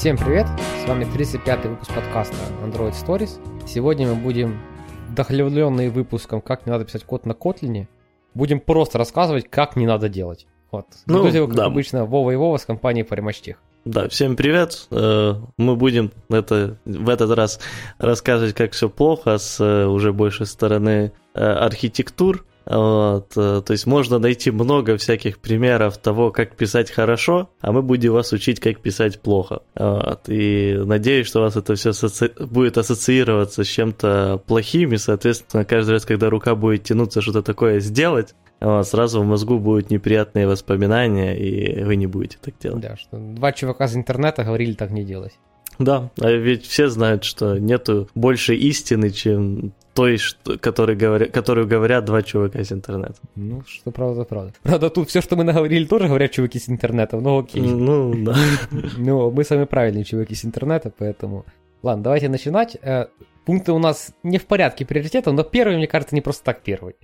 Всем 0.00 0.16
привет! 0.16 0.46
С 0.82 0.88
вами 0.88 1.04
35-й 1.04 1.68
выпуск 1.68 1.94
подкаста 1.94 2.34
Android 2.64 2.92
Stories. 2.92 3.38
Сегодня 3.66 4.08
мы 4.08 4.14
будем 4.14 4.58
вдохновленные 5.10 5.90
выпуском 5.90 6.40
«Как 6.40 6.64
не 6.64 6.72
надо 6.72 6.86
писать 6.86 7.04
код 7.04 7.26
на 7.26 7.32
Kotlin». 7.32 7.86
Будем 8.32 8.60
просто 8.60 8.96
рассказывать, 8.96 9.50
как 9.50 9.76
не 9.76 9.86
надо 9.86 10.08
делать. 10.08 10.46
Вот. 10.72 10.86
Ну, 11.04 11.18
Ведут 11.18 11.34
его, 11.34 11.46
как 11.48 11.56
да. 11.56 11.66
обычно, 11.66 12.06
Вова 12.06 12.30
и 12.30 12.36
Вова 12.36 12.56
с 12.56 12.64
компанией 12.64 13.04
Паримачтех. 13.04 13.58
Да, 13.84 14.08
всем 14.08 14.36
привет. 14.36 14.88
Э, 14.90 15.34
мы 15.58 15.76
будем 15.76 16.12
это, 16.30 16.78
в 16.86 17.10
этот 17.10 17.32
раз 17.32 17.60
рассказывать, 17.98 18.54
как 18.54 18.72
все 18.72 18.88
плохо 18.88 19.36
с 19.36 19.60
э, 19.60 19.84
уже 19.84 20.14
большей 20.14 20.46
стороны 20.46 21.12
э, 21.34 21.44
архитектур. 21.44 22.46
Вот, 22.66 23.32
э, 23.36 23.62
то 23.64 23.72
есть 23.72 23.86
можно 23.86 24.18
найти 24.18 24.50
много 24.50 24.96
всяких 24.96 25.38
примеров 25.38 25.98
того, 25.98 26.30
как 26.30 26.56
писать 26.56 26.90
хорошо, 26.90 27.50
а 27.60 27.72
мы 27.72 27.82
будем 27.82 28.12
вас 28.12 28.32
учить, 28.32 28.60
как 28.60 28.80
писать 28.80 29.20
плохо. 29.20 29.62
Вот, 29.74 30.22
и 30.28 30.80
надеюсь, 30.84 31.26
что 31.26 31.40
у 31.40 31.42
вас 31.42 31.56
это 31.56 31.74
все 31.74 31.90
асоци... 31.90 32.30
будет 32.38 32.78
ассоциироваться 32.78 33.64
с 33.64 33.66
чем-то 33.66 34.42
плохим, 34.46 34.92
и, 34.92 34.98
соответственно, 34.98 35.64
каждый 35.64 35.92
раз, 35.92 36.04
когда 36.04 36.30
рука 36.30 36.54
будет 36.54 36.84
тянуться 36.84 37.20
что-то 37.22 37.42
такое 37.42 37.80
сделать, 37.80 38.34
вот, 38.60 38.86
сразу 38.86 39.22
в 39.22 39.24
мозгу 39.24 39.58
будут 39.58 39.90
неприятные 39.90 40.46
воспоминания, 40.46 41.36
и 41.36 41.82
вы 41.82 41.96
не 41.96 42.06
будете 42.06 42.38
так 42.40 42.54
делать. 42.58 42.80
Да, 42.80 42.96
что 42.96 43.16
два 43.16 43.52
чувака 43.52 43.86
из 43.86 43.96
интернета 43.96 44.44
говорили 44.44 44.74
так 44.74 44.90
не 44.90 45.04
делать. 45.04 45.32
Да, 45.78 46.10
а 46.20 46.30
ведь 46.30 46.66
все 46.66 46.88
знают, 46.88 47.24
что 47.24 47.58
нету 47.58 48.08
больше 48.14 48.54
истины, 48.54 49.08
чем 49.08 49.72
той, 49.94 50.18
что, 50.18 50.58
который 50.58 50.96
говоря, 50.96 51.26
которую 51.26 51.66
говорят 51.66 52.04
два 52.04 52.22
чувака 52.22 52.60
из 52.60 52.72
интернета. 52.72 53.16
Ну, 53.34 53.62
что 53.66 53.90
правда, 53.90 54.24
правда. 54.24 54.52
Правда, 54.62 54.90
тут 54.90 55.08
все, 55.08 55.20
что 55.20 55.36
мы 55.36 55.44
наговорили, 55.44 55.84
тоже 55.84 56.06
говорят 56.06 56.30
чуваки 56.30 56.58
из 56.58 56.68
интернета, 56.68 57.20
ну 57.20 57.40
окей. 57.40 57.62
Ну, 57.62 58.14
да. 58.24 58.36
Ну, 58.98 59.30
мы 59.30 59.44
сами 59.44 59.64
правильные 59.64 60.04
чуваки 60.04 60.34
из 60.34 60.44
интернета, 60.44 60.92
поэтому... 60.96 61.44
Ладно, 61.82 62.04
давайте 62.04 62.28
начинать. 62.28 62.76
Э, 62.82 63.06
пункты 63.44 63.72
у 63.72 63.78
нас 63.78 64.12
не 64.22 64.38
в 64.38 64.46
порядке 64.46 64.84
приоритетов, 64.84 65.34
но 65.34 65.42
первый, 65.42 65.76
мне 65.76 65.86
кажется, 65.86 66.14
не 66.14 66.20
просто 66.20 66.44
так 66.44 66.62
первый. 66.62 66.94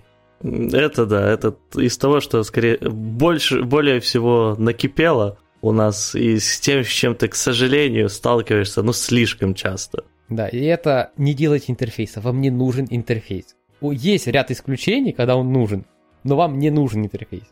Это 0.42 1.07
да, 1.07 1.31
это 1.31 1.57
из 1.75 1.97
того, 1.97 2.20
что 2.20 2.42
скорее 2.42 2.77
больше, 2.79 3.62
более 3.62 4.01
всего 4.01 4.55
накипело 4.59 5.39
у 5.62 5.73
нас, 5.73 6.14
и 6.14 6.39
с 6.39 6.61
тем, 6.61 6.84
с 6.84 6.89
чем 6.89 7.14
ты, 7.14 7.29
к 7.29 7.34
сожалению, 7.34 8.09
сталкиваешься, 8.09 8.83
ну, 8.83 8.92
слишком 8.92 9.55
часто. 9.55 10.05
Да, 10.29 10.49
и 10.49 10.63
это 10.65 11.13
не 11.17 11.35
делать 11.35 11.65
интерфейса, 11.69 12.21
вам 12.21 12.41
не 12.41 12.51
нужен 12.51 12.87
интерфейс. 12.91 13.57
Есть 13.81 14.27
ряд 14.27 14.51
исключений, 14.51 15.13
когда 15.13 15.37
он 15.37 15.53
нужен, 15.53 15.85
но 16.25 16.37
вам 16.37 16.59
не 16.59 16.71
нужен 16.71 17.05
интерфейс. 17.05 17.45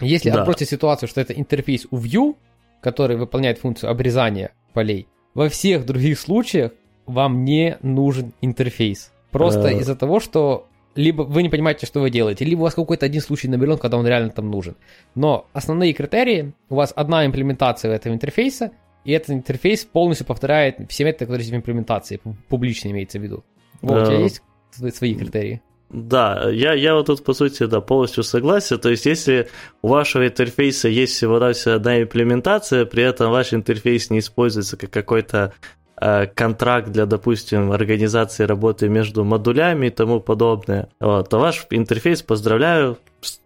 Если 0.00 0.30
да. 0.30 0.40
отбросить 0.40 0.68
ситуацию, 0.68 1.08
что 1.08 1.20
это 1.20 1.32
интерфейс 1.32 1.86
у 1.90 1.98
Vue, 1.98 2.34
который 2.80 3.16
выполняет 3.16 3.58
функцию 3.58 3.90
обрезания 3.90 4.52
полей, 4.72 5.06
во 5.34 5.48
всех 5.48 5.86
других 5.86 6.18
случаях 6.18 6.72
вам 7.06 7.44
не 7.44 7.78
нужен 7.82 8.32
интерфейс. 8.40 9.12
Просто 9.30 9.68
э... 9.68 9.80
из-за 9.80 9.94
того, 9.94 10.20
что 10.20 10.66
либо 10.94 11.22
вы 11.22 11.42
не 11.42 11.48
понимаете, 11.48 11.86
что 11.86 12.00
вы 12.00 12.10
делаете, 12.10 12.44
либо 12.44 12.60
у 12.60 12.62
вас 12.64 12.74
какой-то 12.74 13.06
один 13.06 13.20
случай 13.20 13.48
наберен, 13.48 13.78
когда 13.78 13.98
он 13.98 14.06
реально 14.06 14.30
там 14.30 14.50
нужен. 14.50 14.76
Но 15.14 15.46
основные 15.52 15.92
критерии, 15.92 16.54
у 16.70 16.76
вас 16.76 16.92
одна 16.96 17.26
имплементация 17.26 17.92
этого 17.92 18.14
интерфейса, 18.14 18.72
и 19.06 19.12
этот 19.12 19.30
интерфейс 19.30 19.84
полностью 19.84 20.26
повторяет 20.26 20.78
все 20.88 21.04
методы, 21.04 21.26
которые 21.26 21.42
есть 21.42 21.52
в 21.52 21.56
имплементации, 21.56 22.20
публично 22.48 22.88
имеется 22.90 23.20
в 23.20 23.22
виду. 23.22 23.44
Вот, 23.80 24.02
у 24.02 24.06
тебя 24.06 24.18
есть 24.18 24.42
свои 24.94 25.14
критерии? 25.14 25.62
Да, 25.90 26.50
я, 26.50 26.72
я 26.72 26.94
вот 26.96 27.06
тут, 27.06 27.22
по 27.22 27.32
сути, 27.32 27.66
да, 27.66 27.80
полностью 27.80 28.24
согласен. 28.24 28.80
То 28.80 28.90
есть, 28.90 29.06
если 29.06 29.48
у 29.80 29.88
вашего 29.88 30.26
интерфейса 30.26 30.88
есть 30.88 31.12
всего-навсего 31.14 31.74
одна 31.74 32.02
имплементация, 32.02 32.84
при 32.84 33.04
этом 33.04 33.30
ваш 33.30 33.54
интерфейс 33.54 34.10
не 34.10 34.18
используется 34.18 34.76
как 34.76 34.90
какой-то 34.90 35.52
э, 36.00 36.26
контракт 36.26 36.90
для, 36.90 37.06
допустим, 37.06 37.70
организации 37.70 38.42
работы 38.42 38.88
между 38.88 39.22
модулями 39.22 39.86
и 39.86 39.90
тому 39.90 40.18
подобное, 40.18 40.88
вот, 40.98 41.28
то 41.28 41.38
ваш 41.38 41.64
интерфейс, 41.70 42.22
поздравляю, 42.22 42.98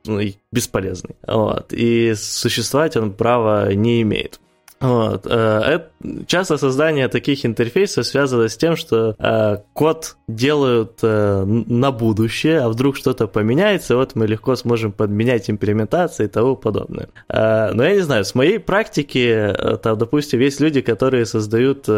ну, 0.06 0.20
бесполезный. 0.50 1.16
Вот, 1.26 1.74
и 1.74 2.14
существовать 2.14 2.96
он 2.96 3.12
права 3.12 3.74
не 3.74 4.00
имеет. 4.00 4.40
Вот. 4.80 5.26
Э, 5.26 5.80
часто 6.26 6.56
создание 6.56 7.08
таких 7.08 7.44
интерфейсов 7.44 8.06
связано 8.06 8.48
с 8.48 8.56
тем, 8.56 8.76
что 8.76 9.14
э, 9.18 9.58
код 9.74 10.16
делают 10.26 11.00
э, 11.02 11.44
на 11.44 11.90
будущее, 11.90 12.60
а 12.60 12.68
вдруг 12.70 12.96
что-то 12.96 13.26
поменяется, 13.26 13.96
вот 13.96 14.14
мы 14.14 14.26
легко 14.26 14.56
сможем 14.56 14.92
подменять 14.92 15.50
имплементации 15.50 16.24
и 16.24 16.28
тому 16.28 16.56
подобное. 16.56 17.08
Но 17.28 17.82
я 17.84 17.94
не 17.94 18.00
знаю, 18.00 18.24
с 18.24 18.34
моей 18.34 18.58
практики, 18.58 19.54
там, 19.82 19.98
допустим, 19.98 20.40
есть 20.40 20.60
люди, 20.60 20.80
которые 20.80 21.26
создают 21.26 21.88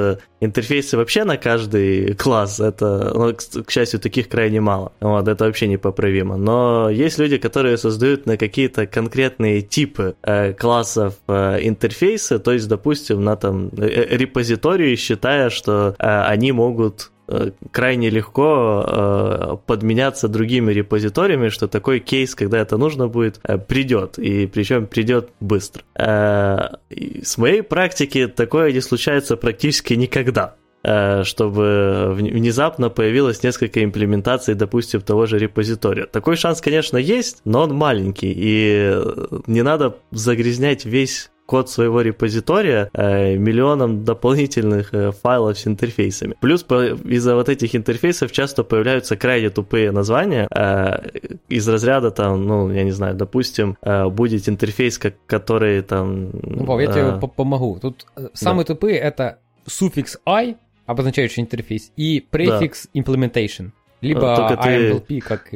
интерфейсы 0.40 0.96
вообще 0.96 1.24
на 1.24 1.36
каждый 1.36 2.14
класс. 2.14 2.60
Это, 2.60 3.12
ну, 3.14 3.34
к, 3.64 3.70
счастью, 3.70 4.00
таких 4.00 4.28
крайне 4.28 4.60
мало. 4.60 4.92
Вот, 5.00 5.28
это 5.28 5.44
вообще 5.44 5.68
непоправимо. 5.68 6.36
Но 6.36 6.88
есть 6.90 7.18
люди, 7.18 7.36
которые 7.38 7.76
создают 7.76 8.26
на 8.26 8.36
какие-то 8.36 8.86
конкретные 8.86 9.62
типы 9.62 10.14
классов 10.58 11.14
интерфейсы, 11.28 12.38
то 12.38 12.52
есть 12.52 12.68
допустим, 12.72 13.22
на 13.22 13.36
там 13.36 13.68
э, 13.76 13.86
э, 13.86 14.16
репозитории, 14.16 14.96
считая, 14.96 15.50
что 15.50 15.94
э, 15.98 16.22
они 16.32 16.52
могут 16.52 17.10
крайне 17.70 18.10
легко 18.10 19.58
подменяться 19.66 20.28
другими 20.28 20.72
репозиториями, 20.72 21.48
что 21.48 21.66
такой 21.66 22.00
кейс, 22.00 22.34
когда 22.34 22.58
это 22.58 22.76
нужно 22.76 23.08
будет, 23.08 23.40
придет, 23.68 24.18
и 24.18 24.46
причем 24.46 24.86
придет 24.86 25.30
быстро. 25.40 25.82
С 25.96 27.38
моей 27.38 27.62
практики 27.62 28.26
такое 28.26 28.72
не 28.72 28.80
случается 28.80 29.36
практически 29.36 29.94
никогда 29.94 30.56
чтобы 31.22 32.12
внезапно 32.12 32.90
появилось 32.90 33.44
несколько 33.44 33.84
имплементаций, 33.84 34.54
допустим, 34.54 35.00
того 35.00 35.26
же 35.26 35.38
репозитория. 35.38 36.06
Такой 36.06 36.34
шанс, 36.34 36.60
конечно, 36.60 36.96
есть, 36.98 37.40
но 37.44 37.62
он 37.62 37.72
маленький, 37.72 38.34
и 38.36 39.00
не 39.46 39.62
надо 39.62 39.94
загрязнять 40.10 40.84
весь 40.84 41.30
код 41.52 41.68
своего 41.68 42.00
репозитория 42.00 42.88
э, 42.94 43.36
миллионом 43.36 44.04
дополнительных 44.04 44.94
э, 44.94 45.12
файлов 45.12 45.58
с 45.58 45.66
интерфейсами. 45.66 46.34
Плюс 46.40 46.62
из-за 46.62 47.34
вот 47.34 47.50
этих 47.50 47.76
интерфейсов 47.76 48.32
часто 48.32 48.64
появляются 48.64 49.16
крайне 49.16 49.50
тупые 49.50 49.92
названия 49.92 50.48
э, 50.50 51.10
из 51.50 51.68
разряда 51.68 52.10
там, 52.10 52.46
ну, 52.46 52.72
я 52.72 52.84
не 52.84 52.90
знаю, 52.92 53.14
допустим, 53.14 53.76
будет 53.82 54.48
интерфейс, 54.48 54.98
который 55.26 55.82
там... 55.82 56.30
Ну, 56.42 56.64
Вов, 56.64 56.80
я 56.80 56.86
тебе 56.86 57.28
помогу. 57.28 57.78
Тут 57.82 58.06
самые 58.32 58.64
да. 58.64 58.72
тупые 58.72 58.96
это 58.96 59.38
суффикс 59.66 60.20
i, 60.24 60.56
обозначающий 60.86 61.42
интерфейс, 61.42 61.92
и 61.98 62.26
префикс 62.30 62.88
да. 62.94 63.00
implementation. 63.00 63.72
Либо 64.00 64.56
IMLP, 64.58 65.06
ты... 65.06 65.20
как... 65.20 65.50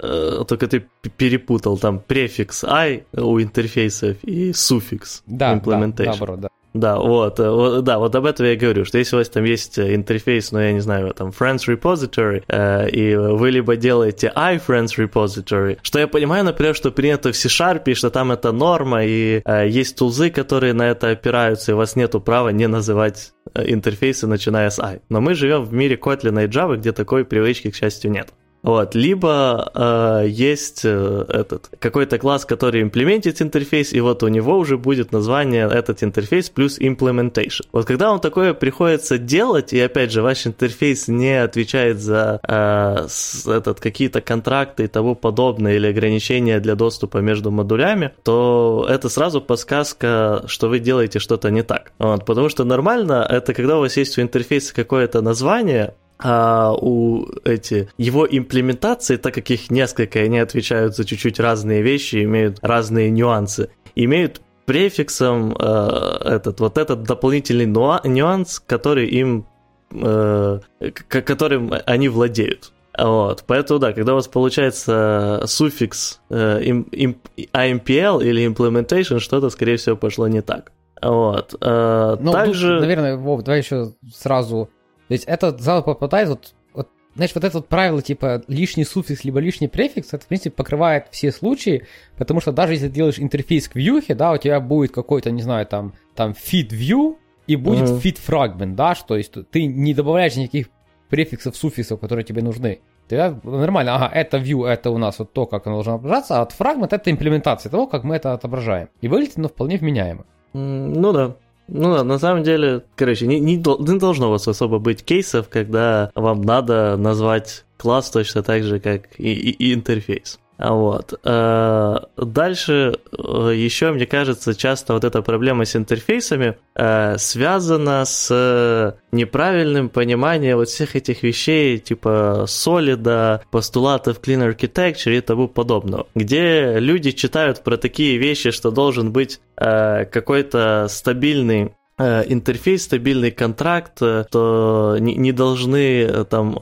Э, 0.00 0.44
только 0.46 0.66
ты 0.66 0.86
перепутал 1.16 1.78
там 1.78 2.00
префикс 2.00 2.64
i 2.64 3.04
у 3.12 3.40
интерфейсов 3.40 4.16
и 4.22 4.52
суффикс 4.52 5.22
да, 5.26 5.54
implementation. 5.54 6.26
Да, 6.26 6.26
да, 6.26 6.36
да. 6.36 6.48
Да, 6.74 6.98
вот, 6.98 7.40
э, 7.40 7.50
вот, 7.50 7.84
да, 7.84 7.98
вот 7.98 8.14
об 8.14 8.26
этом 8.26 8.46
я 8.46 8.54
говорю, 8.54 8.84
что 8.84 8.98
если 8.98 9.16
у 9.16 9.18
вас 9.18 9.28
там 9.28 9.44
есть 9.44 9.78
э, 9.78 9.94
интерфейс, 9.94 10.52
ну, 10.52 10.60
я 10.60 10.72
не 10.72 10.80
знаю, 10.80 11.14
там, 11.14 11.30
Friends 11.30 11.66
Repository, 11.66 12.44
э, 12.46 12.90
и 12.90 13.16
вы 13.16 13.50
либо 13.50 13.76
делаете 13.76 14.32
iFriends 14.36 14.96
Repository, 14.98 15.78
что 15.82 15.98
я 15.98 16.06
понимаю, 16.06 16.44
например, 16.44 16.74
что 16.74 16.90
принято 16.90 17.32
в 17.32 17.36
C-Sharp, 17.36 17.82
и 17.86 17.94
что 17.94 18.10
там 18.10 18.32
это 18.32 18.52
норма, 18.52 19.04
и 19.04 19.40
э, 19.44 19.68
есть 19.68 19.96
тулзы, 19.96 20.30
которые 20.30 20.74
на 20.74 20.88
это 20.88 21.10
опираются, 21.10 21.72
и 21.72 21.74
у 21.74 21.78
вас 21.78 21.96
нету 21.96 22.20
права 22.20 22.50
не 22.50 22.68
называть 22.68 23.32
интерфейсы, 23.54 24.26
начиная 24.26 24.68
с 24.68 24.78
i. 24.78 25.00
Но 25.08 25.20
мы 25.20 25.34
живем 25.34 25.64
в 25.64 25.72
мире 25.72 25.96
Kotlin 25.96 26.44
и 26.44 26.48
Java, 26.48 26.76
где 26.76 26.92
такой 26.92 27.24
привычки, 27.24 27.70
к 27.70 27.76
счастью, 27.76 28.10
нет. 28.10 28.28
Вот, 28.62 28.94
либо 28.94 29.70
э, 29.74 30.28
есть 30.28 30.84
э, 30.84 31.24
этот 31.28 31.70
какой-то 31.78 32.18
класс, 32.18 32.44
который 32.44 32.82
имплементит 32.82 33.40
интерфейс, 33.40 33.92
и 33.92 34.00
вот 34.00 34.22
у 34.22 34.28
него 34.28 34.58
уже 34.58 34.76
будет 34.76 35.12
название 35.12 35.68
этот 35.68 36.02
интерфейс 36.02 36.50
плюс 36.50 36.78
implementation. 36.80 37.66
Вот 37.72 37.86
когда 37.86 38.10
вам 38.10 38.20
такое 38.20 38.54
приходится 38.54 39.16
делать, 39.16 39.72
и 39.72 39.80
опять 39.80 40.10
же 40.10 40.22
ваш 40.22 40.46
интерфейс 40.46 41.08
не 41.08 41.40
отвечает 41.42 42.00
за 42.00 42.40
э, 42.42 43.06
с, 43.08 43.46
этот 43.46 43.80
какие-то 43.80 44.20
контракты 44.20 44.84
и 44.84 44.88
тому 44.88 45.14
подобное 45.14 45.76
или 45.76 45.86
ограничения 45.86 46.58
для 46.58 46.74
доступа 46.74 47.18
между 47.18 47.50
модулями, 47.50 48.12
то 48.24 48.86
это 48.88 49.08
сразу 49.08 49.40
подсказка, 49.40 50.42
что 50.46 50.68
вы 50.68 50.80
делаете 50.80 51.20
что-то 51.20 51.50
не 51.50 51.62
так. 51.62 51.92
Вот, 51.98 52.26
потому 52.26 52.48
что 52.48 52.64
нормально 52.64 53.26
это 53.28 53.54
когда 53.54 53.76
у 53.78 53.80
вас 53.80 53.96
есть 53.96 54.18
у 54.18 54.22
интерфейса 54.22 54.74
какое-то 54.74 55.20
название, 55.22 55.94
а 56.18 56.72
у 56.72 57.26
эти 57.44 57.88
его 57.96 58.26
имплементации, 58.26 59.16
так 59.16 59.34
как 59.34 59.50
их 59.50 59.70
несколько, 59.70 60.20
они 60.20 60.38
отвечают 60.38 60.96
за 60.96 61.04
чуть-чуть 61.04 61.38
разные 61.38 61.82
вещи, 61.82 62.24
имеют 62.24 62.58
разные 62.62 63.10
нюансы, 63.10 63.70
имеют 63.94 64.40
префиксом 64.66 65.56
э, 65.58 66.18
этот 66.24 66.60
вот 66.60 66.76
этот 66.76 67.04
дополнительный 67.04 67.66
нюанс, 67.66 68.60
который 68.60 69.06
им 69.06 69.46
э, 69.90 70.60
которым 71.08 71.72
они 71.86 72.08
владеют. 72.08 72.72
Вот, 72.98 73.44
поэтому 73.46 73.78
да, 73.78 73.92
когда 73.92 74.12
у 74.12 74.16
вас 74.16 74.26
получается 74.26 75.42
суффикс 75.46 76.20
э, 76.30 76.62
им, 76.64 76.82
им, 76.82 77.20
IMPL 77.36 78.24
или 78.24 78.44
implementation, 78.44 79.20
что-то, 79.20 79.50
скорее 79.50 79.76
всего, 79.76 79.96
пошло 79.96 80.26
не 80.26 80.42
так. 80.42 80.72
Вот. 81.00 81.54
Э, 81.60 82.16
ну, 82.20 82.32
также... 82.32 82.72
Тут, 82.72 82.80
наверное, 82.80 83.16
Вов, 83.16 83.42
давай 83.42 83.60
еще 83.60 83.92
сразу... 84.12 84.68
То 85.08 85.14
есть 85.14 85.24
это 85.24 85.56
сразу 85.58 85.82
попадает 85.82 86.28
вот, 86.28 86.54
вот 86.74 86.88
знаешь, 87.14 87.34
вот 87.34 87.44
это 87.44 87.58
вот 87.58 87.68
правило, 87.68 88.00
типа, 88.02 88.42
лишний 88.46 88.84
суффикс 88.84 89.24
либо 89.24 89.40
лишний 89.40 89.68
префикс, 89.68 90.12
это, 90.12 90.24
в 90.24 90.28
принципе, 90.28 90.50
покрывает 90.50 91.06
все 91.10 91.32
случаи, 91.32 91.86
потому 92.16 92.40
что 92.40 92.52
даже 92.52 92.74
если 92.74 92.88
ты 92.88 92.94
делаешь 92.94 93.18
интерфейс 93.18 93.68
к 93.68 93.74
вьюхе, 93.74 94.14
да, 94.14 94.32
у 94.32 94.36
тебя 94.36 94.60
будет 94.60 94.92
какой-то, 94.92 95.30
не 95.30 95.42
знаю, 95.42 95.66
там, 95.66 95.94
там 96.14 96.32
feed 96.32 96.68
view, 96.70 97.16
и 97.46 97.56
будет 97.56 97.88
mm-hmm. 97.88 98.02
feed 98.02 98.18
fragment, 98.24 98.74
да, 98.74 98.94
что, 98.94 99.08
то 99.08 99.16
есть 99.16 99.32
ты 99.50 99.64
не 99.64 99.94
добавляешь 99.94 100.36
никаких 100.36 100.68
префиксов, 101.08 101.56
суффиксов, 101.56 101.98
которые 101.98 102.24
тебе 102.24 102.42
нужны. 102.42 102.80
Тогда 103.08 103.34
нормально, 103.42 103.94
ага, 103.94 104.10
это 104.14 104.36
view, 104.36 104.66
это 104.66 104.90
у 104.90 104.98
нас 104.98 105.18
вот 105.18 105.32
то, 105.32 105.46
как 105.46 105.66
оно 105.66 105.76
должно 105.76 105.94
отображаться, 105.94 106.36
а 106.36 106.40
вот 106.40 106.52
фрагмент 106.52 106.92
это 106.92 107.10
имплементация 107.10 107.70
того, 107.70 107.86
как 107.86 108.04
мы 108.04 108.16
это 108.16 108.34
отображаем. 108.34 108.90
И 109.00 109.08
выглядит 109.08 109.38
оно 109.38 109.48
вполне 109.48 109.78
вменяемо. 109.78 110.26
Ну 110.52 111.12
да. 111.12 111.36
Ну 111.68 111.94
да, 111.94 112.02
на 112.02 112.18
самом 112.18 112.42
деле, 112.42 112.82
короче, 112.96 113.26
не, 113.26 113.38
не, 113.38 113.56
не 113.56 113.98
должно 113.98 114.28
у 114.28 114.30
вас 114.30 114.48
особо 114.48 114.78
быть 114.78 115.04
кейсов, 115.04 115.48
когда 115.48 116.10
вам 116.14 116.40
надо 116.40 116.96
назвать 116.96 117.64
класс 117.76 118.10
точно 118.10 118.42
так 118.42 118.62
же, 118.64 118.80
как 118.80 119.08
и, 119.18 119.32
и, 119.32 119.50
и 119.50 119.74
интерфейс. 119.74 120.38
Вот. 120.58 121.14
Э, 121.24 121.98
дальше 122.16 122.98
э, 123.12 123.52
еще, 123.54 123.92
мне 123.92 124.06
кажется, 124.06 124.56
часто 124.56 124.94
вот 124.94 125.04
эта 125.04 125.22
проблема 125.22 125.64
с 125.64 125.76
интерфейсами 125.76 126.56
э, 126.74 127.16
связана 127.16 128.04
с 128.04 128.96
неправильным 129.12 129.88
пониманием 129.88 130.56
вот 130.56 130.68
всех 130.68 130.96
этих 130.96 131.22
вещей, 131.22 131.78
типа 131.78 132.44
солида, 132.48 133.42
постулатов 133.52 134.20
Clean 134.20 134.52
Architecture 134.52 135.16
и 135.16 135.20
тому 135.20 135.46
подобного, 135.46 136.08
где 136.16 136.80
люди 136.80 137.12
читают 137.12 137.62
про 137.62 137.76
такие 137.76 138.18
вещи, 138.18 138.50
что 138.50 138.70
должен 138.70 139.12
быть 139.12 139.40
какой-то 139.56 140.86
стабильный 140.88 141.72
интерфейс, 141.98 142.84
стабильный 142.84 143.30
контракт, 143.30 143.98
то 143.98 144.96
не, 145.00 145.32
должны 145.32 146.24
там 146.26 146.58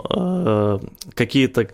какие-то 1.15 1.69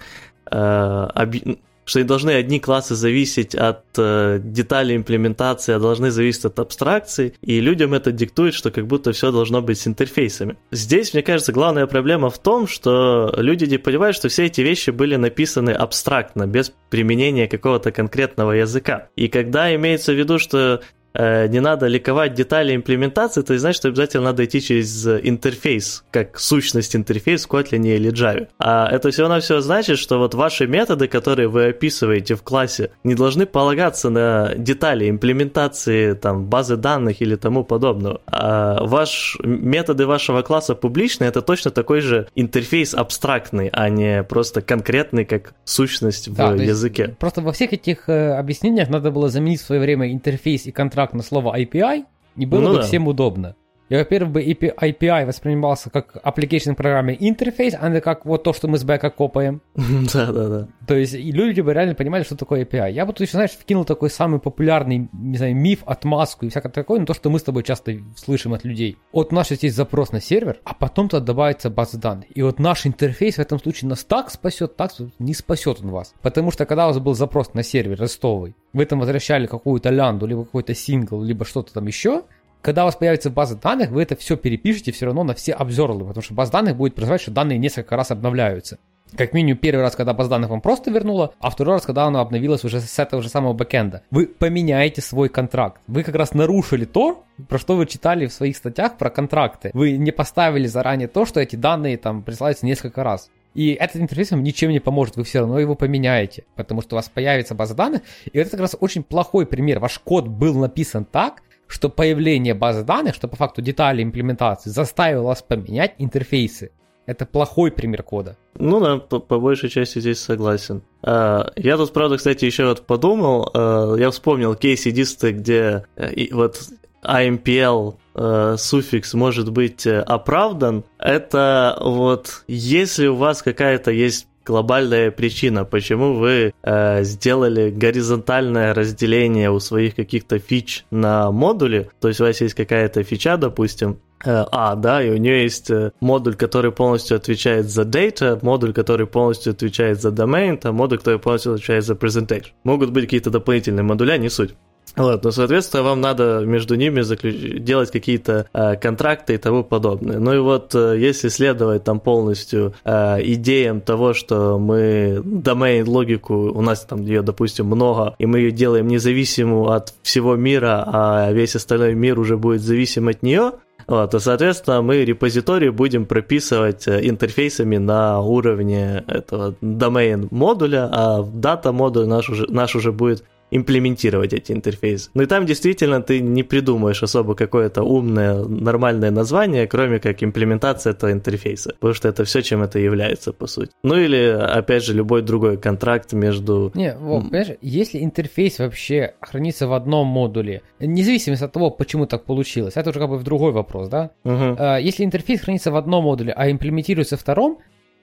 что 1.85 1.99
не 1.99 2.05
должны 2.05 2.31
одни 2.31 2.61
классы 2.61 2.95
зависеть 2.95 3.55
от 3.55 3.85
э, 3.97 4.41
деталей 4.43 4.97
имплементации, 4.97 5.75
а 5.75 5.79
должны 5.79 6.11
зависеть 6.11 6.45
от 6.45 6.59
абстракций, 6.59 7.35
и 7.43 7.61
людям 7.61 7.95
это 7.95 8.13
диктует, 8.13 8.55
что 8.55 8.71
как 8.71 8.87
будто 8.87 9.13
все 9.13 9.33
должно 9.33 9.63
быть 9.63 9.79
с 9.79 9.87
интерфейсами. 9.87 10.57
Здесь, 10.71 11.13
мне 11.15 11.23
кажется, 11.23 11.53
главная 11.53 11.87
проблема 11.87 12.31
в 12.31 12.39
том, 12.39 12.67
что 12.67 13.33
люди 13.37 13.65
не 13.65 13.79
понимают, 13.79 14.17
что 14.17 14.29
все 14.29 14.47
эти 14.47 14.61
вещи 14.61 14.91
были 14.91 15.17
написаны 15.17 15.71
абстрактно, 15.71 16.47
без 16.47 16.73
применения 16.91 17.49
какого-то 17.49 17.93
конкретного 17.93 18.53
языка. 18.53 19.09
И 19.17 19.29
когда 19.29 19.75
имеется 19.75 20.13
в 20.13 20.17
виду, 20.17 20.39
что 20.39 20.83
не 21.15 21.61
надо 21.61 21.87
ликовать 21.87 22.35
детали 22.35 22.75
имплементации, 22.75 23.43
то 23.43 23.53
есть 23.53 23.61
значит, 23.61 23.79
что 23.79 23.89
обязательно 23.89 24.25
надо 24.25 24.45
идти 24.45 24.61
через 24.61 25.07
интерфейс, 25.07 26.05
как 26.11 26.39
сущность 26.39 26.97
интерфейс 26.97 27.47
в 27.47 27.51
Kotlin 27.51 27.87
или 27.87 28.13
Java. 28.13 28.49
А 28.59 28.89
это 28.91 29.11
все 29.11 29.23
равно 29.23 29.41
все 29.41 29.61
значит, 29.61 29.99
что 29.99 30.19
вот 30.19 30.35
ваши 30.35 30.67
методы, 30.67 31.09
которые 31.09 31.49
вы 31.49 31.69
описываете 31.69 32.35
в 32.35 32.43
классе, 32.43 32.91
не 33.05 33.15
должны 33.15 33.47
полагаться 33.47 34.11
на 34.11 34.55
детали 34.57 35.09
имплементации 35.11 36.15
там, 36.15 36.47
базы 36.47 36.77
данных 36.77 37.21
или 37.21 37.37
тому 37.37 37.65
подобного. 37.65 38.21
А 38.27 38.85
ваш, 38.85 39.39
методы 39.43 40.07
вашего 40.07 40.43
класса 40.43 40.75
публичные, 40.75 41.29
это 41.29 41.43
точно 41.43 41.71
такой 41.71 42.01
же 42.01 42.29
интерфейс 42.35 42.95
абстрактный, 42.95 43.69
а 43.73 43.89
не 43.89 44.23
просто 44.23 44.63
конкретный, 44.63 45.25
как 45.25 45.55
сущность 45.65 46.33
да, 46.33 46.51
в 46.51 46.61
языке. 46.61 47.17
Просто 47.19 47.41
во 47.41 47.53
всех 47.53 47.73
этих 47.73 48.09
э, 48.09 48.35
объяснениях 48.35 48.89
надо 48.89 49.11
было 49.11 49.29
заменить 49.29 49.61
в 49.61 49.65
свое 49.65 49.81
время 49.81 50.11
интерфейс 50.13 50.67
и 50.67 50.73
контракт 50.73 51.02
контракт 51.03 51.15
на 51.15 51.23
слово 51.23 51.59
API, 51.59 52.05
и 52.37 52.47
было 52.47 52.61
ну, 52.61 52.69
бы 52.71 52.77
да. 52.77 52.83
всем 52.83 53.09
удобно. 53.09 53.57
И, 53.93 53.95
во-первых, 53.95 54.33
бы 54.33 54.43
API 54.43 55.27
воспринимался 55.27 55.91
как 55.91 56.17
application 56.25 56.75
программе 56.75 57.15
интерфейс, 57.21 57.75
а 57.79 57.91
не 57.91 58.01
как 58.01 58.25
вот 58.25 58.43
то, 58.43 58.55
что 58.55 58.67
мы 58.67 58.79
с 58.79 58.85
бэка 58.85 59.11
копаем. 59.11 59.61
Да, 60.15 60.33
да, 60.33 60.49
да. 60.49 60.69
То 60.87 60.95
есть 60.95 61.15
и 61.15 61.31
люди 61.31 61.61
бы 61.61 61.75
реально 61.75 61.95
понимали, 61.95 62.23
что 62.23 62.35
такое 62.35 62.65
API. 62.65 62.91
Я 62.93 63.05
бы 63.05 63.13
тут 63.13 63.21
еще, 63.21 63.33
знаешь, 63.33 63.51
вкинул 63.51 63.85
такой 63.85 64.09
самый 64.09 64.41
популярный, 64.41 65.11
не 65.13 65.37
знаю, 65.37 65.55
миф, 65.55 65.83
отмазку 65.85 66.47
и 66.47 66.49
всякое 66.49 66.71
такое, 66.71 67.01
но 67.01 67.07
то, 67.07 67.13
что 67.13 67.29
мы 67.29 67.39
с 67.39 67.43
тобой 67.43 67.65
часто 67.65 67.99
слышим 68.17 68.55
от 68.55 68.65
людей. 68.65 68.97
Вот 69.13 69.31
у 69.31 69.35
нас 69.35 69.49
сейчас 69.49 69.63
есть 69.65 69.77
запрос 69.77 70.11
на 70.11 70.23
сервер, 70.23 70.59
а 70.65 70.73
потом 70.73 71.11
туда 71.11 71.23
добавится 71.23 71.69
база 71.69 71.99
данных. 71.99 72.27
И 72.35 72.41
вот 72.41 72.59
наш 72.59 72.87
интерфейс 72.87 73.37
в 73.37 73.41
этом 73.41 73.59
случае 73.59 73.91
нас 73.91 74.05
так 74.05 74.31
спасет, 74.31 74.75
так 74.77 74.93
не 75.19 75.35
спасет 75.35 75.81
он 75.83 75.91
вас. 75.91 76.15
Потому 76.23 76.51
что 76.51 76.65
когда 76.65 76.87
у 76.87 76.89
вас 76.89 76.99
был 76.99 77.15
запрос 77.15 77.53
на 77.53 77.63
сервер 77.63 78.01
REST 78.01 78.25
овый, 78.25 78.55
вы 78.73 78.87
там 78.87 79.01
возвращали 79.01 79.47
какую-то 79.47 79.91
лямбду, 79.91 80.27
либо 80.27 80.45
какой-то 80.45 80.75
сингл, 80.75 81.23
либо 81.23 81.45
что-то 81.45 81.75
там 81.75 81.87
еще, 81.87 82.23
когда 82.63 82.83
у 82.83 82.87
вас 82.87 82.97
появится 82.97 83.29
база 83.29 83.57
данных, 83.57 83.91
вы 83.91 84.03
это 84.03 84.17
все 84.17 84.37
перепишете 84.37 84.93
все 84.93 85.07
равно 85.07 85.25
на 85.25 85.35
все 85.35 85.53
observable 85.53 85.98
ы, 85.98 86.07
потому 86.07 86.23
что 86.23 86.33
база 86.33 86.53
данных 86.53 86.77
будет 86.77 86.95
присылать, 86.95 87.21
что 87.21 87.33
данные 87.33 87.59
несколько 87.59 87.97
раз 87.97 88.11
обновляются. 88.11 88.79
Как 89.17 89.35
минимум 89.35 89.59
первый 89.59 89.83
раз, 89.83 89.95
когда 89.95 90.15
база 90.15 90.31
данных 90.31 90.49
вам 90.49 90.63
просто 90.63 90.91
вернула, 90.91 91.35
а 91.39 91.51
второй 91.51 91.75
раз, 91.75 91.85
когда 91.85 92.05
она 92.05 92.21
обновилась 92.21 92.65
уже 92.65 92.81
с 92.81 92.99
этого 92.99 93.21
же 93.21 93.29
самого 93.29 93.53
бэкенда. 93.53 94.05
Вы 94.11 94.27
поменяете 94.27 95.03
свой 95.03 95.29
контракт. 95.29 95.83
Вы 95.87 96.03
как 96.03 96.15
раз 96.15 96.33
нарушили 96.33 96.87
то, 96.87 97.25
про 97.47 97.59
что 97.59 97.77
вы 97.77 97.85
читали 97.87 98.27
в 98.27 98.33
своих 98.33 98.57
статьях 98.57 98.97
про 98.97 99.11
контракты. 99.11 99.71
Вы 99.75 99.99
не 99.99 100.13
поставили 100.13 100.67
заранее 100.67 101.09
то, 101.09 101.27
что 101.27 101.41
эти 101.41 101.57
данные 101.57 101.99
там 101.99 102.23
присылаются 102.23 102.65
несколько 102.65 103.05
раз. 103.05 103.29
И 103.53 103.73
этот 103.73 103.97
интерфейс 103.97 104.31
вам 104.31 104.43
ничем 104.43 104.71
не 104.71 104.81
поможет, 104.81 105.17
вы 105.17 105.25
все 105.25 105.41
равно 105.41 105.59
его 105.59 105.75
поменяете, 105.75 106.45
потому 106.57 106.81
что 106.81 106.95
у 106.95 106.99
вас 106.99 107.11
появится 107.11 107.55
база 107.55 107.75
данных. 107.75 108.01
И 108.33 108.39
это 108.39 108.53
как 108.53 108.61
раз 108.61 108.77
очень 108.81 109.03
плохой 109.03 109.45
пример. 109.45 109.79
Ваш 109.79 109.99
код 109.99 110.27
был 110.27 110.59
написан 110.59 111.05
так, 111.05 111.43
что 111.73 111.89
появление 111.89 112.55
базы 112.55 112.85
данных, 112.85 113.15
что 113.15 113.29
по 113.29 113.37
факту 113.37 113.63
детали 113.63 114.03
имплементации 114.03 114.71
заставило 114.71 115.29
вас 115.29 115.43
поменять 115.43 115.95
интерфейсы. 115.99 116.71
Это 117.07 117.27
плохой 117.27 117.73
пример 117.73 118.03
кода. 118.03 118.37
Ну 118.55 118.79
да, 118.79 118.99
по, 118.99 119.19
по 119.19 119.41
большей 119.41 119.71
части 119.71 119.99
здесь 119.99 120.21
согласен. 120.21 120.83
А, 121.03 121.51
я 121.57 121.77
тут, 121.77 121.93
правда, 121.93 122.17
кстати, 122.17 122.45
еще 122.45 122.67
вот 122.67 122.87
подумал, 122.87 123.51
а, 123.55 123.95
я 123.97 124.11
вспомнил 124.11 124.55
кейс 124.55 124.87
единственный, 124.87 125.33
где 125.33 125.85
э, 125.97 126.33
вот 126.33 126.61
IMPL 127.03 127.97
э, 128.15 128.55
суффикс 128.57 129.15
может 129.15 129.51
быть 129.51 129.87
э, 129.87 130.01
оправдан, 130.01 130.85
это 130.99 131.77
вот 131.81 132.45
если 132.47 133.09
у 133.09 133.17
вас 133.17 133.43
какая-то 133.43 133.91
есть 133.91 134.29
глобальная 134.45 135.11
причина, 135.11 135.65
почему 135.65 136.15
вы 136.15 136.55
э, 136.63 137.05
сделали 137.05 137.71
горизонтальное 137.71 138.75
разделение 138.75 139.51
у 139.51 139.61
своих 139.61 139.95
каких-то 139.95 140.39
фич 140.39 140.85
на 140.91 141.31
модули. 141.31 141.89
То 142.01 142.09
есть 142.09 142.21
у 142.21 142.25
вас 142.25 142.41
есть 142.41 142.55
какая-то 142.55 143.03
фича, 143.03 143.37
допустим, 143.37 143.99
э, 144.25 144.45
а, 144.51 144.75
да, 144.75 145.03
и 145.03 145.11
у 145.11 145.17
нее 145.17 145.43
есть 145.43 145.71
э, 145.71 145.93
модуль, 146.01 146.35
который 146.35 146.73
полностью 146.73 147.17
отвечает 147.17 147.71
за 147.71 147.83
data, 147.83 148.39
модуль, 148.43 148.73
который 148.73 149.07
полностью 149.07 149.53
отвечает 149.53 150.01
за 150.01 150.09
domain, 150.09 150.59
а 150.63 150.73
модуль, 150.73 150.99
который 150.99 151.19
полностью 151.19 151.55
отвечает 151.55 151.85
за 151.85 151.95
presentation. 151.95 152.53
Могут 152.65 152.91
быть 152.91 153.05
какие-то 153.05 153.31
дополнительные 153.31 153.85
модуля, 153.85 154.17
не 154.17 154.29
суть. 154.29 154.55
Ну, 154.95 155.31
соответственно, 155.31 155.85
вам 155.85 156.01
надо 156.01 156.43
между 156.45 156.75
ними 156.75 157.01
заключ... 157.01 157.35
делать 157.63 157.91
какие-то 157.91 158.47
э, 158.53 158.77
контракты 158.77 159.35
и 159.35 159.39
тому 159.39 159.65
подобное. 159.65 160.19
Ну 160.19 160.35
и 160.35 160.39
вот, 160.39 160.75
э, 160.75 160.97
если 160.99 161.29
следовать 161.29 161.85
там 161.85 161.99
полностью 161.99 162.75
э, 162.85 163.23
идеям 163.23 163.81
того, 163.81 164.13
что 164.13 164.59
мы 164.59 165.23
domain 165.25 165.89
логику, 165.89 166.35
у 166.35 166.61
нас 166.61 166.85
там 166.85 167.03
ее, 167.03 167.23
допустим, 167.23 167.67
много, 167.67 168.15
и 168.19 168.27
мы 168.27 168.41
ее 168.41 168.51
делаем 168.51 168.87
независимую 168.87 169.71
от 169.71 169.95
всего 170.03 170.37
мира, 170.37 170.85
а 170.87 171.33
весь 171.33 171.57
остальной 171.57 171.95
мир 171.95 172.21
уже 172.21 172.37
будет 172.37 172.61
зависим 172.61 173.09
от 173.09 173.23
нее, 173.23 173.53
вот, 173.87 174.11
то, 174.11 174.21
соответственно, 174.21 174.83
мы 174.83 175.05
репозиторий 175.05 175.71
будем 175.71 176.07
прописывать 176.07 176.87
э, 176.87 177.01
интерфейсами 177.09 177.79
на 177.79 178.21
уровне 178.21 179.05
этого 179.07 179.55
domain 179.61 180.29
модуля, 180.31 180.89
а 180.93 181.23
дата 181.23 181.73
модуль 181.73 182.07
наш 182.07 182.29
уже, 182.29 182.47
наш 182.51 182.77
уже 182.77 182.93
будет 182.93 183.25
имплементировать 183.53 184.33
эти 184.33 184.51
интерфейсы. 184.51 185.11
Ну 185.15 185.23
и 185.23 185.27
там 185.27 185.47
действительно 185.47 186.03
ты 186.03 186.21
не 186.21 186.43
придумаешь 186.43 187.03
особо 187.03 187.35
какое-то 187.35 187.83
умное, 187.83 188.43
нормальное 188.45 189.11
название, 189.11 189.67
кроме 189.67 190.01
как 190.01 190.23
имплементация 190.23 190.95
этого 190.95 191.13
интерфейса, 191.13 191.75
потому 191.79 191.95
что 191.95 192.09
это 192.09 192.25
все, 192.25 192.43
чем 192.43 192.63
это 192.63 192.79
является, 192.79 193.33
по 193.33 193.47
сути. 193.47 193.71
Ну 193.83 193.95
или, 193.95 194.27
опять 194.27 194.85
же, 194.85 194.95
любой 194.95 195.23
другой 195.23 195.59
контракт 195.59 196.13
между... 196.13 196.73
Не, 196.75 196.97
вот, 196.97 197.25
понимаешь, 197.25 197.59
если 197.61 198.03
интерфейс 198.03 198.59
вообще 198.59 199.15
хранится 199.21 199.69
в 199.69 199.75
одном 199.75 200.07
модуле, 200.07 200.63
независимо 200.81 201.37
от 201.37 201.53
того, 201.53 201.71
почему 201.71 202.07
так 202.07 202.25
получилось, 202.25 202.77
это 202.77 202.91
уже 202.91 202.99
как 202.99 203.11
бы 203.11 203.19
в 203.19 203.23
другой 203.23 203.53
вопрос, 203.53 203.89
да? 203.89 204.11
Угу. 204.25 204.63
Если 204.81 205.05
интерфейс 205.05 205.43
хранится 205.43 205.71
в 205.71 205.77
одном 205.77 206.05
модуле, 206.05 206.33
а 206.33 206.51
имплементируется 206.51 207.17
в 207.17 207.21
втором, 207.21 207.59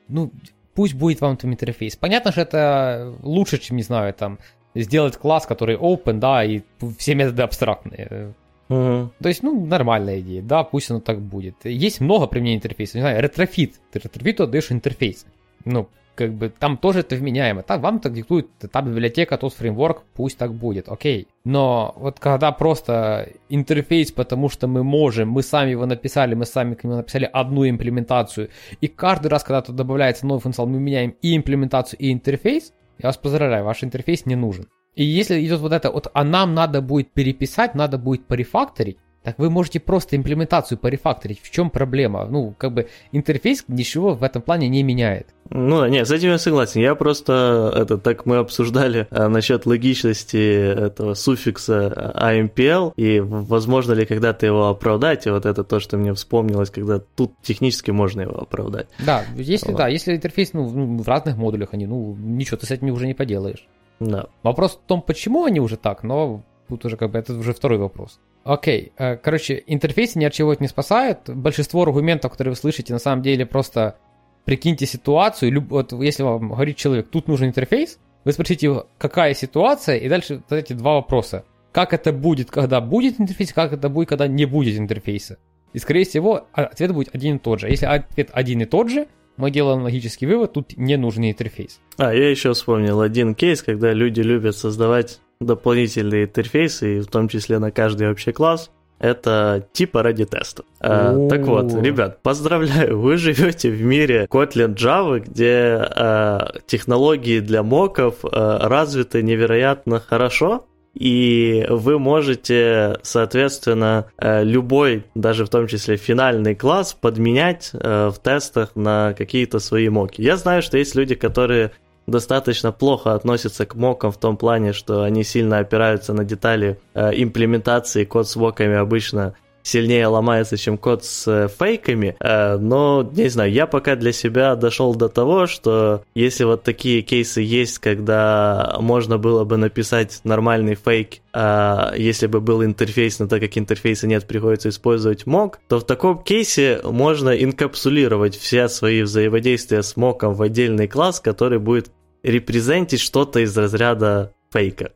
ну, 0.08 0.32
пусть 0.76 0.94
будет 0.94 1.22
вам 1.22 1.38
там 1.38 1.52
интерфейс. 1.52 1.96
Понятно, 1.96 2.32
что 2.32 2.42
это 2.42 3.14
лучше, 3.24 3.58
чем, 3.58 3.78
не 3.78 3.84
знаю, 3.84 4.14
там, 4.14 4.40
сделать 4.84 5.18
класс, 5.18 5.46
который 5.46 5.76
open, 5.76 6.20
да, 6.20 6.44
и 6.44 6.62
все 6.98 7.16
методы 7.16 7.44
абстрактные. 7.44 8.34
Угу. 8.70 9.10
То 9.22 9.30
есть, 9.30 9.44
ну, 9.44 9.66
нормальная 9.66 10.20
идея, 10.20 10.42
да, 10.42 10.64
пусть 10.64 10.92
оно 10.92 11.00
так 11.00 11.20
будет. 11.20 11.56
Есть 11.64 12.02
много 12.02 12.28
применений 12.28 12.58
интерфейса, 12.58 12.98
не 12.98 13.02
знаю, 13.02 13.22
Retrofit. 13.22 13.76
Ты 13.92 14.00
Retrofit 14.00 14.39
у 14.39 14.44
отдаешь 14.44 14.72
интерфейс. 14.72 15.26
Ну, 15.66 15.88
как 16.20 16.34
бы 16.34 16.50
там 16.50 16.78
тоже 16.78 17.00
это 17.00 17.16
вменяемо. 17.16 17.64
Так, 17.64 17.82
вам 17.82 18.00
так 18.00 18.14
диктует 18.14 18.48
та 18.72 18.82
библиотека, 18.82 19.38
тот 19.38 19.54
фреймворк, 19.54 20.04
пусть 20.14 20.38
так 20.38 20.54
будет, 20.54 20.90
окей. 20.90 21.28
Но 21.46 21.94
вот 21.98 22.20
когда 22.20 22.52
просто 22.52 23.30
интерфейс, 23.48 24.12
потому 24.12 24.50
что 24.50 24.68
мы 24.68 24.84
можем, 24.84 25.30
мы 25.30 25.44
сами 25.44 25.72
его 25.72 25.86
написали, 25.86 26.36
мы 26.36 26.46
сами 26.46 26.76
к 26.76 26.84
нему 26.84 26.98
написали 26.98 27.30
одну 27.32 27.70
имплементацию, 27.70 28.50
и 28.82 28.88
каждый 28.88 29.28
раз, 29.28 29.44
когда 29.44 29.62
тут 29.62 29.78
добавляется 29.78 30.28
новый 30.28 30.42
функционал, 30.42 30.74
мы 30.74 30.80
меняем 30.80 31.16
и 31.22 31.38
имплементацию, 31.38 31.98
и 32.02 32.12
интерфейс, 32.12 32.74
я 33.00 33.10
вас 33.10 33.18
поздравляю, 33.18 33.66
ваш 33.66 33.84
интерфейс 33.84 34.26
не 34.26 34.36
нужен. 34.36 34.68
И 34.96 35.04
если 35.04 35.44
идет 35.46 35.60
вот 35.62 35.72
это 35.72 35.92
вот, 35.92 36.12
а 36.14 36.24
нам 36.24 36.54
надо 36.54 36.82
будет 36.82 37.14
переписать, 37.14 37.74
надо 37.76 37.98
будет 37.98 38.28
порефакторить, 38.28 38.98
так 39.24 39.38
вы 39.38 39.50
можете 39.50 39.80
просто 39.80 40.16
имплементацию 40.16 40.78
порефакторить. 40.78 41.42
В 41.42 41.52
чем 41.52 41.70
проблема? 41.70 42.26
Ну, 42.26 42.54
как 42.58 42.74
бы 42.74 42.88
интерфейс 43.12 43.66
ничего 43.68 44.14
в 44.14 44.24
этом 44.24 44.42
плане 44.42 44.70
не 44.70 44.82
меняет. 44.82 45.28
Ну, 45.50 45.86
нет, 45.88 46.08
с 46.08 46.12
этим 46.12 46.30
я 46.30 46.38
согласен. 46.38 46.80
Я 46.80 46.96
просто, 46.96 47.74
это, 47.76 47.98
так 47.98 48.26
мы 48.26 48.38
обсуждали 48.38 49.08
а, 49.10 49.28
насчет 49.28 49.66
логичности 49.66 50.38
этого 50.38 51.16
суффикса 51.16 52.14
AMPL, 52.16 52.94
и 52.96 53.20
возможно 53.20 53.94
ли 53.94 54.06
когда-то 54.06 54.46
его 54.46 54.68
оправдать, 54.68 55.26
и 55.28 55.32
вот 55.32 55.46
это 55.46 55.64
то, 55.64 55.80
что 55.80 55.98
мне 55.98 56.14
вспомнилось, 56.14 56.70
когда 56.70 57.00
тут 57.00 57.34
технически 57.42 57.92
можно 57.92 58.22
его 58.22 58.40
оправдать. 58.40 58.88
Да, 59.06 59.26
если, 59.36 59.72
вот. 59.72 59.78
да, 59.78 59.88
если 59.88 60.16
интерфейс 60.16 60.54
ну, 60.54 60.66
в 60.98 61.08
разных 61.08 61.36
модулях 61.36 61.70
они, 61.74 61.88
ну, 61.88 62.16
ничего 62.16 62.58
ты 62.58 62.68
с 62.68 62.72
этим 62.72 62.90
уже 62.92 63.08
не 63.08 63.16
поделаешь. 63.16 63.68
Да. 64.00 64.28
Вопрос 64.44 64.80
в 64.84 64.88
том, 64.88 65.02
почему 65.02 65.46
они 65.46 65.60
уже 65.60 65.78
так, 65.78 66.04
но 66.04 66.44
тут 66.70 66.86
уже 66.86 66.96
как 66.96 67.12
бы 67.12 67.20
это 67.20 67.34
уже 67.34 67.54
второй 67.54 67.80
вопрос. 67.80 68.20
Окей, 68.44 68.94
э, 68.98 69.18
короче, 69.18 69.64
интерфейсы 69.68 70.18
ни 70.18 70.26
от 70.26 70.34
чего 70.34 70.56
не 70.60 70.68
спасают. 70.68 71.30
Большинство 71.30 71.84
аргументов, 71.84 72.32
которые 72.32 72.54
вы 72.54 72.58
слышите, 72.58 72.94
на 72.94 73.00
самом 73.00 73.22
деле 73.22 73.46
просто 73.46 73.98
прикиньте 74.46 74.86
ситуацию. 74.86 75.66
Вот 75.70 75.94
если 75.94 76.24
вам 76.24 76.50
говорит 76.50 76.78
человек, 76.78 77.10
тут 77.10 77.28
нужен 77.28 77.48
интерфейс, 77.48 78.00
вы 78.26 78.32
спросите 78.32 78.84
какая 78.98 79.34
ситуация, 79.34 79.98
и 79.98 80.10
дальше 80.10 80.42
задаете 80.50 80.74
два 80.74 80.96
вопроса. 80.96 81.46
Как 81.72 81.94
это 81.94 82.12
будет, 82.12 82.50
когда 82.50 82.82
будет 82.82 83.20
интерфейс, 83.20 83.54
как 83.54 83.74
это 83.74 83.90
будет, 83.90 84.10
когда 84.10 84.28
не 84.28 84.46
будет 84.46 84.78
интерфейса. 84.78 85.38
И, 85.74 85.78
скорее 85.78 86.04
всего, 86.04 86.48
ответ 86.54 86.94
будет 86.94 87.14
один 87.14 87.36
и 87.36 87.40
тот 87.40 87.60
же. 87.60 87.70
Если 87.70 87.86
ответ 87.86 88.30
один 88.34 88.62
и 88.62 88.66
тот 88.66 88.90
же, 88.90 89.08
мы 89.38 89.52
делаем 89.52 89.84
логический 89.84 90.26
вывод, 90.26 90.54
тут 90.54 90.76
не 90.76 90.98
нужен 90.98 91.24
интерфейс. 91.24 91.80
А, 91.98 92.14
я 92.14 92.30
еще 92.30 92.54
вспомнил 92.54 93.02
один 93.02 93.36
кейс, 93.36 93.62
когда 93.62 93.94
люди 93.94 94.22
любят 94.22 94.56
создавать 94.56 95.22
дополнительные 95.40 96.26
интерфейсы, 96.26 96.98
и 96.98 97.00
в 97.00 97.08
том 97.08 97.28
числе 97.28 97.60
на 97.60 97.72
каждый 97.72 98.08
вообще 98.08 98.34
класс. 98.34 98.72
Это 99.00 99.66
типа 99.72 100.04
ради 100.04 100.26
теста. 100.26 100.64
А, 100.82 101.30
так 101.30 101.46
вот, 101.46 101.74
ребят, 101.74 102.22
поздравляю, 102.22 103.00
вы 103.00 103.16
живете 103.16 103.70
в 103.70 103.82
мире 103.82 104.28
Kotlin 104.30 104.76
Java, 104.76 105.20
где 105.20 105.78
а, 105.80 106.52
технологии 106.68 107.40
для 107.40 107.64
моков 107.64 108.16
а, 108.24 108.68
развиты 108.68 109.24
невероятно 109.24 110.02
хорошо, 110.02 110.66
и 110.94 111.66
вы 111.70 111.98
можете, 111.98 112.98
соответственно, 113.04 114.08
э, 114.18 114.44
любой, 114.44 115.06
даже 115.16 115.46
в 115.46 115.50
том 115.50 115.68
числе 115.68 115.98
финальный 115.98 116.56
класс, 116.56 116.98
подменять 117.00 117.70
э, 117.74 118.10
в 118.10 118.20
тестах 118.20 118.76
на 118.76 119.14
какие-то 119.14 119.60
свои 119.60 119.88
моки. 119.88 120.22
Я 120.22 120.36
знаю, 120.36 120.62
что 120.62 120.78
есть 120.78 120.96
люди, 120.96 121.16
которые 121.16 121.72
достаточно 122.10 122.72
плохо 122.72 123.14
относятся 123.14 123.66
к 123.66 123.76
мокам 123.76 124.12
в 124.12 124.18
том 124.18 124.38
плане, 124.38 124.74
что 124.74 125.04
они 125.04 125.24
сильно 125.24 125.60
опираются 125.60 126.14
на 126.14 126.24
детали 126.24 126.80
э, 126.94 127.12
имплементации, 127.14 128.06
код 128.06 128.28
с 128.28 128.36
моками 128.36 128.76
обычно 128.76 129.36
сильнее 129.64 130.08
ломается, 130.08 130.58
чем 130.58 130.78
код 130.78 131.06
с 131.06 131.28
э, 131.28 131.48
фейками, 131.48 132.16
э, 132.20 132.58
но, 132.58 133.10
не 133.14 133.30
знаю, 133.30 133.52
я 133.52 133.68
пока 133.68 133.96
для 133.96 134.12
себя 134.12 134.56
дошел 134.56 134.96
до 134.96 135.10
того, 135.10 135.48
что 135.48 136.04
если 136.16 136.44
вот 136.44 136.64
такие 136.64 137.02
кейсы 137.02 137.42
есть, 137.42 137.80
когда 137.80 138.78
можно 138.80 139.18
было 139.18 139.44
бы 139.44 139.58
написать 139.58 140.22
нормальный 140.24 140.76
фейк, 140.76 141.20
а 141.34 141.94
если 141.96 142.28
бы 142.28 142.42
был 142.42 142.64
интерфейс, 142.64 143.20
но 143.20 143.28
так 143.28 143.42
как 143.42 143.58
интерфейса 143.58 144.08
нет, 144.08 144.26
приходится 144.26 144.70
использовать 144.70 145.26
мок, 145.26 145.60
то 145.68 145.80
в 145.80 145.86
таком 145.86 146.24
кейсе 146.24 146.82
можно 146.84 147.30
инкапсулировать 147.30 148.36
все 148.36 148.68
свои 148.68 149.04
взаимодействия 149.04 149.84
с 149.84 149.96
моком 149.96 150.34
в 150.34 150.42
отдельный 150.42 150.88
класс, 150.88 151.20
который 151.20 151.60
будет 151.60 151.92
репрезентить 152.24 153.00
что-то 153.00 153.40
из 153.40 153.58
разряда 153.58 154.34
фейка. 154.52 154.92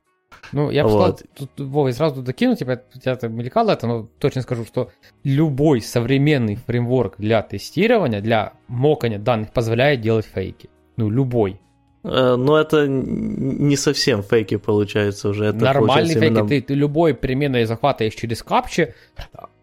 Ну, 0.51 0.69
я 0.69 0.83
бы 0.83 0.89
вот. 0.91 1.19
сказал, 1.19 1.29
тут, 1.35 1.65
Вова, 1.65 1.91
сразу 1.91 2.21
докину, 2.21 2.55
типа, 2.55 2.81
у 2.93 2.99
тебя 2.99 3.13
это 3.13 3.27
мелькало 3.27 3.71
это, 3.71 3.87
но 3.87 4.07
точно 4.19 4.41
скажу, 4.41 4.65
что 4.65 4.91
любой 5.23 5.81
современный 5.81 6.55
фреймворк 6.55 7.15
для 7.17 7.41
тестирования, 7.41 8.21
для 8.21 8.53
мокания 8.67 9.19
данных 9.19 9.51
позволяет 9.51 10.01
делать 10.01 10.25
фейки. 10.25 10.69
Ну, 10.95 11.09
любой. 11.09 11.59
Э, 12.03 12.35
но 12.35 12.57
это 12.57 12.87
не 12.87 13.75
совсем 13.77 14.21
фейки 14.21 14.57
получается 14.57 15.29
уже. 15.29 15.45
Это 15.45 15.59
Нормальный 15.59 16.13
фейки, 16.13 16.25
именно... 16.25 16.47
ты, 16.47 16.61
ты 16.61 16.73
любой 16.73 17.13
переменной 17.13 17.65
захватываешь 17.65 18.13
через 18.13 18.43
капчи, 18.43 18.93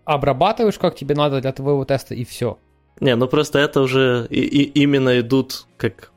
обрабатываешь, 0.05 0.79
как 0.79 0.97
тебе 0.97 1.14
надо 1.14 1.40
для 1.40 1.52
твоего 1.52 1.85
теста, 1.85 2.14
и 2.14 2.25
все. 2.25 2.59
Не, 3.00 3.17
ну 3.17 3.29
просто 3.29 3.59
это 3.59 3.81
уже 3.81 4.26
и, 4.29 4.40
и 4.40 4.62
именно 4.83 5.21
идут 5.21 5.67
как 5.76 6.10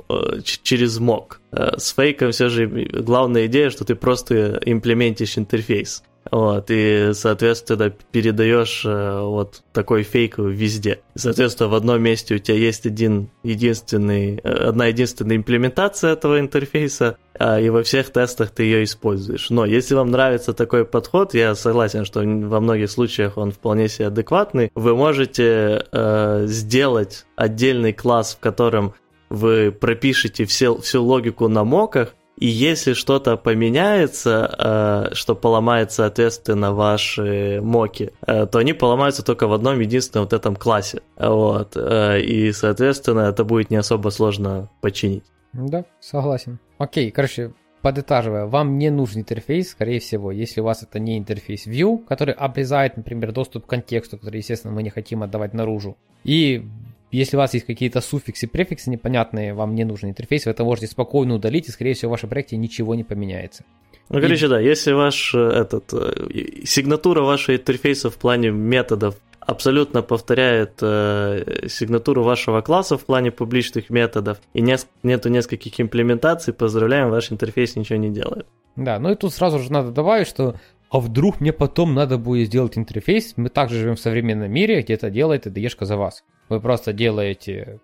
через 0.44 1.00
мок. 1.00 1.42
Э, 1.52 1.78
с 1.78 1.94
фейком 1.94 2.32
все 2.32 2.50
же 2.50 2.68
главная 2.68 3.46
идея, 3.48 3.70
что 3.70 3.86
ты 3.86 3.96
просто 3.96 4.60
имплементишь 4.66 5.38
интерфейс. 5.38 6.04
Вот, 6.32 6.68
и, 6.70 7.12
соответственно, 7.14 7.90
передаешь 7.90 8.84
э, 8.86 9.22
вот 9.22 9.62
такой 9.74 10.04
фейк 10.04 10.38
везде. 10.38 11.02
Соответственно, 11.16 11.70
в 11.70 11.76
одном 11.76 12.02
месте 12.02 12.36
у 12.36 12.40
тебя 12.40 12.58
есть 12.58 12.86
один 12.86 13.30
единственный, 13.44 14.38
одна 14.38 14.88
единственная 14.88 15.36
имплементация 15.36 16.14
этого 16.14 16.40
интерфейса, 16.40 17.18
а, 17.38 17.60
и 17.60 17.70
во 17.70 17.84
всех 17.84 18.10
тестах 18.12 18.52
ты 18.52 18.64
ее 18.64 18.84
используешь. 18.84 19.50
Но 19.50 19.66
если 19.66 19.96
вам 19.96 20.12
нравится 20.12 20.54
такой 20.54 20.86
подход, 20.86 21.34
я 21.34 21.56
согласен, 21.56 22.06
что 22.06 22.22
во 22.22 22.60
многих 22.60 22.90
случаях 22.90 23.38
он 23.38 23.52
вполне 23.52 23.90
себе 23.90 24.08
адекватный, 24.08 24.72
вы 24.76 24.96
можете 24.96 25.86
э, 25.92 26.44
сделать 26.48 27.26
отдельный 27.36 27.94
класс, 27.94 28.36
в 28.36 28.40
котором 28.40 28.94
вы 29.34 29.72
пропишете 29.72 30.46
все, 30.46 30.78
всю 30.78 31.04
логику 31.04 31.48
на 31.48 31.64
моках, 31.64 32.14
и 32.38 32.48
если 32.48 32.94
что-то 32.94 33.36
поменяется, 33.36 35.10
э, 35.12 35.16
что 35.16 35.36
поломает, 35.36 35.92
соответственно, 35.92 36.74
ваши 36.74 37.60
моки, 37.62 38.12
э, 38.26 38.46
то 38.46 38.60
они 38.60 38.74
поломаются 38.74 39.24
только 39.24 39.48
в 39.48 39.54
одном 39.54 39.80
единственном 39.80 40.26
вот 40.26 40.34
этом 40.34 40.56
классе. 40.56 41.02
Вот. 41.18 41.76
Э, 41.76 42.20
и, 42.22 42.52
соответственно, 42.52 43.22
это 43.22 43.44
будет 43.44 43.70
не 43.70 43.78
особо 43.78 44.10
сложно 44.10 44.70
починить. 44.82 45.24
Да, 45.54 45.86
согласен. 46.00 46.60
Окей, 46.78 47.12
короче, 47.12 47.54
подытаживая, 47.82 48.46
вам 48.46 48.78
не 48.78 48.90
нужен 48.90 49.22
интерфейс, 49.22 49.72
скорее 49.72 50.00
всего, 50.00 50.32
если 50.32 50.62
у 50.62 50.64
вас 50.64 50.84
это 50.84 51.00
не 51.00 51.18
интерфейс 51.18 51.68
View, 51.68 52.04
который 52.06 52.34
обрезает, 52.34 52.98
например, 52.98 53.32
доступ 53.32 53.66
к 53.66 53.70
контексту, 53.70 54.18
который, 54.18 54.38
естественно, 54.38 54.74
мы 54.74 54.84
не 54.84 54.90
хотим 54.90 55.22
отдавать 55.22 55.54
наружу. 55.54 55.98
И 56.24 56.66
если 57.14 57.38
у 57.38 57.40
вас 57.40 57.54
есть 57.54 57.66
какие-то 57.66 58.02
суффиксы, 58.02 58.48
префиксы 58.48 58.90
непонятные, 58.90 59.54
вам 59.54 59.76
не 59.76 59.84
нужен 59.84 60.10
интерфейс, 60.10 60.46
вы 60.46 60.52
это 60.52 60.64
можете 60.64 60.88
спокойно 60.88 61.36
удалить, 61.36 61.68
и, 61.68 61.72
скорее 61.72 61.94
всего, 61.94 62.10
в 62.10 62.12
вашем 62.12 62.30
проекте 62.30 62.58
ничего 62.58 62.96
не 62.96 63.04
поменяется. 63.04 63.64
Ну, 64.10 64.20
короче, 64.22 64.46
и... 64.46 64.50
да, 64.50 64.60
если 64.60 64.92
ваш 64.92 65.34
э, 65.34 65.40
этот, 65.40 65.94
э, 65.94 66.66
сигнатура 66.66 67.22
вашего 67.22 67.56
интерфейса 67.56 68.10
в 68.10 68.18
плане 68.18 68.52
методов 68.52 69.16
абсолютно 69.40 70.02
повторяет 70.02 70.80
э, 70.82 71.68
сигнатуру 71.68 72.24
вашего 72.24 72.62
класса 72.62 72.98
в 72.98 73.06
плане 73.06 73.32
публичных 73.32 73.90
методов, 73.90 74.40
и 74.54 74.62
нет, 74.62 74.88
нету 75.04 75.30
нескольких 75.30 75.80
имплементаций, 75.80 76.54
поздравляем, 76.54 77.10
ваш 77.10 77.32
интерфейс 77.32 77.76
ничего 77.76 77.98
не 77.98 78.10
делает. 78.10 78.46
Да, 78.76 79.00
ну 79.00 79.12
и 79.12 79.16
тут 79.16 79.34
сразу 79.34 79.60
же 79.60 79.72
надо 79.72 79.92
добавить, 79.92 80.28
что 80.28 80.56
а 80.90 81.00
вдруг 81.00 81.42
мне 81.42 81.52
потом 81.52 81.96
надо 81.96 82.20
будет 82.20 82.48
сделать 82.48 82.78
интерфейс, 82.78 83.34
мы 83.36 83.50
также 83.50 83.80
живем 83.80 83.96
в 83.96 84.00
современном 84.00 84.52
мире, 84.52 84.82
где 84.82 84.94
это 84.94 85.10
делает 85.10 85.48
IDE 85.48 85.86
за 85.86 85.98
вас. 85.98 86.24
Вы 86.50 86.60
просто 86.60 86.94
делаете 86.94 87.80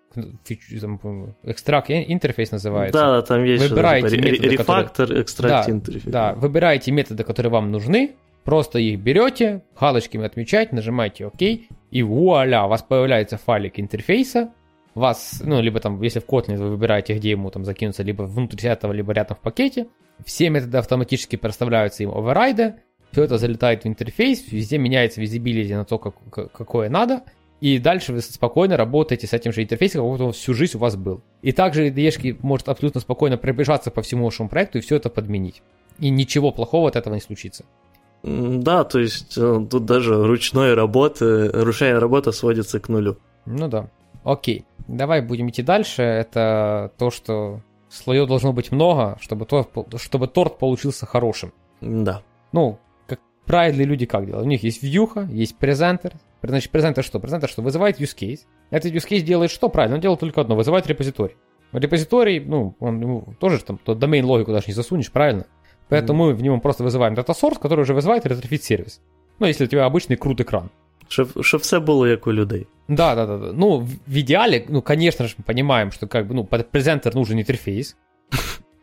экстракт 1.44 1.90
интерфейс 1.90 2.52
называется. 2.52 3.00
Да, 3.00 3.22
там 3.22 3.44
есть 3.44 3.70
выбираете 3.70 4.18
методы, 4.18 4.48
рефактор, 4.50 5.22
экстракт 5.22 5.68
да, 5.68 5.72
интерфейс. 5.72 6.04
Да, 6.04 6.34
выбираете 6.34 6.92
методы, 6.92 7.24
которые 7.24 7.52
вам 7.52 7.72
нужны, 7.72 8.16
просто 8.44 8.80
их 8.80 9.00
берете, 9.00 9.64
галочками 9.80 10.26
отмечаете, 10.26 10.76
нажимаете 10.76 11.28
ОК, 11.28 11.42
и 11.42 12.04
вуаля, 12.04 12.66
у 12.66 12.68
вас 12.68 12.84
появляется 12.84 13.38
файлик 13.38 13.80
интерфейса, 13.80 14.52
вас, 14.96 15.42
ну, 15.44 15.62
либо 15.62 15.80
там, 15.80 16.02
если 16.02 16.20
в 16.20 16.26
Kotlin 16.26 16.58
вы 16.58 16.70
выбираете, 16.70 17.14
где 17.14 17.32
ему 17.32 17.50
там 17.52 17.64
закинуться, 17.66 18.04
либо 18.04 18.24
внутрь 18.24 18.68
этого, 18.68 18.92
либо 18.92 19.14
рядом 19.14 19.38
в 19.38 19.40
пакете, 19.40 19.88
все 20.26 20.50
методы 20.50 20.78
автоматически 20.78 21.36
проставляются 21.36 22.04
им 22.04 22.12
оверрайды, 22.12 22.76
все 23.12 23.24
это 23.24 23.38
залетает 23.38 23.84
в 23.84 23.88
интерфейс, 23.88 24.52
везде 24.52 24.78
меняется 24.78 25.22
визибилити 25.22 25.74
на 25.74 25.86
то, 25.86 25.98
как, 25.98 26.16
какое 26.52 26.90
надо, 26.90 27.24
и 27.62 27.78
дальше 27.78 28.14
вы 28.14 28.22
спокойно 28.22 28.78
работаете 28.78 29.28
с 29.28 29.34
этим 29.34 29.52
же 29.52 29.64
интерфейсом, 29.64 30.02
как 30.02 30.10
будто 30.10 30.24
он 30.26 30.32
всю 30.32 30.54
жизнь 30.54 30.78
у 30.78 30.80
вас 30.80 30.96
был. 30.96 31.22
И 31.42 31.52
также 31.52 31.90
IDE 31.90 32.38
может 32.42 32.70
абсолютно 32.70 33.02
спокойно 33.02 33.38
пробежаться 33.38 33.92
по 33.92 34.02
всему 34.02 34.26
вашему 34.26 34.50
проекту 34.50 34.78
и 34.78 34.82
все 34.82 34.96
это 34.96 35.10
подменить. 35.10 35.62
И 36.00 36.10
ничего 36.10 36.52
плохого 36.52 36.88
от 36.88 36.96
этого 36.96 37.16
не 37.16 37.22
случится. 37.22 37.66
Да, 38.24 38.84
то 38.84 39.00
есть 39.00 39.38
э, 39.38 39.66
тут 39.70 39.86
даже 39.86 40.26
ручной 40.26 40.74
работы, 40.74 41.50
ручная 41.50 42.00
работа 42.00 42.32
сводится 42.32 42.80
к 42.80 42.90
нулю. 42.90 43.18
Ну 43.46 43.68
да. 43.68 43.90
Окей, 44.24 44.66
давай 44.88 45.22
будем 45.22 45.50
идти 45.50 45.64
дальше. 45.64 46.02
Это 46.02 46.92
то, 46.98 47.12
что 47.12 47.62
слоев 47.90 48.28
должно 48.28 48.54
быть 48.54 48.72
много, 48.72 49.18
чтобы 49.22 49.46
торт, 49.46 49.70
чтобы 49.98 50.28
торт 50.28 50.58
получился 50.60 51.06
хорошим. 51.06 51.54
Да. 51.82 52.22
Ну, 52.52 52.80
как 53.08 53.20
правильные 53.46 53.86
люди 53.86 54.06
как 54.06 54.26
делают? 54.26 54.46
У 54.46 54.50
них 54.50 54.64
есть 54.64 54.84
вьюха, 54.84 55.28
есть 55.32 55.58
презентер. 55.58 56.14
Значит, 56.42 56.72
презентер 56.72 57.04
что? 57.04 57.20
Презентер 57.20 57.50
что? 57.50 57.62
Вызывает 57.62 58.00
use 58.00 58.16
case. 58.16 58.42
Этот 58.72 58.94
use 58.94 59.08
case 59.08 59.22
делает 59.22 59.52
что? 59.52 59.70
Правильно, 59.70 59.96
он 59.96 60.02
делает 60.02 60.20
только 60.20 60.42
одно, 60.42 60.56
вызывает 60.56 60.88
репозиторий. 60.88 61.36
Репозиторий, 61.72 62.40
ну, 62.40 62.76
он 62.80 63.00
ну, 63.00 63.34
тоже 63.40 63.64
там, 63.64 63.78
то 63.78 63.94
домен 63.94 64.26
логику 64.26 64.52
даже 64.52 64.68
не 64.68 64.74
засунешь, 64.74 65.12
правильно? 65.12 65.46
Поэтому 65.90 66.24
mm. 66.24 66.28
мы 66.28 66.34
в 66.34 66.42
нем 66.42 66.62
просто 66.62 66.84
вызываем 66.84 67.16
дата 67.16 67.34
source, 67.34 67.60
который 67.60 67.82
уже 67.82 67.94
вызывает 67.94 68.26
Retrofit 68.26 68.64
сервис. 68.64 69.02
Ну, 69.40 69.48
если 69.48 69.66
у 69.66 69.68
тебя 69.68 69.86
обычный 69.86 70.16
CRUD 70.16 70.42
экран. 70.42 70.70
Щоб, 71.08 71.44
щоб 71.44 71.62
все 71.62 71.80
було 71.80 72.08
як 72.08 72.28
у 72.28 72.34
людей. 72.34 72.68
Да, 72.88 73.16
да, 73.16 73.26
да. 73.26 73.38
Ну, 73.54 73.88
в 74.08 74.18
идеале, 74.18 74.66
ну, 74.70 74.82
конечно 74.82 75.28
же, 75.28 75.36
мы 75.38 75.44
понимаем, 75.44 75.92
что 75.92 76.08
как 76.08 76.28
бы, 76.28 76.34
ну, 76.34 76.46
под 76.46 76.70
презентер 76.72 77.16
нужен 77.16 77.40
интерфейс. 77.40 77.96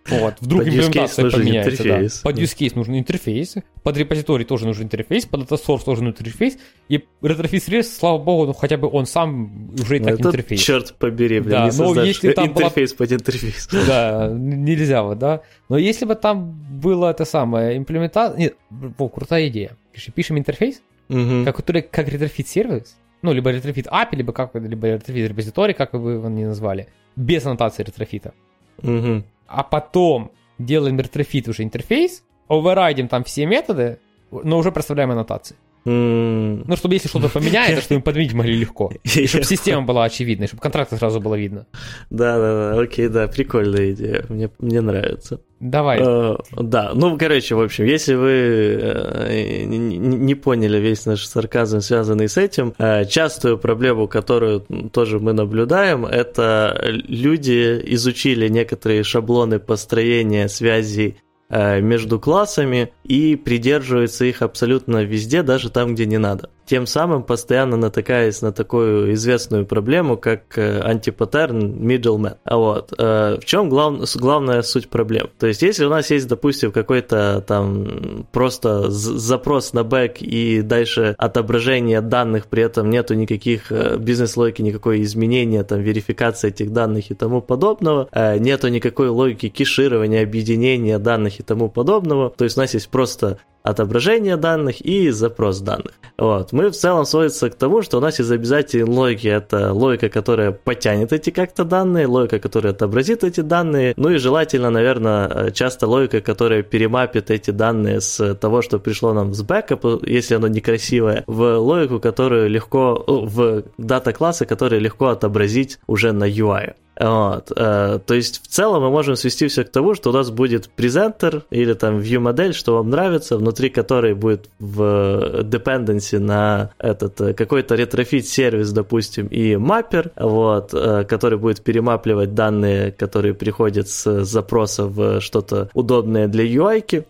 Вот, 0.09 0.35
вдруг 0.41 0.65
под 0.65 0.69
имплементация 0.69 1.31
поменяется, 1.31 1.83
интерфейс. 1.83 2.23
да. 2.23 2.31
Под 2.31 2.39
use 2.39 2.57
case 2.57 2.73
нужен 2.75 2.99
интерфейс, 2.99 3.55
под 3.83 3.97
репозиторий 3.97 4.45
тоже 4.45 4.67
нужен 4.67 4.85
интерфейс, 4.85 5.27
под 5.27 5.43
data 5.43 5.59
source 5.61 5.85
тоже 5.85 6.03
нужен 6.03 6.09
интерфейс, 6.09 6.59
и 6.89 7.05
Retrofit 7.23 7.63
сервис, 7.63 7.97
слава 7.97 8.19
богу, 8.19 8.47
ну 8.47 8.53
хотя 8.53 8.77
бы 8.77 8.89
он 8.89 9.07
сам 9.07 9.71
уже 9.75 9.97
и 9.97 10.01
так 10.01 10.15
Это, 10.15 10.29
интерфейс. 10.29 10.61
Черт 10.61 10.95
побери, 10.95 11.41
блин, 11.41 11.51
да, 11.51 11.71
не 11.71 11.77
но 11.77 12.03
если 12.03 12.33
там 12.33 12.49
интерфейс 12.49 12.95
была... 12.95 13.07
под 13.07 13.13
интерфейс. 13.13 13.69
Да, 13.87 14.31
нельзя 14.33 15.03
вот, 15.03 15.19
да. 15.19 15.43
Но 15.69 15.77
если 15.77 16.05
бы 16.05 16.15
там 16.15 16.53
было 16.81 17.11
это 17.11 17.25
самое, 17.25 17.77
имплементация... 17.77 18.39
Нет, 18.39 18.57
о, 18.99 19.09
крутая 19.09 19.49
идея. 19.49 19.77
Пишем 20.15 20.39
интерфейс, 20.39 20.83
угу. 21.09 21.45
который 21.45 21.83
как 21.83 22.09
Retrofit 22.09 22.49
сервис, 22.49 22.97
ну, 23.23 23.33
либо 23.33 23.51
Retrofit 23.51 23.87
API, 23.87 24.17
либо, 24.17 24.33
как, 24.33 24.55
либо 24.55 24.89
Retrofit 24.89 25.29
репозиторий, 25.29 25.75
как 25.75 25.95
вы 25.95 26.13
его 26.13 26.29
не 26.29 26.45
назвали, 26.45 26.89
без 27.17 27.45
аннотации 27.47 27.83
Retrofit 27.83 28.24
а. 28.24 28.35
Угу. 28.83 29.25
А 29.47 29.63
потом 29.63 30.33
делаем 30.59 30.99
Retrofit 30.99 31.49
уже 31.49 31.63
интерфейс, 31.63 32.23
оверрайдим 32.49 33.09
там 33.09 33.25
все 33.25 33.47
методы, 33.47 34.01
но 34.31 34.59
уже 34.59 34.73
проставляем 34.73 35.11
аннотации. 35.11 35.57
Ну, 35.89 36.77
чтобы 36.77 36.95
если 36.95 37.09
что-то 37.09 37.29
поменяется, 37.29 37.81
чтобы 37.81 37.99
мы 37.99 38.03
подменить 38.03 38.33
могли 38.35 38.57
легко. 38.57 38.91
И 39.05 39.27
чтобы 39.29 39.45
система 39.45 39.83
была 39.83 40.05
очевидной, 40.05 40.49
чтобы 40.49 40.61
контракты 40.61 40.97
сразу 40.97 41.21
было 41.21 41.37
видно. 41.37 41.67
Да, 42.11 42.39
да, 42.39 42.73
да, 42.75 42.81
окей, 42.81 43.09
да, 43.09 43.29
прикольная 43.29 43.93
идея. 43.93 44.25
Мне, 44.29 44.51
мне 44.59 44.81
нравится. 44.81 45.41
Давай. 45.61 46.01
Uh, 46.01 46.39
да, 46.61 46.91
ну, 46.93 47.17
короче, 47.17 47.55
в 47.55 47.61
общем, 47.61 47.85
если 47.85 48.15
вы 48.15 48.79
uh, 48.83 49.65
не, 49.65 49.97
не 49.97 50.35
поняли 50.35 50.79
весь 50.79 51.07
наш 51.07 51.25
сарказм, 51.25 51.81
связанный 51.81 52.29
с 52.29 52.37
этим, 52.37 52.75
uh, 52.79 53.07
частую 53.07 53.57
проблему, 53.57 54.09
которую 54.09 54.67
тоже 54.93 55.19
мы 55.19 55.33
наблюдаем, 55.33 56.05
это 56.05 56.79
люди 57.09 57.81
изучили 57.95 58.49
некоторые 58.49 59.03
шаблоны 59.05 59.59
построения 59.59 60.49
связей 60.49 61.17
между 61.49 62.19
классами 62.19 62.93
и 63.07 63.37
придерживаются 63.37 64.25
их 64.25 64.43
абсолютно 64.43 65.05
везде, 65.05 65.43
даже 65.43 65.71
там, 65.71 65.95
где 65.95 66.07
не 66.07 66.19
надо 66.19 66.51
тем 66.67 66.87
самым 66.87 67.23
постоянно 67.23 67.77
натыкаясь 67.77 68.43
на 68.43 68.53
такую 68.53 69.15
известную 69.15 69.65
проблему, 69.65 70.17
как 70.17 70.59
э, 70.59 70.81
антипаттерн 70.81 71.59
middleman. 71.59 72.37
А 72.45 72.57
вот 72.57 72.93
э, 72.99 73.39
в 73.41 73.45
чем 73.45 73.69
глав, 73.69 74.01
главная 74.17 74.63
суть 74.63 74.89
проблем? 74.89 75.31
То 75.39 75.47
есть, 75.47 75.63
если 75.63 75.85
у 75.85 75.89
нас 75.89 76.11
есть, 76.11 76.27
допустим, 76.27 76.73
какой-то 76.73 77.43
там 77.47 78.27
просто 78.33 78.91
запрос 78.91 79.73
на 79.73 79.85
бэк 79.85 80.19
и 80.21 80.63
дальше 80.63 81.15
отображение 81.19 82.01
данных, 82.01 82.47
при 82.49 82.65
этом 82.65 82.91
нету 82.91 83.15
никаких 83.15 83.71
э, 83.71 83.97
бизнес-логики, 83.97 84.63
никакой 84.63 85.03
изменения, 85.03 85.63
там, 85.63 85.81
верификации 85.81 86.49
этих 86.49 86.73
данных 86.73 87.11
и 87.11 87.15
тому 87.15 87.41
подобного, 87.41 88.09
нету 88.39 88.69
никакой 88.69 89.09
логики 89.09 89.49
кеширования, 89.49 90.23
объединения 90.23 90.99
данных 90.99 91.39
и 91.39 91.43
тому 91.43 91.69
подобного, 91.69 92.31
то 92.31 92.45
есть 92.45 92.57
у 92.57 92.61
нас 92.61 92.75
есть 92.75 92.89
просто 92.97 93.37
отображение 93.63 94.39
данных 94.39 94.81
и 94.81 95.11
запрос 95.11 95.61
данных. 95.61 95.93
Вот. 96.17 96.53
Мы 96.53 96.71
в 96.71 96.75
целом 96.75 97.05
сводится 97.05 97.51
к 97.51 97.55
тому, 97.55 97.83
что 97.83 97.99
у 97.99 98.01
нас 98.01 98.19
из 98.21 98.31
обязательной 98.31 98.87
логики 98.87 99.29
это 99.29 99.75
логика, 99.75 100.09
которая 100.09 100.53
потянет 100.53 101.13
эти 101.13 101.29
как-то 101.29 101.65
данные, 101.65 102.07
логика, 102.07 102.39
которая 102.39 102.73
отобразит 102.73 103.23
эти 103.23 103.43
данные, 103.43 103.93
ну 103.99 104.09
и 104.09 104.17
желательно, 104.17 104.71
наверное, 104.71 105.51
часто 105.51 105.87
логика, 105.87 106.23
которая 106.23 106.63
перемапит 106.63 107.31
эти 107.31 107.51
данные 107.51 108.01
с 108.01 108.35
того, 108.37 108.63
что 108.63 108.79
пришло 108.79 109.13
нам 109.13 109.35
с 109.35 109.43
бэкапа, 109.43 110.01
если 110.07 110.37
оно 110.37 110.49
некрасивое, 110.49 111.25
в 111.27 111.59
логику, 111.59 112.01
которую 112.01 112.49
легко, 112.49 113.05
в 113.07 113.65
дата-классы, 113.77 114.47
которые 114.47 114.81
легко 114.81 115.09
отобразить 115.09 115.81
уже 115.87 116.13
на 116.13 116.25
UI. 116.25 116.73
Вот. 116.99 117.53
Э, 117.55 117.99
то 118.05 118.15
есть 118.15 118.43
в 118.43 118.49
целом 118.49 118.83
мы 118.83 118.91
можем 118.91 119.17
свести 119.17 119.49
все 119.49 119.65
к 119.65 119.71
тому, 119.71 119.95
что 119.95 120.11
у 120.11 120.13
нас 120.13 120.31
будет 120.31 120.69
презентер 120.71 121.45
или 121.51 121.75
там 121.75 121.99
view 121.99 122.19
модель, 122.19 122.55
что 122.55 122.77
вам 122.77 122.91
нравится, 122.91 123.37
внутри 123.37 123.69
которой 123.69 124.15
будет 124.15 124.49
в 124.59 125.43
dependency 125.43 126.19
на 126.19 126.71
этот 126.79 127.21
э, 127.21 127.35
какой-то 127.35 127.75
Retrofit 127.75 128.27
сервис, 128.27 128.73
допустим, 128.73 129.27
и 129.27 129.57
маппер, 129.57 130.11
вот, 130.17 130.73
э, 130.73 131.05
который 131.05 131.39
будет 131.39 131.63
перемапливать 131.63 132.35
данные, 132.35 132.93
которые 132.93 133.35
приходят 133.35 133.89
с 133.89 134.25
запроса 134.25 134.87
в 134.87 135.21
что-то 135.21 135.71
удобное 135.75 136.29
для 136.29 136.45
UI. 136.45 137.05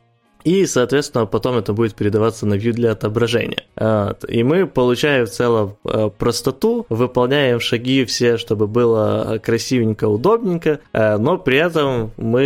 И, 0.46 0.64
соответственно, 0.64 1.26
потом 1.26 1.58
это 1.58 1.72
будет 1.72 1.96
передаваться 1.96 2.46
на 2.46 2.54
view 2.54 2.70
для 2.70 2.92
отображения. 2.92 3.64
И 4.28 4.44
мы 4.44 4.68
получаем 4.68 5.26
в 5.26 5.30
целом 5.30 5.76
э, 5.84 6.08
простоту, 6.16 6.86
выполняем 6.88 7.58
шаги 7.58 8.04
все, 8.04 8.38
чтобы 8.38 8.68
было 8.68 9.40
красивенько, 9.42 10.06
удобненько, 10.06 10.78
э, 10.92 11.16
но 11.16 11.36
при 11.36 11.58
этом 11.58 12.12
мы 12.16 12.44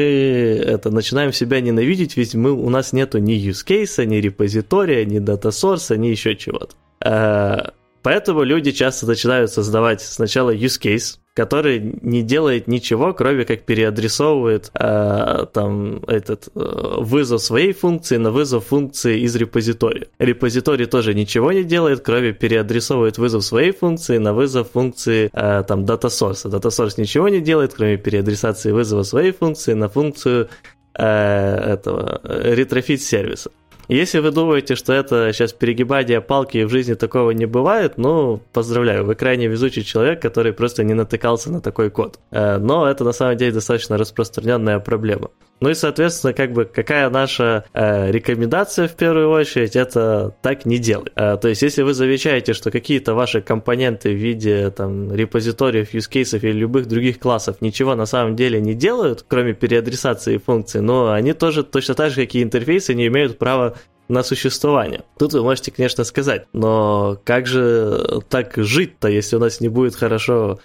это 0.67 0.91
начинаем 0.91 1.35
себя 1.35 1.61
ненавидеть, 1.61 2.17
ведь 2.17 2.35
мы, 2.35 2.53
у 2.53 2.71
нас 2.71 2.95
нету 2.95 3.19
ни 3.19 3.35
use 3.35 3.67
case, 3.67 4.03
ни 4.07 4.17
репозитория, 4.17 5.05
ни 5.05 5.19
дата 5.19 5.51
source, 5.51 5.95
ни 5.95 6.07
еще 6.07 6.37
чего-то. 6.37 6.75
Э, 7.05 7.73
поэтому 8.03 8.45
люди 8.45 8.71
часто 8.71 9.07
начинают 9.07 9.51
создавать 9.51 10.01
сначала 10.01 10.55
use 10.55 10.81
case, 10.81 11.20
который 11.35 11.81
не 12.03 12.23
делает 12.23 12.66
ничего, 12.66 13.12
кроме 13.14 13.45
как 13.45 13.62
переадресовывает 13.62 14.71
э, 14.75 15.47
там 15.53 16.03
этот 16.09 16.49
э, 16.55 16.95
вызов 16.99 17.40
своей 17.40 17.73
функции 17.73 18.16
на 18.16 18.33
вызов 18.33 18.66
функции 18.66 19.21
из 19.21 19.37
репозитория. 19.37 20.09
Репозиторий 20.19 20.87
тоже 20.87 21.14
ничего 21.14 21.53
не 21.53 21.62
делает, 21.62 22.01
кроме 22.01 22.33
переадресовывает 22.33 23.19
вызов 23.19 23.45
своей 23.45 23.73
функции 23.73 24.19
на 24.19 24.33
вызов 24.35 24.73
функции 24.73 25.31
э, 25.33 25.64
там 25.66 25.85
data 25.85 26.09
source. 26.09 26.47
Data 26.47 26.69
source 26.69 26.95
ничего 26.97 27.29
не 27.29 27.40
делает, 27.40 27.75
кроме 27.75 27.97
переадресации 27.97 28.73
вызова 28.73 29.05
своей 29.05 29.33
функции 29.33 29.75
на 29.75 29.88
функцию 29.88 30.49
э, 30.95 31.05
этого 31.05 32.21
э, 32.25 32.55
Retrofit 32.55 33.03
сервиса. 33.03 33.51
Если 33.90 34.20
вы 34.20 34.31
думаете, 34.31 34.76
что 34.76 34.92
это 34.92 35.33
сейчас 35.33 35.53
перегибание 35.53 36.20
палки 36.20 36.59
и 36.59 36.64
в 36.64 36.70
жизни 36.70 36.94
такого 36.94 37.33
не 37.33 37.46
бывает, 37.46 37.98
ну, 37.98 38.40
поздравляю, 38.53 39.05
вы 39.05 39.16
крайне 39.16 39.48
везучий 39.48 39.83
человек, 39.83 40.22
который 40.22 40.53
просто 40.53 40.85
не 40.85 40.94
натыкался 40.94 41.50
на 41.50 41.61
такой 41.61 41.90
код. 41.90 42.20
Э, 42.31 42.59
но 42.59 42.88
это 42.88 43.03
на 43.03 43.11
самом 43.11 43.37
деле 43.37 43.50
достаточно 43.50 43.98
распространенная 43.98 44.79
проблема. 44.79 45.31
Ну 45.61 45.68
и, 45.68 45.75
соответственно, 45.75 46.33
как 46.33 46.53
бы 46.53 46.64
какая 46.64 47.11
наша 47.11 47.64
э, 47.75 48.11
рекомендация 48.11 48.88
в 48.88 48.94
первую 48.96 49.31
очередь, 49.31 49.77
это 49.77 50.35
так 50.40 50.64
не 50.64 50.79
делать. 50.79 51.12
Э, 51.16 51.37
то 51.37 51.49
есть, 51.49 51.61
если 51.62 51.83
вы 51.83 51.92
замечаете, 51.92 52.55
что 52.55 52.70
какие-то 52.70 53.14
ваши 53.14 53.42
компоненты 53.42 54.11
в 54.11 54.16
виде 54.16 54.70
там 54.70 55.14
репозиториев, 55.14 55.92
юзкейсов 55.92 56.42
или 56.44 56.53
любых 56.53 56.87
других 56.87 57.18
классов 57.18 57.57
ничего 57.61 57.94
на 57.94 58.07
самом 58.07 58.37
деле 58.37 58.61
не 58.61 58.75
делают, 58.75 59.25
кроме 59.29 59.53
переадресации 59.53 60.38
функций, 60.38 60.81
но 60.81 61.12
они 61.12 61.35
тоже 61.35 61.62
точно 61.62 61.94
так 61.94 62.11
же, 62.11 62.25
как 62.25 62.35
и 62.35 62.42
интерфейсы, 62.42 62.94
не 62.94 63.07
имеют 63.09 63.38
права 63.38 63.75
на 64.09 64.23
существование. 64.23 65.05
Тут 65.18 65.35
вы 65.35 65.42
можете, 65.42 65.70
конечно, 65.70 66.05
сказать, 66.05 66.46
но 66.53 67.18
как 67.25 67.46
же 67.46 68.23
так 68.29 68.55
жить-то, 68.57 69.09
если 69.09 69.37
у 69.37 69.38
нас 69.38 69.61
не 69.61 69.68
будет 69.68 69.94
хорошо 69.94 70.59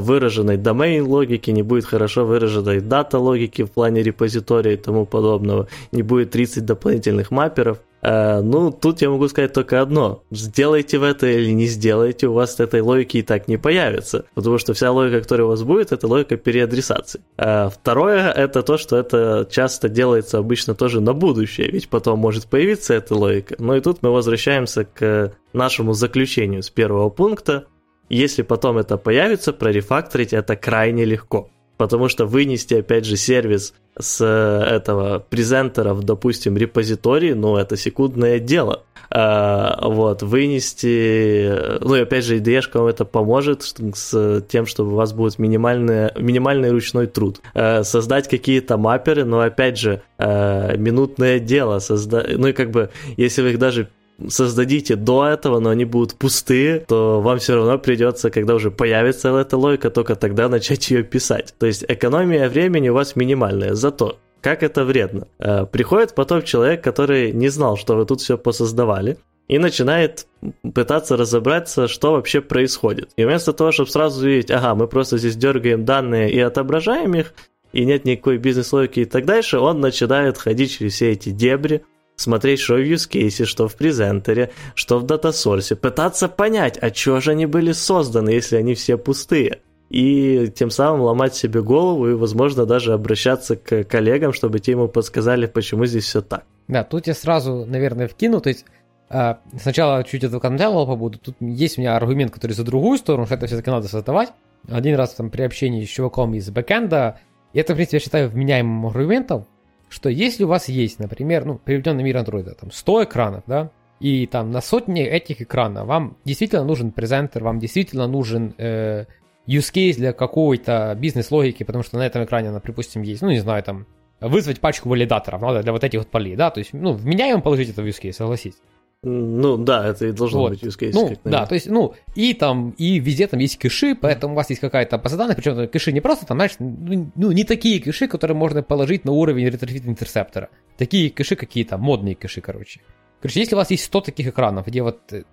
выраженной 0.00 0.56
domain 0.56 1.02
логики, 1.02 1.50
не 1.50 1.62
будет 1.62 1.84
хорошо 1.84 2.24
выраженной 2.24 2.80
дата 2.80 3.18
логики 3.18 3.62
в 3.62 3.70
плане 3.70 4.02
репозитория 4.02 4.74
и 4.74 4.76
тому 4.76 5.06
подобного, 5.06 5.68
не 5.92 6.02
будет 6.02 6.30
30 6.30 6.64
дополнительных 6.64 7.30
мапперов. 7.30 7.78
Э, 8.02 8.40
ну, 8.40 8.72
тут 8.72 9.00
я 9.00 9.10
могу 9.10 9.28
сказать 9.28 9.52
только 9.52 9.80
одно. 9.80 10.24
Сделайте 10.30 10.98
в 10.98 11.04
это 11.04 11.28
или 11.28 11.50
не 11.50 11.66
сделайте, 11.66 12.26
у 12.26 12.32
вас 12.32 12.58
этой 12.58 12.80
логики 12.80 13.18
и 13.18 13.22
так 13.22 13.48
не 13.48 13.56
появится. 13.56 14.26
Потому 14.34 14.58
что 14.58 14.74
вся 14.74 14.90
логика, 14.90 15.20
которая 15.20 15.46
у 15.46 15.50
вас 15.50 15.62
будет, 15.62 15.92
это 15.92 16.06
логика 16.06 16.36
переадресации. 16.36 17.20
Э, 17.38 17.68
второе, 17.70 18.30
это 18.30 18.62
то, 18.62 18.76
что 18.76 18.96
это 18.96 19.48
часто 19.50 19.88
делается 19.88 20.38
обычно 20.38 20.74
тоже 20.74 21.00
на 21.00 21.12
будущее, 21.12 21.70
ведь 21.70 21.88
потом 21.88 22.18
может 22.18 22.46
появиться 22.46 22.94
эта 22.94 23.14
логика. 23.14 23.54
Но 23.58 23.76
и 23.76 23.80
тут 23.80 24.02
мы 24.02 24.10
возвращаемся 24.10 24.84
к 24.84 25.32
нашему 25.52 25.92
заключению 25.92 26.62
с 26.62 26.70
первого 26.70 27.08
пункта, 27.08 27.66
если 28.08 28.42
потом 28.42 28.78
это 28.78 28.96
появится, 28.96 29.52
прорефакторить 29.52 30.32
это 30.32 30.56
крайне 30.56 31.04
легко. 31.04 31.48
потому 31.78 32.08
что 32.08 32.26
вынести, 32.26 32.74
опять 32.74 33.04
же, 33.04 33.16
сервис 33.16 33.74
с 33.98 34.24
этого 34.24 35.18
презентеров, 35.18 36.04
допустим, 36.04 36.56
репозиторий, 36.56 37.34
ну, 37.34 37.56
это 37.56 37.76
секундное 37.76 38.38
дело. 38.38 38.84
А, 39.10 39.88
вот, 39.88 40.22
вынести, 40.22 41.82
ну 41.84 41.96
и 41.96 42.00
опять 42.00 42.24
же, 42.24 42.38
IDE 42.38 42.62
вам 42.72 42.86
это 42.86 43.04
поможет 43.04 43.74
с 43.94 44.42
тем, 44.48 44.64
чтобы 44.64 44.92
у 44.92 44.94
вас 44.94 45.12
будет 45.12 45.38
минимальный, 45.38 46.10
минимальный 46.18 46.70
ручной 46.70 47.08
труд. 47.08 47.40
А, 47.52 47.82
создать 47.82 48.28
какие-то 48.28 48.78
мапперы, 48.78 49.24
но 49.24 49.40
опять 49.40 49.76
же, 49.76 50.02
а, 50.18 50.74
минутное 50.76 51.40
дело, 51.40 51.78
созда... 51.80 52.24
ну 52.38 52.46
и 52.46 52.52
как 52.52 52.70
бы, 52.70 52.90
если 53.16 53.42
вы 53.42 53.50
их 53.50 53.58
даже 53.58 53.88
создадите 54.28 54.96
до 54.96 55.26
этого, 55.26 55.58
но 55.58 55.70
они 55.70 55.84
будут 55.84 56.14
пустые, 56.14 56.80
то 56.80 57.20
вам 57.20 57.38
все 57.38 57.54
равно 57.56 57.78
придется, 57.78 58.30
когда 58.30 58.54
уже 58.54 58.70
появится 58.70 59.28
эта 59.36 59.56
логика, 59.56 59.90
только 59.90 60.14
тогда 60.16 60.48
начать 60.48 60.90
ее 60.90 61.02
писать. 61.02 61.54
То 61.58 61.66
есть 61.66 61.84
экономия 61.88 62.48
времени 62.48 62.88
у 62.88 62.94
вас 62.94 63.16
минимальная. 63.16 63.74
Зато 63.74 64.18
как 64.42 64.62
это 64.62 64.84
вредно. 64.84 65.28
Э, 65.38 65.66
приходит 65.66 66.14
потом 66.14 66.42
человек, 66.42 66.82
который 66.82 67.32
не 67.32 67.48
знал, 67.48 67.76
что 67.76 67.94
вы 67.94 68.04
тут 68.04 68.20
все 68.20 68.36
посоздавали, 68.36 69.16
и 69.48 69.58
начинает 69.58 70.26
пытаться 70.74 71.16
разобраться, 71.16 71.86
что 71.86 72.12
вообще 72.12 72.40
происходит. 72.40 73.10
И 73.16 73.24
вместо 73.24 73.52
того, 73.52 73.70
чтобы 73.70 73.90
сразу 73.90 74.26
видеть, 74.26 74.50
ага, 74.50 74.74
мы 74.74 74.88
просто 74.88 75.18
здесь 75.18 75.36
дергаем 75.36 75.84
данные 75.84 76.30
и 76.30 76.40
отображаем 76.40 77.14
их, 77.14 77.34
и 77.72 77.84
нет 77.84 78.04
никакой 78.04 78.38
бизнес-логики 78.38 79.00
и 79.00 79.04
так 79.04 79.24
дальше, 79.24 79.58
он 79.58 79.80
начинает 79.80 80.38
ходить 80.38 80.72
через 80.72 80.94
все 80.94 81.12
эти 81.12 81.30
дебри, 81.30 81.84
смотреть, 82.22 82.60
что 82.60 82.74
в 82.74 82.80
case, 82.80 83.44
что 83.44 83.68
в 83.68 83.76
презентере, 83.76 84.50
что 84.74 84.98
в 84.98 85.04
дата-сорсе, 85.04 85.76
пытаться 85.76 86.28
понять, 86.28 86.78
а 86.80 86.90
чего 86.90 87.20
же 87.20 87.32
они 87.32 87.46
были 87.46 87.72
созданы, 87.72 88.30
если 88.30 88.56
они 88.56 88.74
все 88.74 88.96
пустые 88.96 89.60
и 89.92 90.50
тем 90.54 90.70
самым 90.70 91.02
ломать 91.02 91.34
себе 91.34 91.62
голову 91.62 92.08
и, 92.08 92.14
возможно, 92.14 92.64
даже 92.64 92.94
обращаться 92.94 93.56
к 93.56 93.84
коллегам, 93.84 94.32
чтобы 94.32 94.58
те 94.58 94.72
ему 94.72 94.88
подсказали, 94.88 95.44
почему 95.44 95.84
здесь 95.84 96.04
все 96.04 96.22
так. 96.22 96.44
Да, 96.66 96.82
тут 96.82 97.06
я 97.06 97.14
сразу, 97.14 97.66
наверное, 97.66 98.08
вкину, 98.08 98.40
то 98.40 98.48
есть 98.48 98.64
а, 99.10 99.40
сначала 99.60 100.02
чуть 100.04 100.24
адвокатом 100.24 100.56
дьявола 100.56 100.86
побуду, 100.86 101.18
тут 101.18 101.36
есть 101.40 101.76
у 101.76 101.82
меня 101.82 101.94
аргумент, 101.94 102.32
который 102.32 102.52
за 102.52 102.64
другую 102.64 102.96
сторону, 102.96 103.26
что 103.26 103.34
это 103.34 103.46
все-таки 103.46 103.70
надо 103.70 103.86
создавать. 103.86 104.32
Один 104.70 104.96
раз 104.96 105.12
там 105.12 105.28
при 105.28 105.42
общении 105.42 105.84
с 105.84 105.88
чуваком 105.88 106.32
из 106.32 106.48
бэкэнда, 106.48 107.18
и 107.52 107.58
это, 107.58 107.74
в 107.74 107.76
принципе, 107.76 107.98
я 107.98 108.00
считаю 108.00 108.30
вменяемым 108.30 108.86
аргументом, 108.86 109.46
что 109.92 110.08
если 110.08 110.44
у 110.44 110.48
вас 110.48 110.68
есть, 110.68 110.98
например, 110.98 111.44
ну, 111.44 111.58
приведенный 111.58 112.02
мир 112.02 112.16
андроида, 112.16 112.54
там 112.54 112.70
100 112.70 113.04
экранов, 113.04 113.44
да, 113.46 113.70
и 114.00 114.26
там 114.26 114.50
на 114.50 114.60
сотни 114.60 115.02
этих 115.02 115.42
экранов 115.42 115.86
вам 115.86 116.16
действительно 116.24 116.64
нужен 116.64 116.92
презентер, 116.92 117.44
вам 117.44 117.58
действительно 117.58 118.06
нужен 118.06 118.54
э, 118.56 119.04
use 119.46 119.72
case 119.72 119.96
для 119.96 120.12
какой-то 120.12 120.96
бизнес-логики, 120.98 121.62
потому 121.62 121.84
что 121.84 121.98
на 121.98 122.06
этом 122.06 122.24
экране 122.24 122.48
она, 122.48 122.60
припустим, 122.60 123.02
есть, 123.02 123.22
ну, 123.22 123.30
не 123.30 123.40
знаю, 123.40 123.62
там, 123.62 123.86
вызвать 124.20 124.60
пачку 124.60 124.88
валидаторов 124.88 125.42
надо 125.42 125.62
для 125.62 125.72
вот 125.72 125.84
этих 125.84 125.98
вот 125.98 126.08
полей, 126.08 126.36
да, 126.36 126.50
то 126.50 126.58
есть, 126.58 126.72
ну, 126.72 126.94
вменяем 126.94 127.42
положить 127.42 127.68
это 127.68 127.82
в 127.82 127.86
use 127.86 128.00
case, 128.02 128.12
согласись. 128.12 128.54
Ну 129.04 129.56
да, 129.56 129.88
это 129.88 130.06
и 130.06 130.12
должно 130.12 130.40
вот. 130.40 130.50
быть 130.50 130.62
use 130.62 130.78
case. 130.78 130.92
Ну, 130.94 131.08
как, 131.08 131.18
да, 131.24 131.44
то 131.46 131.54
есть, 131.54 131.68
ну, 131.68 131.94
и 132.14 132.34
там, 132.34 132.70
и 132.78 133.00
везде 133.00 133.26
там 133.26 133.40
есть 133.40 133.58
кэши, 133.58 133.96
поэтому 134.00 134.34
у 134.34 134.36
вас 134.36 134.48
есть 134.50 134.60
какая-то 134.60 134.96
база 134.96 135.16
данных, 135.16 135.36
причем 135.36 135.66
кэши 135.66 135.90
не 135.92 136.00
просто 136.00 136.24
там, 136.24 136.36
знаешь, 136.36 136.52
ну, 136.60 137.10
ну, 137.16 137.32
не 137.32 137.42
такие 137.42 137.80
кэши, 137.80 138.06
которые 138.06 138.36
можно 138.36 138.62
положить 138.62 139.04
на 139.04 139.10
уровень 139.10 139.46
Retrofit 139.48 139.86
интерсептора. 139.86 140.50
Такие 140.76 141.10
кэши 141.10 141.34
какие-то, 141.34 141.78
модные 141.78 142.14
кэши, 142.14 142.40
короче. 142.40 142.80
Короче, 143.20 143.40
если 143.40 143.56
у 143.56 143.58
вас 143.58 143.72
есть 143.72 143.84
100 143.84 144.00
таких 144.02 144.28
экранов, 144.28 144.66
где 144.66 144.82
вот 144.82 145.00
э, 145.12 145.24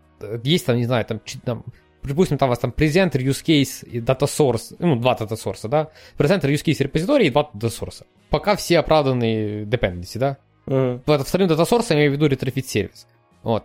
есть 0.44 0.66
там, 0.66 0.78
не 0.78 0.86
знаю, 0.86 1.06
там, 1.06 1.22
там 1.46 1.64
Допустим, 2.02 2.38
там 2.38 2.48
у 2.48 2.52
вас 2.52 2.60
там 2.60 2.72
презентер, 2.72 3.22
use 3.22 3.44
case 3.44 3.86
и 3.86 4.00
data 4.00 4.22
source, 4.22 4.76
ну, 4.80 4.96
два 4.96 5.16
data 5.20 5.36
source, 5.36 5.68
да, 5.68 5.90
презентер, 6.18 6.50
use 6.50 6.64
case, 6.64 6.82
репозиторий 6.84 7.28
и 7.28 7.30
два 7.30 7.52
data 7.54 7.68
source. 7.68 8.04
Пока 8.30 8.56
все 8.56 8.80
оправданные 8.80 9.66
dependency, 9.66 10.18
да. 10.18 10.38
Mm-hmm. 10.66 11.02
Вот 11.06 11.28
вторым 11.28 11.50
data 11.50 11.70
source 11.70 11.88
я 11.90 11.96
имею 11.98 12.12
в 12.12 12.14
виду 12.14 12.28
Retrofit 12.28 12.68
сервис. 12.68 13.06
Вот, 13.44 13.64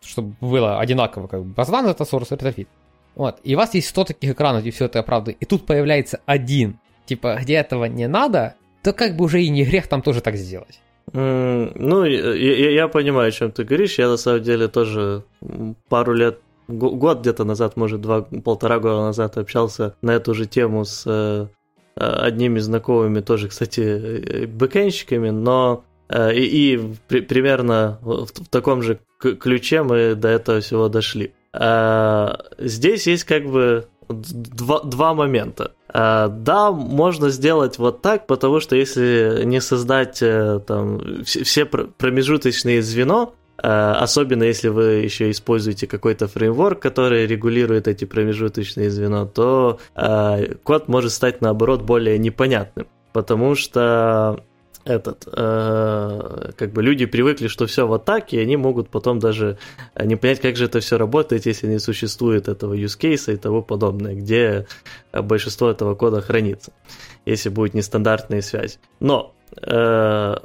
чтобы 0.00 0.34
было 0.40 0.80
одинаково, 0.80 1.26
как 1.26 1.42
бы, 1.42 1.52
база 1.54 1.72
data 1.72 1.98
source 1.98 2.28
и 2.30 2.34
Retrofit. 2.34 2.68
Вот, 3.14 3.38
и 3.44 3.54
у 3.54 3.58
вас 3.58 3.74
есть 3.74 3.88
100 3.88 4.04
таких 4.04 4.30
экранов, 4.30 4.62
где 4.62 4.70
все 4.70 4.86
это 4.86 5.00
оправдывает, 5.00 5.38
и 5.40 5.44
тут 5.44 5.66
появляется 5.66 6.20
один, 6.26 6.78
типа, 7.06 7.38
где 7.40 7.54
этого 7.54 7.84
не 7.84 8.08
надо, 8.08 8.54
то 8.82 8.92
как 8.92 9.16
бы 9.16 9.24
уже 9.24 9.42
и 9.42 9.48
не 9.48 9.64
грех 9.64 9.86
там 9.86 10.02
тоже 10.02 10.20
так 10.20 10.36
сделать. 10.36 10.80
Mm, 11.12 11.72
ну, 11.76 12.04
я, 12.04 12.70
я, 12.70 12.88
понимаю, 12.88 13.28
о 13.28 13.32
чем 13.32 13.52
ты 13.52 13.64
говоришь. 13.64 13.98
Я 13.98 14.08
на 14.08 14.16
самом 14.16 14.42
деле 14.42 14.68
тоже 14.68 15.22
пару 15.88 16.12
лет 16.12 16.40
год 16.66 17.20
где-то 17.20 17.44
назад, 17.44 17.76
может, 17.76 18.00
два, 18.00 18.22
полтора 18.22 18.78
года 18.78 19.02
назад 19.02 19.36
общался 19.36 19.94
на 20.02 20.12
эту 20.12 20.34
же 20.34 20.46
тему 20.46 20.84
с 20.84 21.04
э, 21.06 21.46
одними 21.94 22.58
знакомыми, 22.58 23.20
тоже, 23.20 23.48
кстати, 23.48 23.80
э, 23.80 24.46
бэкэнщиками, 24.46 25.30
но 25.30 25.84
э, 25.84 25.93
и, 26.10 26.74
и 26.74 26.94
при, 27.08 27.20
примерно 27.20 27.98
в, 28.02 28.26
в 28.26 28.48
таком 28.48 28.82
же 28.82 29.00
ключе 29.18 29.82
мы 29.82 30.14
до 30.14 30.28
этого 30.28 30.60
всего 30.60 30.88
дошли. 30.88 31.32
А, 31.52 32.40
здесь 32.58 33.06
есть 33.06 33.24
как 33.24 33.46
бы 33.46 33.86
два, 34.08 34.82
два 34.82 35.14
момента. 35.14 35.72
А, 35.88 36.28
да, 36.28 36.72
можно 36.72 37.30
сделать 37.30 37.78
вот 37.78 38.02
так, 38.02 38.26
потому 38.26 38.60
что 38.60 38.76
если 38.76 39.42
не 39.44 39.60
создать 39.60 40.22
там 40.66 41.24
все 41.24 41.64
промежуточные 41.64 42.82
звено, 42.82 43.34
Э, 43.62 43.92
особенно 43.92 44.42
если 44.44 44.68
вы 44.68 44.84
еще 45.04 45.30
используете 45.30 45.86
какой-то 45.86 46.26
фреймворк, 46.26 46.80
который 46.80 47.26
регулирует 47.26 47.88
эти 47.88 48.04
промежуточные 48.04 48.90
звена, 48.90 49.26
то 49.26 49.78
э, 49.94 50.54
код 50.62 50.88
может 50.88 51.12
стать 51.12 51.40
наоборот 51.40 51.82
более 51.82 52.18
непонятным, 52.18 52.86
потому 53.12 53.54
что 53.54 54.42
этот, 54.84 55.26
э, 55.26 56.50
как 56.56 56.72
бы 56.72 56.82
люди 56.82 57.06
привыкли, 57.06 57.48
что 57.48 57.66
все 57.66 57.86
вот 57.86 58.04
так, 58.04 58.32
и 58.32 58.38
они 58.38 58.56
могут 58.56 58.88
потом 58.88 59.18
даже 59.18 59.58
не 59.98 60.16
понять, 60.16 60.40
как 60.40 60.56
же 60.56 60.66
это 60.66 60.80
все 60.80 60.98
работает, 60.98 61.46
если 61.46 61.66
не 61.66 61.78
существует 61.78 62.48
этого 62.48 62.74
use 62.74 62.98
case 62.98 63.32
и 63.32 63.36
того 63.36 63.62
подобное, 63.62 64.14
где 64.14 64.66
большинство 65.12 65.70
этого 65.70 65.94
кода 65.94 66.20
хранится, 66.20 66.72
если 67.24 67.48
будет 67.48 67.74
нестандартная 67.74 68.42
связь. 68.42 68.78
Но 69.00 69.34
э, 69.62 70.36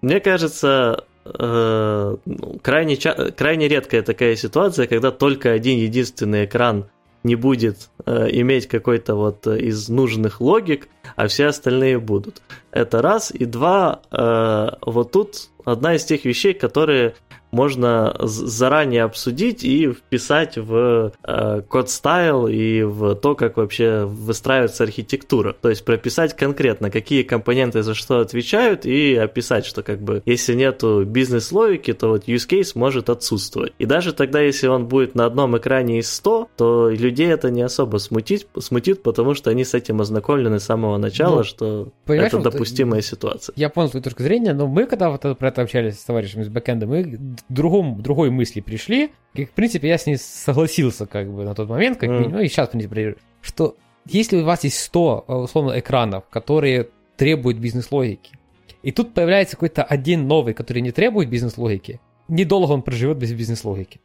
мне 0.00 0.20
кажется, 0.20 1.04
э, 1.24 2.16
крайне, 2.62 2.96
крайне 2.96 3.68
редкая 3.68 4.02
такая 4.02 4.36
ситуация, 4.36 4.86
когда 4.86 5.10
только 5.10 5.52
один 5.52 5.78
единственный 5.78 6.44
экран 6.44 6.88
не 7.24 7.34
будет 7.34 7.90
э, 8.06 8.28
иметь 8.32 8.68
какой-то 8.68 9.14
вот 9.14 9.46
из 9.46 9.88
нужных 9.88 10.40
логик, 10.40 10.88
а 11.16 11.26
все 11.28 11.46
остальные 11.46 11.98
будут. 11.98 12.42
Это 12.70 13.02
раз. 13.02 13.30
И 13.30 13.44
два, 13.44 14.02
э, 14.10 14.68
вот 14.86 15.12
тут 15.12 15.50
одна 15.64 15.94
из 15.94 16.04
тех 16.04 16.24
вещей, 16.24 16.54
которые 16.54 17.14
можно 17.50 18.16
заранее 18.20 19.04
обсудить 19.04 19.64
и 19.64 19.92
вписать 19.92 20.56
в 20.56 21.12
э, 21.24 21.62
код 21.68 21.90
стайл 21.90 22.46
и 22.46 22.82
в 22.82 23.14
то, 23.14 23.34
как 23.34 23.56
вообще 23.56 24.04
выстраивается 24.04 24.84
архитектура. 24.84 25.54
То 25.60 25.70
есть 25.70 25.84
прописать 25.84 26.36
конкретно, 26.36 26.90
какие 26.90 27.22
компоненты 27.22 27.82
за 27.82 27.94
что 27.94 28.20
отвечают, 28.20 28.86
и 28.86 29.14
описать, 29.14 29.66
что 29.66 29.82
как 29.82 30.00
бы 30.00 30.22
если 30.26 30.54
нету 30.54 31.04
бизнес-логики, 31.04 31.92
то 31.92 32.08
вот 32.08 32.28
use 32.28 32.48
case 32.48 32.72
может 32.74 33.10
отсутствовать. 33.10 33.72
И 33.78 33.86
даже 33.86 34.12
тогда, 34.12 34.40
если 34.40 34.66
он 34.66 34.86
будет 34.86 35.14
на 35.14 35.26
одном 35.26 35.56
экране 35.56 35.98
из 35.98 36.12
100, 36.12 36.48
то 36.56 36.88
людей 36.90 37.28
это 37.28 37.50
не 37.50 37.62
особо 37.62 37.98
смутит, 37.98 38.46
смутит 38.58 39.02
потому 39.02 39.34
что 39.34 39.50
они 39.50 39.64
с 39.64 39.74
этим 39.74 40.00
ознакомлены 40.00 40.60
с 40.60 40.64
самого 40.64 40.96
начала, 40.98 41.38
ну, 41.38 41.44
что 41.44 41.88
это 42.06 42.38
допустимая 42.38 43.02
ситуация. 43.02 43.52
Я 43.56 43.68
понял 43.68 43.90
твою 43.90 44.02
точку 44.02 44.22
зрения, 44.22 44.52
но 44.52 44.66
мы, 44.66 44.86
когда 44.86 45.10
вот 45.10 45.22
про 45.38 45.48
это 45.48 45.62
общались 45.62 46.00
с 46.00 46.04
товарищами 46.04 46.42
из 46.42 46.48
бэкэнда, 46.48 46.86
мы 46.86 47.18
другом, 47.48 48.00
другой 48.02 48.30
мысли 48.30 48.60
пришли, 48.60 49.10
и, 49.34 49.44
в 49.44 49.50
принципе, 49.50 49.88
я 49.88 49.98
с 49.98 50.06
ней 50.06 50.16
согласился 50.16 51.06
как 51.06 51.30
бы 51.32 51.44
на 51.44 51.54
тот 51.54 51.68
момент, 51.68 51.98
как 51.98 52.10
mm. 52.10 52.28
ну 52.28 52.40
и 52.40 52.48
сейчас, 52.48 52.68
в 52.68 52.70
принципе, 52.72 53.16
что 53.40 53.76
если 54.06 54.38
у 54.38 54.44
вас 54.44 54.64
есть 54.64 54.78
100, 54.78 55.24
э, 55.26 55.32
условно, 55.34 55.78
экранов, 55.78 56.24
которые 56.30 56.88
требуют 57.16 57.58
бизнес-логики, 57.58 58.38
и 58.82 58.92
тут 58.92 59.14
появляется 59.14 59.56
какой-то 59.56 59.82
один 59.82 60.26
новый, 60.26 60.54
который 60.54 60.82
не 60.82 60.92
требует 60.92 61.28
бизнес-логики, 61.28 62.00
недолго 62.28 62.72
он 62.72 62.82
проживет 62.82 63.18
без 63.18 63.32
бизнес-логики. 63.32 64.00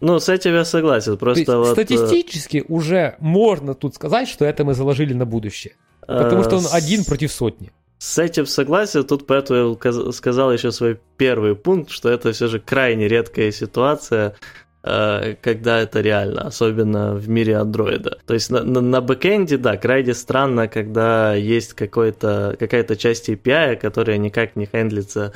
Ну, 0.00 0.20
с 0.20 0.28
этим 0.28 0.54
я 0.54 0.64
согласен. 0.64 1.16
Просто 1.16 1.44
То 1.44 1.52
есть, 1.52 1.68
вот... 1.68 1.78
Э, 1.78 1.84
статистически 1.84 2.64
уже 2.68 3.16
можно 3.18 3.74
тут 3.74 3.94
сказать, 3.94 4.28
что 4.28 4.44
это 4.44 4.64
мы 4.64 4.74
заложили 4.74 5.12
на 5.12 5.26
будущее. 5.26 5.74
Потому 6.00 6.44
что 6.44 6.56
он 6.56 6.64
э, 6.64 6.68
один 6.70 7.04
против 7.04 7.32
сотни. 7.32 7.72
С 7.98 8.18
этим 8.18 8.46
согласен, 8.46 9.04
тут 9.04 9.26
поэтому 9.26 9.78
я 9.82 10.12
сказал 10.12 10.52
еще 10.52 10.70
свой 10.70 11.00
первый 11.16 11.56
пункт, 11.56 11.90
что 11.90 12.08
это 12.08 12.32
все 12.32 12.46
же 12.46 12.60
крайне 12.60 13.08
редкая 13.08 13.50
ситуация, 13.50 14.36
э, 14.84 15.34
когда 15.42 15.80
это 15.80 16.00
реально, 16.00 16.42
особенно 16.42 17.14
в 17.14 17.28
мире 17.28 17.56
андроида. 17.56 18.18
То 18.24 18.34
есть 18.34 18.50
на, 18.50 18.62
на, 18.62 18.80
на 18.80 19.00
бэкэнде, 19.00 19.58
да, 19.58 19.76
крайне 19.76 20.14
странно, 20.14 20.68
когда 20.68 21.34
есть 21.34 21.74
какой-то, 21.74 22.56
какая-то 22.60 22.94
часть 22.96 23.28
API, 23.28 23.74
которая 23.74 24.16
никак 24.18 24.54
не 24.54 24.66
хендлится 24.66 25.32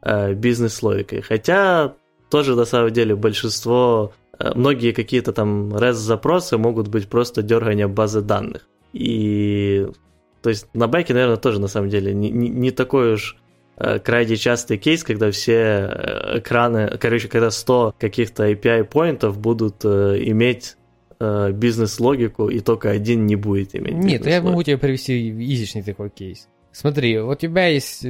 э, 0.00 0.32
бизнес-логикой. 0.32 1.20
Хотя 1.20 1.96
тоже 2.30 2.56
на 2.56 2.64
самом 2.64 2.92
деле 2.92 3.14
большинство, 3.14 4.14
э, 4.38 4.52
многие 4.54 4.92
какие-то 4.92 5.34
там 5.34 5.68
REST-запросы 5.74 6.56
могут 6.56 6.88
быть 6.88 7.10
просто 7.10 7.42
дергание 7.42 7.88
базы 7.88 8.22
данных. 8.22 8.66
И 8.94 9.86
То 10.42 10.50
есть 10.50 10.68
на 10.74 10.86
бэке, 10.88 11.14
наверное, 11.14 11.36
тоже 11.36 11.60
на 11.60 11.68
самом 11.68 11.88
деле 11.88 12.14
не, 12.14 12.30
не, 12.30 12.48
не 12.48 12.70
такой 12.70 13.14
уж 13.14 13.36
э, 13.76 13.98
крайне 13.98 14.36
частый 14.36 14.78
кейс, 14.78 15.02
когда 15.02 15.30
все 15.30 15.54
э, 15.54 16.38
экраны, 16.38 16.96
короче, 17.00 17.28
когда 17.28 17.50
100 17.50 17.94
каких-то 17.98 18.50
API-поинтов 18.50 19.38
будут 19.38 19.84
э, 19.84 20.18
иметь 20.24 20.76
бизнес-логику, 21.18 22.50
и 22.50 22.60
только 22.60 22.90
один 22.90 23.24
не 23.24 23.36
будет 23.36 23.74
иметь 23.74 23.94
Нет, 23.94 24.26
я 24.26 24.42
могу 24.42 24.62
тебе 24.62 24.76
привести 24.76 25.30
изичный 25.30 25.82
такой 25.82 26.10
кейс. 26.10 26.46
Смотри, 26.72 27.18
у 27.18 27.34
тебя 27.34 27.68
есть 27.68 28.04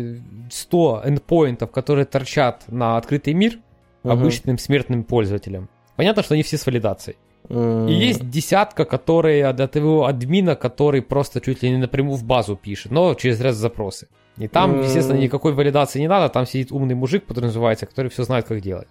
100 0.51 1.03
эндпоинтов, 1.05 1.71
которые 1.71 2.05
торчат 2.05 2.65
на 2.67 2.97
открытый 2.97 3.33
мир 3.33 3.61
uh-huh. 4.03 4.11
обычным 4.11 4.59
смертным 4.59 5.05
пользователям. 5.05 5.69
Понятно, 5.95 6.25
что 6.25 6.35
они 6.35 6.43
все 6.43 6.59
с 6.59 6.67
валидацией. 6.67 7.17
И 7.49 7.93
есть 7.93 8.29
десятка, 8.29 8.85
которые 8.85 9.47
от 9.47 9.71
твоего 9.71 10.07
админа, 10.07 10.57
который 10.57 11.03
просто 11.03 11.41
чуть 11.41 11.63
ли 11.63 11.71
не 11.71 11.77
напрямую 11.79 12.17
в 12.17 12.25
базу 12.25 12.57
пишет, 12.57 12.93
но 12.93 13.15
через 13.15 13.41
раз 13.41 13.57
запросы. 13.57 14.09
И 14.39 14.49
там, 14.49 14.83
естественно, 14.83 15.17
никакой 15.17 15.53
валидации 15.53 16.01
не 16.01 16.09
надо, 16.09 16.29
там 16.29 16.47
сидит 16.47 16.73
умный 16.73 16.95
мужик, 16.95 17.25
который 17.27 17.47
называется, 17.47 17.87
который 17.87 18.11
все 18.11 18.25
знает, 18.25 18.47
как 18.47 18.61
делать. 18.61 18.89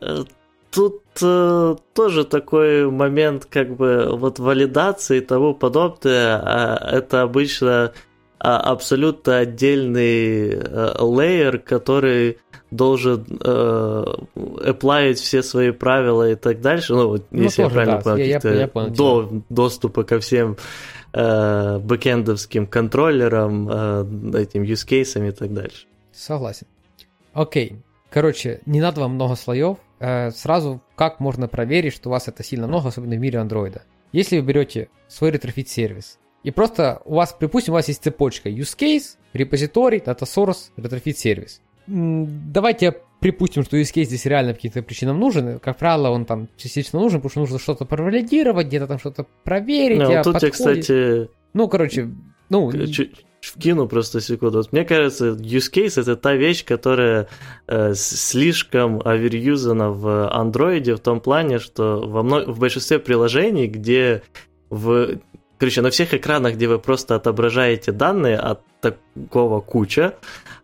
Э, 0.00 0.24
тут 0.70 1.02
э, 1.20 1.76
тоже 1.94 2.24
такой 2.24 2.90
момент, 2.90 3.46
как 3.46 3.74
бы, 3.74 4.16
вот 4.16 4.38
валидации 4.38 5.18
и 5.18 5.20
тому 5.20 5.54
подобное, 5.54 6.40
а 6.42 6.90
это 6.92 7.22
обычно 7.22 7.92
а, 8.38 8.58
абсолютно 8.58 9.38
отдельный 9.38 10.50
э, 10.50 10.94
лейер, 11.00 11.58
который 11.58 12.38
должен 12.76 13.26
э, 13.42 15.14
все 15.14 15.42
свои 15.42 15.70
правила 15.70 16.30
и 16.30 16.34
так 16.34 16.60
дальше. 16.60 16.94
Ну, 16.94 17.08
вот, 17.08 17.26
ну, 17.30 17.42
если 17.42 17.62
тоже, 17.62 17.68
я 17.68 17.74
правильно 17.74 17.96
да, 17.96 18.02
понял, 18.02 18.16
я, 18.18 18.40
я, 18.42 18.60
я 18.60 18.68
понял, 18.68 18.90
до 18.90 19.42
доступа 19.48 20.04
ко 20.04 20.20
всем 20.20 20.56
э, 21.12 21.78
бэкэндовским 21.78 22.66
контроллерам, 22.66 23.68
э, 23.68 24.42
этим 24.42 24.62
use 24.62 24.86
cases 24.86 25.28
и 25.28 25.32
так 25.32 25.52
дальше. 25.52 25.86
Согласен. 26.12 26.66
Окей. 27.32 27.82
Короче, 28.10 28.60
не 28.66 28.80
надо 28.80 29.00
вам 29.00 29.14
много 29.14 29.34
слоев. 29.34 29.78
Э, 29.98 30.30
сразу 30.30 30.80
как 30.94 31.20
можно 31.20 31.48
проверить, 31.48 31.94
что 31.94 32.08
у 32.08 32.12
вас 32.12 32.28
это 32.28 32.42
сильно 32.42 32.66
много, 32.66 32.88
особенно 32.88 33.16
в 33.16 33.18
мире 33.18 33.38
андроида. 33.38 33.82
Если 34.12 34.38
вы 34.38 34.46
берете 34.46 34.88
свой 35.08 35.30
Retrofit 35.30 35.68
сервис, 35.68 36.18
и 36.42 36.50
просто 36.50 37.02
у 37.04 37.14
вас, 37.14 37.32
припустим, 37.32 37.72
у 37.72 37.76
вас 37.76 37.88
есть 37.88 38.04
цепочка 38.04 38.48
use 38.48 38.76
case, 38.78 39.16
репозиторий, 39.32 39.98
data 39.98 40.20
source, 40.22 40.70
Retrofit 40.76 41.14
сервис 41.14 41.60
давайте 41.86 42.94
припустим, 43.20 43.64
что 43.64 43.76
use 43.76 43.92
case 43.94 44.04
здесь 44.04 44.26
реально 44.26 44.52
по 44.52 44.56
каким-то 44.56 44.82
причинам 44.82 45.18
нужен. 45.18 45.58
Как 45.58 45.78
правило, 45.78 46.10
он 46.10 46.24
там 46.24 46.48
частично 46.56 47.00
нужен, 47.00 47.20
потому 47.20 47.30
что 47.30 47.40
нужно 47.40 47.58
что-то 47.58 47.84
провалидировать, 47.84 48.66
где-то 48.66 48.86
там 48.86 48.98
что-то 48.98 49.26
проверить. 49.44 49.98
Ну, 49.98 50.12
а 50.12 50.22
тут 50.22 50.42
я, 50.42 50.50
кстати... 50.50 51.28
Ну, 51.54 51.68
короче, 51.68 52.10
ну... 52.50 52.72
Чуть 52.86 53.26
вкину 53.40 53.86
просто 53.86 54.20
секунду. 54.20 54.58
Вот 54.58 54.72
мне 54.72 54.84
кажется, 54.84 55.28
use 55.28 55.72
case 55.72 56.00
это 56.00 56.16
та 56.16 56.34
вещь, 56.34 56.64
которая 56.64 57.28
э, 57.66 57.94
слишком 57.94 59.00
оверюзана 59.04 59.90
в 59.90 60.28
андроиде 60.28 60.94
в 60.94 61.00
том 61.00 61.20
плане, 61.20 61.58
что 61.58 62.00
во 62.06 62.22
мно... 62.22 62.44
в 62.44 62.58
большинстве 62.58 62.98
приложений, 62.98 63.68
где 63.68 64.22
в 64.70 65.18
Короче, 65.58 65.80
на 65.80 65.90
всех 65.90 66.12
экранах, 66.12 66.54
где 66.54 66.68
вы 66.68 66.78
просто 66.78 67.14
отображаете 67.14 67.92
данные, 67.92 68.36
от 68.36 68.60
такого 68.80 69.60
куча, 69.60 70.14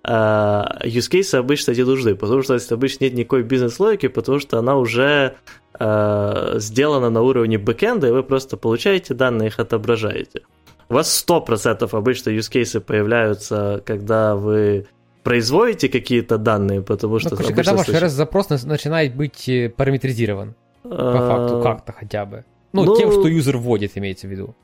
uh, 0.05 0.83
use 0.85 1.11
cases 1.11 1.38
обычно 1.38 1.72
не 1.72 1.85
нужны, 1.85 2.14
потому 2.14 2.42
что 2.42 2.59
обычно 2.70 3.05
нет 3.05 3.14
никакой 3.14 3.42
бизнес-логики, 3.42 4.09
потому 4.09 4.38
что 4.38 4.59
она 4.59 4.76
уже 4.76 5.35
uh, 5.78 6.59
сделана 6.59 7.09
на 7.09 7.22
уровне 7.22 7.57
бэкэнда, 7.59 8.09
и 8.09 8.11
вы 8.11 8.22
просто 8.22 8.57
получаете 8.57 9.14
данные, 9.14 9.48
их 9.48 9.59
отображаете. 9.59 10.42
У 10.90 10.94
вас 10.94 11.24
100% 11.26 11.88
обычно 11.90 12.31
use 12.31 12.52
cases 12.52 12.81
появляются, 12.81 13.83
когда 13.87 14.37
вы 14.37 14.87
производите 15.22 15.88
какие-то 15.88 16.37
данные, 16.37 16.83
потому 16.83 17.18
что... 17.18 17.31
Ну, 17.31 17.37
короче, 17.37 17.55
когда 17.55 17.72
ваш 17.72 17.87
случае... 17.87 18.09
запрос 18.11 18.50
начинает 18.50 19.14
быть 19.14 19.48
э, 19.48 19.70
параметризирован, 19.70 20.55
по 20.83 20.88
факту, 20.88 21.62
как-то 21.62 21.92
хотя 21.92 22.26
бы. 22.26 22.44
Ну, 22.72 22.85
ну, 22.85 22.96
тем, 22.96 23.11
что 23.11 23.28
юзер 23.28 23.57
вводит, 23.59 23.92
имеется 23.96 24.26
в 24.26 24.31
виду. 24.31 24.55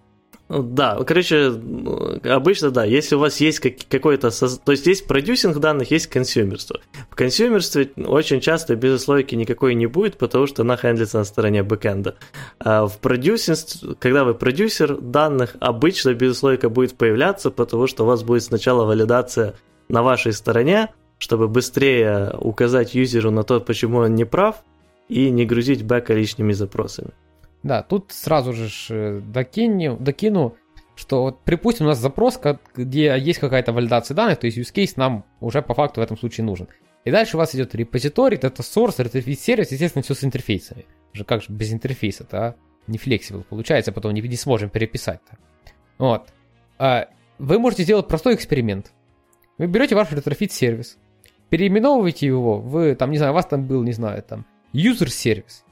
Да, 0.49 0.99
короче, 1.07 1.53
обычно 2.25 2.71
да, 2.71 2.85
если 2.85 3.17
у 3.17 3.19
вас 3.19 3.39
есть 3.41 3.61
какой-то... 3.61 4.31
То 4.31 4.73
есть 4.73 4.87
есть 4.87 5.07
продюсинг 5.07 5.59
данных, 5.59 5.91
есть 5.91 6.07
консюмерство. 6.07 6.81
В 7.11 7.15
консюмерстве 7.15 7.91
очень 7.97 8.41
часто 8.41 8.75
бизнес-логики 8.75 9.35
никакой 9.35 9.75
не 9.75 9.87
будет, 9.87 10.17
потому 10.17 10.47
что 10.47 10.63
она 10.63 10.79
хендлится 10.79 11.19
на 11.19 11.25
стороне 11.25 11.63
бэкэнда. 11.63 12.17
А 12.61 12.87
в 12.87 12.99
продюсинг, 12.99 13.59
когда 13.99 14.25
вы 14.25 14.35
продюсер 14.35 14.97
данных, 14.97 15.55
обычно 15.61 16.15
бизнес-логика 16.15 16.71
будет 16.71 16.97
появляться, 16.97 17.51
потому 17.51 17.87
что 17.87 18.05
у 18.05 18.07
вас 18.07 18.23
будет 18.23 18.43
сначала 18.43 18.87
валидация 18.87 19.55
на 19.89 20.03
вашей 20.03 20.33
стороне, 20.33 20.89
чтобы 21.19 21.49
быстрее 21.49 22.35
указать 22.39 22.95
юзеру 22.95 23.31
на 23.31 23.43
то, 23.43 23.61
почему 23.61 23.99
он 23.99 24.15
не 24.15 24.25
прав, 24.25 24.63
и 25.09 25.31
не 25.31 25.45
грузить 25.45 25.85
бэка 25.85 26.15
лишними 26.15 26.53
запросами. 26.53 27.11
Да, 27.63 27.83
тут 27.83 28.13
сразу 28.13 28.53
же 28.53 28.69
э, 28.91 29.21
докину, 29.21 29.97
докину 29.97 30.57
что 30.99 31.23
вот, 31.23 31.45
припустим, 31.45 31.87
у 31.87 31.89
нас 31.89 31.99
запрос, 31.99 32.41
где 32.75 33.17
есть 33.17 33.39
какая-то 33.39 33.73
валидация 33.73 34.17
данных, 34.17 34.39
то 34.41 34.47
есть 34.47 34.59
use 34.59 34.75
case 34.75 34.95
нам 34.97 35.25
уже 35.41 35.63
по 35.63 35.73
факту 35.73 36.01
в 36.01 36.05
этом 36.05 36.19
случае 36.19 36.45
нужен. 36.45 36.67
И 37.05 37.11
дальше 37.13 37.37
у 37.37 37.39
вас 37.39 37.55
идет 37.55 37.75
репозиторий, 37.77 38.37
это 38.37 38.63
source, 38.63 38.99
retrofit 38.99 39.37
сервис, 39.37 39.71
естественно, 39.71 40.03
все 40.03 40.15
с 40.15 40.25
интерфейсами. 40.25 40.87
Же 41.13 41.25
как 41.25 41.43
же 41.43 41.53
без 41.53 41.73
интерфейса-то, 41.73 42.39
а? 42.39 42.55
Не 42.89 42.99
flexible 42.99 43.45
получается, 43.45 43.93
потом 43.93 44.13
не, 44.13 44.23
не 44.23 44.37
сможем 44.37 44.71
переписать-то. 44.71 45.39
Вот. 45.99 46.29
А, 46.79 47.09
вы 47.39 47.59
можете 47.61 47.85
сделать 47.85 48.09
простой 48.09 48.35
эксперимент. 48.35 48.93
Вы 49.57 49.67
берете 49.69 49.95
ваш 49.95 50.11
retrofit 50.11 50.51
сервис, 50.51 50.99
переименовываете 51.49 52.27
его, 52.27 52.59
вы 52.59 52.97
там, 52.97 53.13
не 53.13 53.19
знаю, 53.19 53.33
у 53.33 53.37
вас 53.37 53.47
там 53.47 53.67
был, 53.67 53.85
не 53.85 53.93
знаю, 53.93 54.23
там, 54.23 54.47
user 54.73 55.09
сервис 55.09 55.65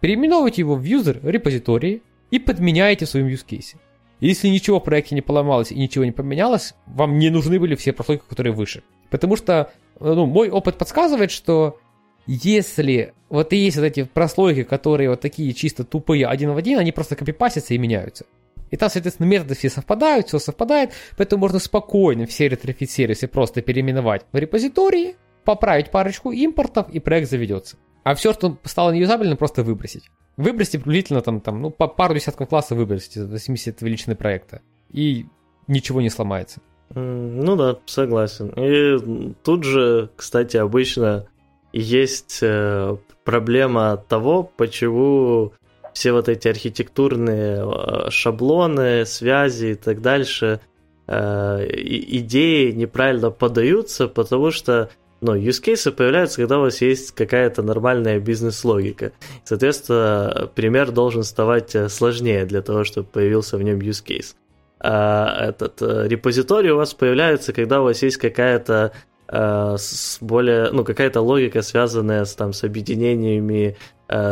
переименовываете 0.00 0.62
его 0.62 0.74
в 0.74 0.82
user 0.82 1.18
репозитории 1.28 2.02
и 2.30 2.38
подменяете 2.38 3.04
в 3.04 3.08
своем 3.08 3.26
use 3.26 3.46
case. 3.46 3.76
Если 4.20 4.48
ничего 4.48 4.80
в 4.80 4.84
проекте 4.84 5.14
не 5.14 5.20
поломалось 5.20 5.70
и 5.70 5.78
ничего 5.78 6.04
не 6.04 6.12
поменялось, 6.12 6.74
вам 6.86 7.18
не 7.18 7.30
нужны 7.30 7.60
были 7.60 7.74
все 7.74 7.92
прослойки, 7.92 8.22
которые 8.28 8.52
выше. 8.52 8.82
Потому 9.10 9.36
что 9.36 9.72
ну, 10.00 10.26
мой 10.26 10.48
опыт 10.48 10.78
подсказывает, 10.78 11.30
что 11.30 11.78
если 12.26 13.12
вот 13.28 13.52
и 13.52 13.56
есть 13.56 13.76
вот 13.76 13.84
эти 13.84 14.04
прослойки, 14.04 14.62
которые 14.62 15.10
вот 15.10 15.20
такие 15.20 15.52
чисто 15.52 15.84
тупые 15.84 16.26
один 16.26 16.52
в 16.52 16.56
один, 16.56 16.78
они 16.78 16.92
просто 16.92 17.14
копипасятся 17.14 17.74
и 17.74 17.78
меняются. 17.78 18.26
И 18.70 18.76
там, 18.76 18.90
соответственно, 18.90 19.26
методы 19.26 19.54
все 19.54 19.70
совпадают, 19.70 20.28
все 20.28 20.38
совпадает, 20.38 20.90
поэтому 21.16 21.42
можно 21.42 21.58
спокойно 21.58 22.26
все 22.26 22.48
Retrofit 22.48 22.90
сервисы 22.90 23.28
просто 23.28 23.62
переименовать 23.62 24.24
в 24.32 24.36
репозитории, 24.36 25.16
поправить 25.44 25.90
парочку 25.90 26.32
импортов, 26.32 26.90
и 26.90 26.98
проект 26.98 27.30
заведется. 27.30 27.76
А 28.06 28.14
все, 28.14 28.32
что 28.32 28.56
стало 28.62 28.92
неюзабельным, 28.92 29.36
просто 29.36 29.64
выбросить. 29.64 30.12
Выбросьте 30.36 30.78
приблизительно 30.78 31.22
там, 31.22 31.40
там 31.40 31.60
ну, 31.60 31.70
по 31.70 31.88
пару 31.88 32.14
десятков 32.14 32.48
классов 32.48 32.78
выбросите, 32.78 33.24
в 33.24 33.26
зависимости 33.26 33.70
от 33.70 33.82
величины 33.82 34.14
проекта. 34.14 34.62
И 34.92 35.26
ничего 35.66 36.00
не 36.00 36.08
сломается. 36.08 36.60
Ну 36.94 37.56
да, 37.56 37.78
согласен. 37.86 38.50
И 38.50 39.34
тут 39.42 39.64
же, 39.64 40.10
кстати, 40.14 40.56
обычно 40.56 41.26
есть 41.72 42.38
э, 42.42 42.96
проблема 43.24 43.96
того, 43.96 44.44
почему 44.56 45.52
все 45.92 46.12
вот 46.12 46.28
эти 46.28 46.46
архитектурные 46.46 47.64
э, 47.66 48.10
шаблоны, 48.10 49.04
связи 49.04 49.72
и 49.72 49.74
так 49.74 50.00
дальше, 50.00 50.60
э, 51.08 51.66
идеи 51.72 52.70
неправильно 52.70 53.32
подаются, 53.32 54.06
потому 54.06 54.52
что 54.52 54.90
но 55.20 55.36
use 55.36 55.62
cases 55.62 55.92
появляются, 55.92 56.36
когда 56.36 56.58
у 56.58 56.62
вас 56.62 56.80
есть 56.80 57.12
какая-то 57.12 57.62
нормальная 57.62 58.20
бизнес-логика. 58.20 59.12
Соответственно, 59.44 60.50
пример 60.54 60.90
должен 60.90 61.22
ставать 61.22 61.74
э, 61.74 61.88
сложнее 61.88 62.44
для 62.44 62.62
того, 62.62 62.84
чтобы 62.84 63.08
появился 63.08 63.56
в 63.56 63.62
нем 63.62 63.78
use 63.78 64.04
case. 64.04 64.34
А 64.78 65.48
этот 65.48 65.80
э, 65.80 66.06
репозиторий 66.08 66.70
у 66.70 66.76
вас 66.76 66.92
появляется, 66.92 67.52
когда 67.52 67.80
у 67.80 67.84
вас 67.84 68.02
есть 68.02 68.18
какая-то 68.18 68.92
э, 69.28 69.76
с 69.78 70.18
более, 70.20 70.70
ну, 70.70 70.84
какая-то 70.84 71.22
логика, 71.22 71.62
связанная 71.62 72.24
с, 72.24 72.34
там, 72.34 72.52
с 72.52 72.62
объединениями 72.62 73.76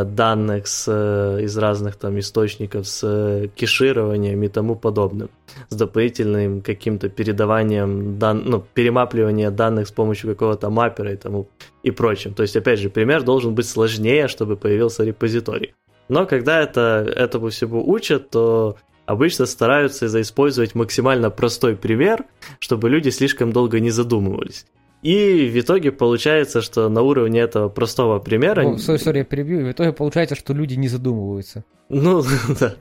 данных 0.05 0.67
с, 0.67 0.87
э, 0.89 1.43
из 1.43 1.59
разных 1.59 1.97
там 1.97 2.19
источников, 2.19 2.87
с 2.87 3.03
э, 3.03 3.49
кешированием 3.55 4.43
и 4.43 4.49
тому 4.49 4.77
подобным, 4.77 5.31
с 5.69 5.75
дополнительным 5.75 6.61
каким-то 6.61 7.09
передаванием, 7.09 8.19
дан, 8.19 8.43
ну, 8.45 8.65
перемапливание 8.75 9.51
данных 9.51 9.89
с 9.89 9.91
помощью 9.91 10.31
какого-то 10.31 10.71
маппера 10.71 11.13
и 11.13 11.17
тому 11.17 11.49
и 11.83 11.91
прочим. 11.91 12.35
То 12.35 12.43
есть, 12.43 12.57
опять 12.57 12.79
же, 12.79 12.89
пример 12.89 13.23
должен 13.23 13.55
быть 13.55 13.67
сложнее, 13.67 14.29
чтобы 14.29 14.57
появился 14.57 15.05
репозиторий. 15.05 15.75
Но 16.09 16.27
когда 16.27 16.61
это, 16.61 17.13
этому 17.17 17.49
всему 17.49 17.89
учат, 17.89 18.31
то 18.31 18.77
обычно 19.07 19.47
стараются 19.47 20.07
использовать 20.21 20.75
максимально 20.75 21.31
простой 21.31 21.77
пример, 21.77 22.25
чтобы 22.59 22.89
люди 22.91 23.09
слишком 23.11 23.53
долго 23.53 23.81
не 23.81 23.91
задумывались. 23.91 24.67
И 25.05 25.51
в 25.51 25.61
итоге 25.61 25.93
получается, 25.93 26.63
что 26.63 26.89
на 26.89 27.03
уровне 27.03 27.41
этого 27.41 27.69
простого 27.69 28.21
примера... 28.21 28.63
Ну, 28.63 28.79
сори, 28.79 29.19
я 29.19 29.25
перебью. 29.25 29.67
В 29.67 29.71
итоге 29.71 29.93
получается, 29.93 30.35
что 30.35 30.55
люди 30.55 30.77
не 30.77 30.89
задумываются. 30.89 31.63
Ну, 31.91 32.23
да. 32.61 32.75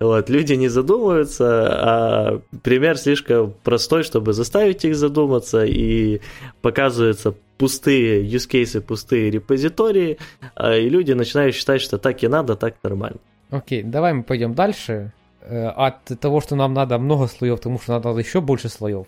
Вот, 0.00 0.28
люди 0.28 0.54
не 0.54 0.66
задумываются, 0.66 1.68
а 1.70 2.40
пример 2.64 2.98
слишком 2.98 3.54
простой, 3.62 4.02
чтобы 4.02 4.32
заставить 4.32 4.84
их 4.84 4.96
задуматься, 4.96 5.64
и 5.64 6.20
показываются 6.60 7.34
пустые 7.56 8.24
use 8.24 8.50
cases, 8.50 8.80
пустые 8.80 9.30
репозитории, 9.30 10.18
а, 10.56 10.74
и 10.74 10.88
люди 10.88 11.12
начинают 11.12 11.54
считать, 11.54 11.80
что 11.80 11.98
так 11.98 12.24
и 12.24 12.28
надо, 12.28 12.56
так 12.56 12.74
нормально. 12.82 13.18
Окей, 13.50 13.84
давай 13.84 14.12
мы 14.12 14.24
пойдем 14.24 14.54
дальше. 14.54 15.12
Э, 15.42 15.68
от 15.68 16.04
того, 16.20 16.40
что 16.40 16.56
нам 16.56 16.74
надо 16.74 16.98
много 16.98 17.28
слоев, 17.28 17.58
потому 17.58 17.78
что 17.78 17.92
надо 17.92 18.18
еще 18.18 18.40
больше 18.40 18.68
слоев. 18.68 19.06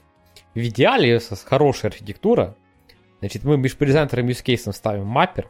В 0.55 0.59
идеале, 0.59 1.21
хорошая 1.45 1.91
архитектура, 1.91 2.57
значит, 3.21 3.45
мы 3.45 3.57
между 3.57 3.79
презентером 3.79 4.27
и 4.27 4.31
юзкейсом 4.31 4.73
ставим 4.73 5.07
маппер, 5.07 5.49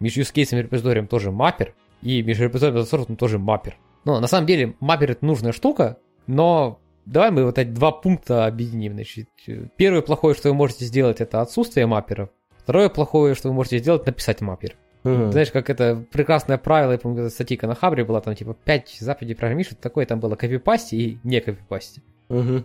между 0.00 0.20
юзкейсом 0.20 0.58
и 0.58 0.62
репозиторием 0.62 1.08
тоже 1.08 1.30
маппер, 1.32 1.74
и 2.02 2.22
между 2.22 2.44
репозиторием 2.44 2.84
и 2.84 2.86
сортом 2.86 3.16
тоже 3.16 3.38
маппер. 3.38 3.76
Но 4.04 4.20
на 4.20 4.26
самом 4.26 4.46
деле 4.46 4.74
маппер 4.80 5.10
это 5.10 5.24
нужная 5.24 5.52
штука, 5.52 5.98
но 6.26 6.80
давай 7.04 7.30
мы 7.30 7.44
вот 7.44 7.58
эти 7.58 7.68
два 7.68 7.90
пункта 7.90 8.46
объединим. 8.46 8.92
Значит, 8.92 9.28
первое 9.76 10.02
плохое, 10.02 10.34
что 10.34 10.50
вы 10.50 10.54
можете 10.54 10.84
сделать, 10.84 11.20
это 11.20 11.40
отсутствие 11.40 11.86
мапперов. 11.86 12.30
Второе 12.58 12.88
плохое, 12.90 13.34
что 13.34 13.48
вы 13.48 13.54
можете 13.54 13.78
сделать, 13.78 14.06
написать 14.06 14.40
маппер. 14.40 14.76
Mm-hmm. 15.04 15.32
Знаешь, 15.32 15.50
как 15.50 15.70
это 15.70 16.04
прекрасное 16.12 16.58
правило, 16.58 16.92
я 16.92 16.98
помню, 16.98 17.30
статейка 17.30 17.66
на 17.66 17.74
Хабре 17.74 18.04
была, 18.04 18.20
там 18.20 18.34
типа 18.34 18.54
5 18.54 18.98
заповедей 19.00 19.36
программиста, 19.36 19.74
такое 19.74 20.06
там 20.06 20.20
было 20.20 20.36
копипасти 20.36 20.94
и 20.94 21.18
не 21.22 21.40
копипасти. 21.40 22.02
Mm-hmm. 22.28 22.64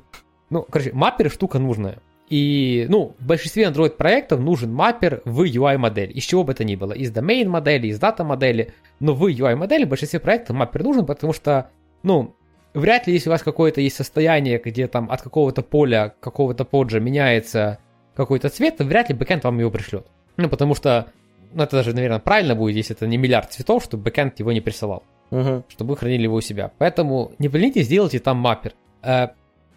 Ну, 0.54 0.68
короче, 0.70 0.92
маппер 0.94 1.32
штука 1.32 1.58
нужная. 1.58 1.98
И, 2.30 2.86
ну, 2.88 3.16
в 3.20 3.26
большинстве 3.26 3.63
Android 3.63 3.98
проектов 3.98 4.39
нужен 4.39 4.72
маппер 4.72 5.24
в 5.26 5.42
UI-модель, 5.42 6.16
из 6.16 6.24
чего 6.26 6.44
бы 6.44 6.52
это 6.52 6.63
ни 6.63 6.76
было, 6.76 6.94
из 6.94 7.12
domain 7.12 7.48
модели, 7.48 7.88
из 7.88 7.98
дата 7.98 8.24
модели, 8.24 8.72
но 9.00 9.16
в 9.16 9.26
UI-модели 9.26 9.86
в 9.86 9.89
большинстве 9.89 10.20
проектов 10.20 10.56
маппер 10.56 10.84
нужен, 10.84 11.08
потому 11.08 11.34
что, 11.34 11.72
ну, 12.04 12.36
вряд 12.76 13.08
ли, 13.08 13.13
если 13.13 13.30
у 13.30 13.32
вас 13.32 13.42
какое-то 13.42 13.82
есть 13.82 13.96
состояние, 13.96 14.62
где 14.63 14.88
там 14.88 15.10
от 15.10 15.24
какого-то 15.24 15.63
поля, 15.63 16.13
какого-то 16.20 16.66
POJO 16.66 17.00
меняется 17.00 17.80
какой-то 18.16 18.50
цвет, 18.50 18.78
то 18.78 18.84
вряд 18.84 19.10
ли 19.10 19.16
бэкэнд 19.16 19.44
вам 19.44 19.58
его 19.58 19.72
пришлет. 19.72 20.06
Ну, 20.38 20.50
потому 20.50 20.76
что, 20.76 21.08
ну, 21.52 21.63
это 21.63 21.78
даже, 21.78 21.96
наверное, 21.96 22.20
правильно 22.20 22.54
будет, 22.54 22.76
если 22.76 22.96
это 22.96 23.08
не 23.08 23.18
миллиард 23.18 23.52
цветов, 23.52 23.84
чтобы 23.84 24.04
бэкэнд 24.04 24.38
его 24.39 24.52
не 24.52 24.62
присылал. 24.62 25.04
Uh-huh. 25.32 25.63
Чтобы 25.68 25.92
вы 25.92 25.98
хранили 25.98 26.24
его 26.24 26.36
у 26.36 26.42
себя. 26.42 26.72
Поэтому 26.78 27.32
не 27.39 27.50
поленитесь, 27.50 27.88
сделайте 27.88 28.20
там 28.20 28.38
маппер. 28.38 28.74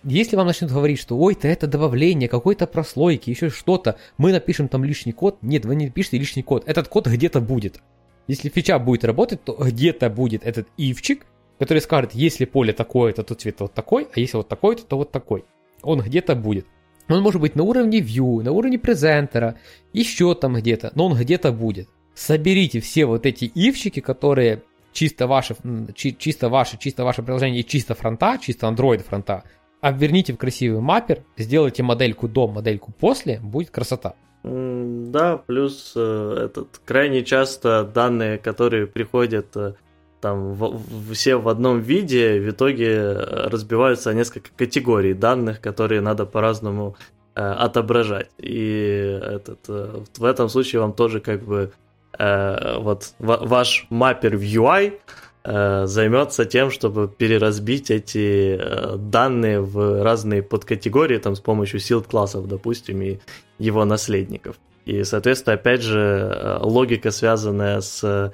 Если 0.05 0.37
вам 0.37 0.47
начнут 0.47 0.71
говорить, 0.71 1.01
что 1.01 1.19
ой-то 1.19 1.49
это 1.49 1.67
добавление 1.67 2.29
какой-то 2.29 2.67
прослойки, 2.67 3.31
еще 3.31 3.51
что-то, 3.51 3.97
мы 4.19 4.33
напишем 4.33 4.69
там 4.69 4.85
лишний 4.85 5.13
код. 5.13 5.39
Нет, 5.43 5.65
вы 5.65 5.75
не 5.75 5.91
пишите 5.91 6.19
лишний 6.19 6.43
код. 6.43 6.65
Этот 6.67 6.89
код 6.89 7.07
где-то 7.07 7.41
будет. 7.41 7.81
Если 8.29 8.49
фича 8.49 8.79
будет 8.79 9.05
работать, 9.05 9.43
то 9.45 9.55
где-то 9.55 10.11
будет 10.11 10.45
этот 10.45 10.69
ивчик, 10.77 11.27
который 11.59 11.79
скажет, 11.79 12.15
если 12.15 12.45
поле 12.45 12.73
такое-то, 12.73 13.23
то 13.23 13.35
цвет 13.35 13.61
вот 13.61 13.75
такой, 13.75 14.09
а 14.15 14.21
если 14.21 14.37
вот 14.37 14.49
такой-то, 14.49 14.85
то 14.85 14.97
вот 14.97 15.11
такой. 15.13 15.45
Он 15.83 16.01
где-то 16.01 16.35
будет. 16.35 16.67
Он 17.09 17.23
может 17.23 17.41
быть 17.41 17.55
на 17.55 17.63
уровне 17.63 18.01
view, 18.01 18.43
на 18.43 18.53
уровне 18.53 18.79
презентера, 18.79 19.59
еще 19.93 20.35
там 20.35 20.55
где-то, 20.55 20.91
но 20.95 21.07
он 21.07 21.15
где-то 21.17 21.53
будет. 21.53 21.89
Соберите 22.15 22.81
все 22.81 23.07
вот 23.07 23.27
эти 23.27 23.45
ивчики, 23.45 24.01
которые 24.01 24.63
чисто 24.93 25.27
ваши, 25.27 25.55
чисто 25.95 26.49
ваши, 26.49 26.79
чисто 26.79 27.05
ваше 27.05 27.23
приложение 27.23 27.63
чисто 27.63 27.95
фронта, 27.95 28.39
чисто 28.43 28.67
Android 28.67 29.05
фронта, 29.05 29.45
обверните 29.81 30.33
в 30.33 30.39
красивый 30.39 30.81
маппер, 30.81 31.23
сделайте 31.37 31.83
модельку 31.83 32.29
до, 32.29 32.49
модельку 32.49 32.93
после, 32.93 33.41
будет 33.41 33.71
красота. 33.71 34.15
Да, 34.43 35.39
плюс 35.39 35.93
э, 35.97 36.47
этот 36.47 36.81
крайне 36.85 37.25
часто 37.25 37.83
данные, 37.83 38.39
которые 38.39 38.87
приходят 38.87 39.57
э, 39.57 39.75
там 40.21 40.55
в, 40.55 41.13
все 41.13 41.37
в 41.37 41.49
одном 41.49 41.81
виде, 41.81 42.41
в 42.41 42.51
итоге 42.51 42.87
э, 42.87 43.49
разбиваются 43.49 44.11
на 44.11 44.19
несколько 44.19 44.51
категорий 44.57 45.15
данных, 45.15 45.61
которые 45.61 46.01
надо 46.01 46.27
по-разному 46.27 46.97
э, 47.35 47.41
отображать. 47.41 48.31
И 48.39 49.19
этот, 49.21 49.61
э, 49.69 50.03
в 50.17 50.25
этом 50.25 50.49
случае 50.49 50.81
вам 50.81 50.93
тоже 50.93 51.19
как 51.21 51.43
бы 51.43 51.73
э, 52.17 52.79
вот 52.79 53.15
ваш 53.19 53.87
маппер 53.91 54.37
в 54.37 54.43
UI 54.43 55.01
займется 55.47 56.45
тем, 56.45 56.71
чтобы 56.71 57.09
переразбить 57.09 57.91
эти 57.91 58.59
э, 58.59 58.97
данные 58.97 59.61
в 59.61 60.03
разные 60.03 60.43
подкатегории, 60.43 61.19
там, 61.19 61.37
с 61.37 61.41
помощью 61.41 61.79
силд 61.79 62.09
классов, 62.09 62.49
допустим, 62.49 63.01
и 63.03 63.19
его 63.59 63.85
наследников. 63.85 64.57
И, 64.87 65.05
соответственно, 65.05 65.55
опять 65.55 65.83
же, 65.83 66.01
э, 66.01 66.59
логика, 66.63 67.11
связанная 67.13 67.81
с 67.81 68.33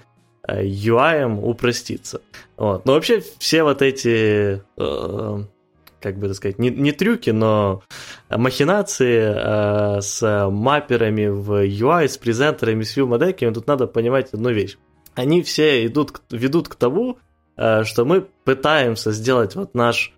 UI, 0.48 1.40
упростится. 1.40 2.20
Вот. 2.56 2.86
Но 2.86 2.94
вообще 2.94 3.22
все 3.38 3.62
вот 3.62 3.80
эти, 3.80 4.60
как 4.76 6.18
бы 6.18 6.26
так 6.26 6.34
сказать, 6.34 6.58
не, 6.58 6.70
не 6.70 6.90
трюки, 6.90 7.30
но 7.30 7.82
махинации 8.28 10.00
с 10.00 10.50
мапперами 10.50 11.26
в 11.28 11.64
UI, 11.64 12.08
с 12.08 12.18
презентерами, 12.18 12.82
с 12.82 12.96
view-модельками, 12.96 13.52
тут 13.52 13.68
надо 13.68 13.86
понимать 13.86 14.32
одну 14.32 14.50
вещь 14.50 14.76
они 15.14 15.42
все 15.42 15.86
идут, 15.86 16.22
ведут 16.30 16.68
к 16.68 16.74
тому, 16.74 17.18
э, 17.56 17.84
что 17.84 18.04
мы 18.04 18.26
пытаемся 18.44 19.12
сделать 19.12 19.54
вот 19.56 19.74
наш 19.74 20.12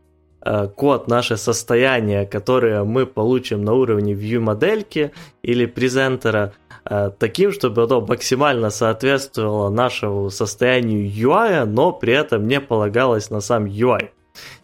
э, 0.45 0.69
код, 0.69 1.09
наше 1.09 1.37
состояние, 1.37 2.27
которое 2.27 2.85
мы 2.85 3.07
получим 3.07 3.65
на 3.65 3.73
уровне 3.73 4.15
view-модельки 4.15 5.13
или 5.43 5.67
презентера, 5.67 6.53
э, 6.85 7.11
таким, 7.19 7.53
чтобы 7.53 7.85
оно 7.85 8.01
максимально 8.01 8.71
соответствовало 8.71 9.71
нашему 9.71 10.31
состоянию 10.31 11.09
UI, 11.09 11.65
но 11.65 11.93
при 11.93 12.13
этом 12.13 12.47
не 12.47 12.61
полагалось 12.61 13.31
на 13.31 13.41
сам 13.41 13.67
UI. 13.67 14.11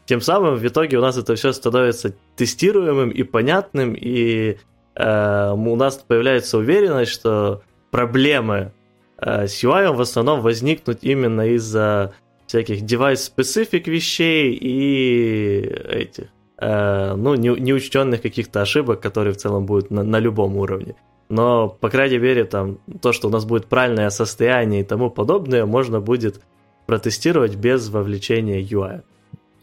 Тем 0.07 0.21
самым 0.21 0.57
в 0.57 0.67
итоге 0.67 0.99
у 0.99 1.01
нас 1.01 1.17
это 1.17 1.37
все 1.37 1.53
становится 1.53 2.15
тестируемым 2.37 3.11
и 3.11 3.23
понятным, 3.23 3.95
и 3.95 4.57
э, 4.97 5.53
у 5.53 5.77
нас 5.77 5.97
появляется 5.99 6.59
уверенность, 6.59 7.13
что 7.13 7.63
проблемы 7.91 8.73
с 9.21 9.65
UI 9.65 9.93
в 9.93 10.01
основном 10.01 10.41
возникнут 10.41 10.99
именно 11.03 11.43
из-за 11.43 12.15
всяких 12.47 12.83
девайс-специфик 12.83 13.87
вещей 13.87 14.53
и 14.55 15.61
этих, 15.61 16.27
э, 16.59 17.15
ну, 17.15 17.37
не, 17.37 17.49
неучтенных 17.49 18.23
каких-то 18.23 18.61
ошибок, 18.61 19.01
которые 19.01 19.35
в 19.35 19.37
целом 19.37 19.67
будут 19.67 19.91
на, 19.91 20.03
на 20.03 20.19
любом 20.19 20.57
уровне. 20.57 20.97
Но, 21.29 21.69
по 21.69 21.89
крайней 21.89 22.19
мере, 22.19 22.45
там, 22.45 22.79
то, 23.01 23.13
что 23.13 23.29
у 23.29 23.31
нас 23.31 23.45
будет 23.45 23.67
правильное 23.67 24.11
состояние 24.11 24.81
и 24.81 24.85
тому 24.85 25.11
подобное, 25.11 25.65
можно 25.65 26.01
будет 26.01 26.41
протестировать 26.87 27.55
без 27.55 27.89
вовлечения 27.89 28.61
UI. 28.61 29.03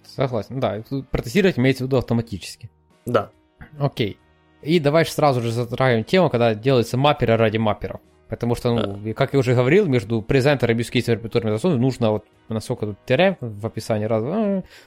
Согласен, 0.06 0.62
да. 0.62 0.82
Протестировать 1.12 1.60
имеется 1.60 1.84
в 1.84 1.88
виду 1.88 1.98
автоматически. 1.98 2.70
Да. 3.06 3.32
Окей. 3.78 4.18
И 4.62 4.80
давай 4.80 5.06
сразу 5.06 5.42
же 5.42 5.52
затрагиваем 5.52 6.06
тему, 6.06 6.30
когда 6.30 6.56
делаются 6.56 6.96
мапперы 6.96 7.36
ради 7.36 7.58
мапперов. 7.58 8.00
Потому 8.30 8.56
что, 8.56 8.74
ну, 8.74 9.14
как 9.14 9.34
я 9.34 9.40
уже 9.40 9.56
говорил, 9.56 9.86
между 9.86 10.22
презентером 10.22 10.78
и 10.78 10.82
use 10.82 11.12
репетиторными 11.12 11.56
засунами 11.56 11.80
нужно 11.80 12.12
вот 12.12 12.26
насколько 12.50 12.88
тут 12.88 12.98
тире 13.06 13.38
в 13.42 13.66
описании 13.66 14.06
раз, 14.06 14.24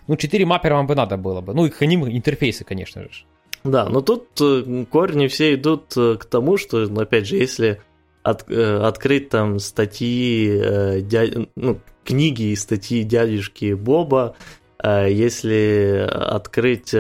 ну, 0.07 0.17
4 0.17 0.47
маппера 0.47 0.75
вам 0.75 0.87
бы 0.87 0.95
надо 0.95 1.17
было 1.17 1.41
бы. 1.41 1.55
Ну, 1.55 1.67
и 1.67 1.71
храним 1.71 2.07
интерфейсы, 2.07 2.65
конечно 2.65 3.03
же. 3.03 3.25
Да, 3.65 3.89
но 3.89 4.01
тут 4.01 4.41
э, 4.41 4.85
корни 4.91 5.27
все 5.27 5.55
идут 5.55 5.95
э, 5.97 6.17
к 6.19 6.25
тому, 6.25 6.57
что, 6.57 6.87
ну, 6.87 7.03
опять 7.03 7.27
же, 7.27 7.37
если 7.37 7.81
от, 8.23 8.51
э, 8.51 8.79
открыть 8.83 9.29
там 9.29 9.59
статьи, 9.59 11.03
дядь, 11.03 11.35
ну, 11.57 11.79
книги 12.05 12.53
и 12.53 12.57
статьи 12.57 13.03
дядюшки 13.03 13.75
Боба, 13.75 14.35
если 14.83 16.09
открыть 16.09 16.95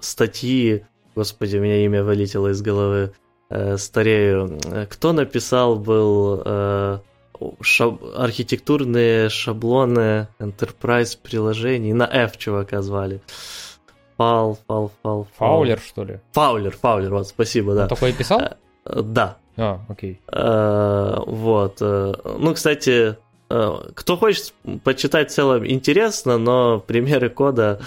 статьи, 0.00 0.86
господи, 1.14 1.58
у 1.58 1.60
меня 1.60 1.84
имя 1.84 2.02
вылетело 2.02 2.48
из 2.48 2.62
головы, 2.62 3.12
э, 3.50 3.76
старею. 3.76 4.58
Кто 4.90 5.12
написал 5.12 5.76
был 5.76 6.42
э, 6.44 6.98
шаб- 7.62 8.00
архитектурные 8.16 9.28
шаблоны 9.28 10.28
Enterprise 10.38 11.18
приложений? 11.22 11.92
На 11.94 12.04
F 12.06 12.36
чувака 12.38 12.82
звали. 12.82 13.20
Фал, 14.16 14.58
фал, 14.66 14.90
фал, 15.02 15.28
фал. 15.36 15.48
Фаулер, 15.48 15.78
что 15.78 16.04
ли? 16.04 16.20
Фаулер, 16.32 16.76
Фаулер, 16.76 17.12
вот, 17.12 17.28
спасибо, 17.28 17.74
да. 17.74 17.82
Он 17.82 17.88
такой 17.88 18.12
писал? 18.12 18.40
Э, 18.40 19.02
да. 19.02 19.36
А, 19.58 19.80
окей. 19.88 20.20
Э, 20.32 21.18
вот. 21.26 21.78
Э, 21.80 22.14
ну, 22.38 22.54
кстати, 22.54 23.16
э, 23.50 23.74
кто 23.94 24.16
хочет 24.16 24.54
почитать 24.84 25.30
в 25.30 25.34
целом 25.34 25.66
интересно, 25.66 26.38
но 26.38 26.80
примеры 26.80 27.30
кода 27.30 27.80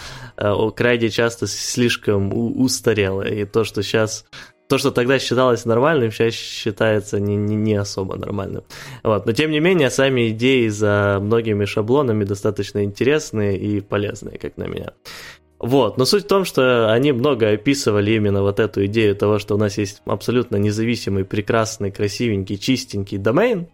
крайне 0.75 1.09
часто 1.09 1.47
слишком 1.47 2.31
устарелые. 2.61 3.41
И 3.41 3.45
то, 3.45 3.63
что 3.63 3.83
сейчас 3.83 4.25
то, 4.69 4.77
что 4.77 4.91
тогда 4.91 5.17
считалось 5.17 5.65
нормальным, 5.65 6.11
сейчас 6.11 6.35
считается 6.35 7.19
не, 7.19 7.35
не, 7.35 7.55
не 7.55 7.73
особо 7.73 8.17
нормальным. 8.17 8.63
Вот. 9.03 9.25
Но 9.25 9.31
тем 9.33 9.49
не 9.49 9.59
менее, 9.59 9.89
сами 9.89 10.29
идеи 10.29 10.67
за 10.67 11.17
многими 11.19 11.65
шаблонами 11.65 12.23
достаточно 12.23 12.83
интересные 12.83 13.57
и 13.57 13.81
полезные, 13.81 14.37
как 14.37 14.57
на 14.57 14.65
меня. 14.65 14.93
Вот, 15.57 15.97
но 15.97 16.05
суть 16.05 16.25
в 16.25 16.27
том, 16.27 16.45
что 16.45 16.93
они 16.93 17.11
много 17.11 17.49
описывали 17.49 18.11
именно 18.11 18.43
вот 18.43 18.59
эту 18.59 18.85
идею 18.85 19.15
того, 19.15 19.39
что 19.39 19.55
у 19.55 19.57
нас 19.57 19.77
есть 19.77 20.03
абсолютно 20.05 20.57
независимый, 20.57 21.25
прекрасный, 21.25 21.91
красивенький, 21.91 22.57
чистенький 22.57 23.17
домен, 23.17 23.67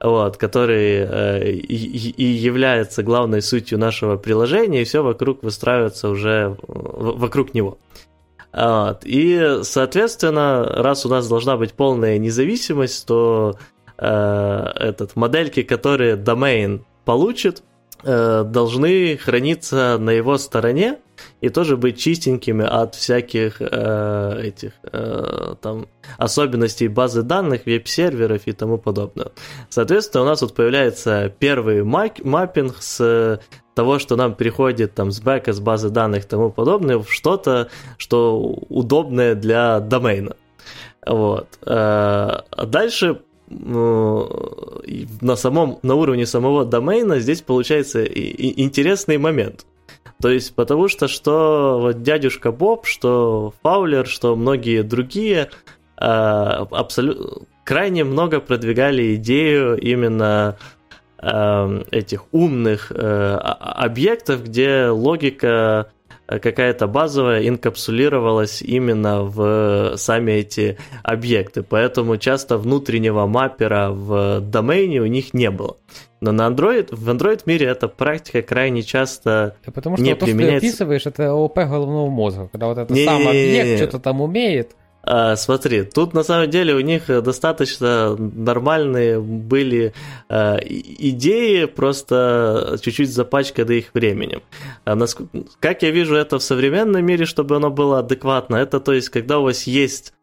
вот, 0.00 0.38
который 0.38 1.06
э, 1.06 1.50
и, 1.52 2.10
и 2.10 2.24
является 2.24 3.02
главной 3.02 3.42
сутью 3.42 3.78
нашего 3.78 4.16
приложения, 4.16 4.82
и 4.82 4.84
все 4.84 5.04
вокруг 5.04 5.42
выстраивается 5.42 6.08
уже 6.08 6.56
вокруг 6.66 7.54
него. 7.54 7.78
Вот. 8.54 9.00
И, 9.04 9.60
соответственно, 9.62 10.64
раз 10.64 11.04
у 11.04 11.08
нас 11.08 11.28
должна 11.28 11.56
быть 11.56 11.72
полная 11.72 12.18
независимость, 12.18 13.06
то 13.06 13.56
э, 13.98 14.72
этот, 14.76 15.16
модельки, 15.16 15.62
которые 15.62 16.16
домен 16.16 16.84
получит, 17.04 17.62
должны 18.04 19.16
храниться 19.16 19.96
на 19.98 20.10
его 20.10 20.38
стороне 20.38 20.98
и 21.40 21.48
тоже 21.48 21.76
быть 21.76 21.98
чистенькими 21.98 22.64
от 22.64 22.94
всяких 22.94 23.56
э, 23.60 24.40
этих 24.42 24.72
э, 24.82 25.54
там 25.60 25.86
особенностей 26.16 26.88
базы 26.88 27.22
данных, 27.22 27.66
веб-серверов 27.66 28.42
и 28.46 28.52
тому 28.52 28.78
подобное. 28.78 29.32
Соответственно, 29.68 30.22
у 30.22 30.26
нас 30.26 30.42
вот 30.42 30.54
появляется 30.54 31.32
первый 31.38 31.84
маппинг 31.84 32.76
с 32.80 33.40
того, 33.74 33.98
что 33.98 34.16
нам 34.16 34.34
приходит 34.34 34.94
там 34.94 35.10
с 35.10 35.20
бэка, 35.20 35.52
с 35.52 35.60
базы 35.60 35.90
данных 35.90 36.24
и 36.24 36.28
тому 36.28 36.50
подобное, 36.50 36.98
в 36.98 37.10
что-то, 37.10 37.68
что 37.98 38.38
удобное 38.68 39.34
для 39.34 39.80
домена. 39.80 40.36
Вот. 41.06 41.58
Э, 41.62 42.42
а 42.50 42.66
дальше 42.66 43.20
на, 43.60 45.36
самом, 45.36 45.78
на 45.82 45.94
уровне 45.94 46.26
самого 46.26 46.64
домена 46.64 47.20
здесь 47.20 47.42
получается 47.42 48.04
интересный 48.04 49.18
момент. 49.18 49.66
То 50.20 50.30
есть 50.30 50.54
потому 50.54 50.88
что 50.88 51.08
что 51.08 51.78
вот 51.80 52.02
дядюшка 52.02 52.52
Боб, 52.52 52.86
что 52.86 53.52
Фаулер, 53.62 54.06
что 54.06 54.36
многие 54.36 54.82
другие 54.82 55.50
э, 55.96 56.04
абсолютно 56.04 57.46
крайне 57.64 58.04
много 58.04 58.40
продвигали 58.40 59.16
идею 59.16 59.76
именно 59.78 60.56
э, 61.18 61.82
этих 61.90 62.24
умных 62.32 62.92
э, 62.94 63.34
объектов, 63.34 64.44
где 64.44 64.86
логика 64.86 65.88
Э, 66.03 66.03
какая-то 66.26 66.86
базовая 66.86 67.46
инкапсулировалась 67.46 68.62
именно 68.62 69.22
в 69.22 69.96
сами 69.96 70.32
эти 70.32 70.78
объекты. 71.02 71.62
Поэтому 71.62 72.16
часто 72.16 72.58
внутреннего 72.58 73.26
маппера 73.26 73.90
в 73.90 74.40
домене 74.40 75.00
у 75.00 75.06
них 75.06 75.34
не 75.34 75.50
было. 75.50 75.76
Но 76.20 76.32
на 76.32 76.48
Android, 76.48 76.88
в 76.94 77.10
Android 77.10 77.42
мире 77.44 77.66
эта 77.66 77.86
практика 77.86 78.40
крайне 78.40 78.82
часто 78.82 79.56
да 79.66 79.72
потому 79.72 79.96
что 79.96 80.04
не 80.04 80.14
то, 80.14 80.24
применяется. 80.24 80.56
что 80.56 80.60
ты 80.60 80.66
описываешь, 80.68 81.06
это 81.06 81.34
ОП 81.34 81.56
головного 81.56 82.08
мозга, 82.08 82.48
когда 82.50 82.68
вот 82.68 82.78
это 82.78 82.94
сам 82.94 83.28
объект 83.28 83.76
что-то 83.78 83.98
там 83.98 84.22
умеет, 84.22 84.74
а, 85.06 85.36
смотри, 85.36 85.82
тут 85.82 86.14
на 86.14 86.22
самом 86.22 86.48
деле 86.48 86.74
у 86.74 86.80
них 86.80 87.06
достаточно 87.06 88.16
нормальные 88.16 89.20
были 89.20 89.92
а, 90.28 90.58
идеи, 90.64 91.66
просто 91.66 92.78
чуть-чуть 92.82 93.12
запачканы 93.12 93.72
их 93.72 93.90
временем. 93.92 94.42
А, 94.84 94.98
как 95.60 95.82
я 95.82 95.90
вижу 95.90 96.14
это 96.14 96.38
в 96.38 96.42
современном 96.42 97.04
мире, 97.04 97.26
чтобы 97.26 97.56
оно 97.56 97.70
было 97.70 97.98
адекватно, 97.98 98.56
это 98.56 98.80
то 98.80 98.92
есть, 98.92 99.10
когда 99.10 99.40
у 99.40 99.42
вас 99.42 99.64
есть 99.64 100.14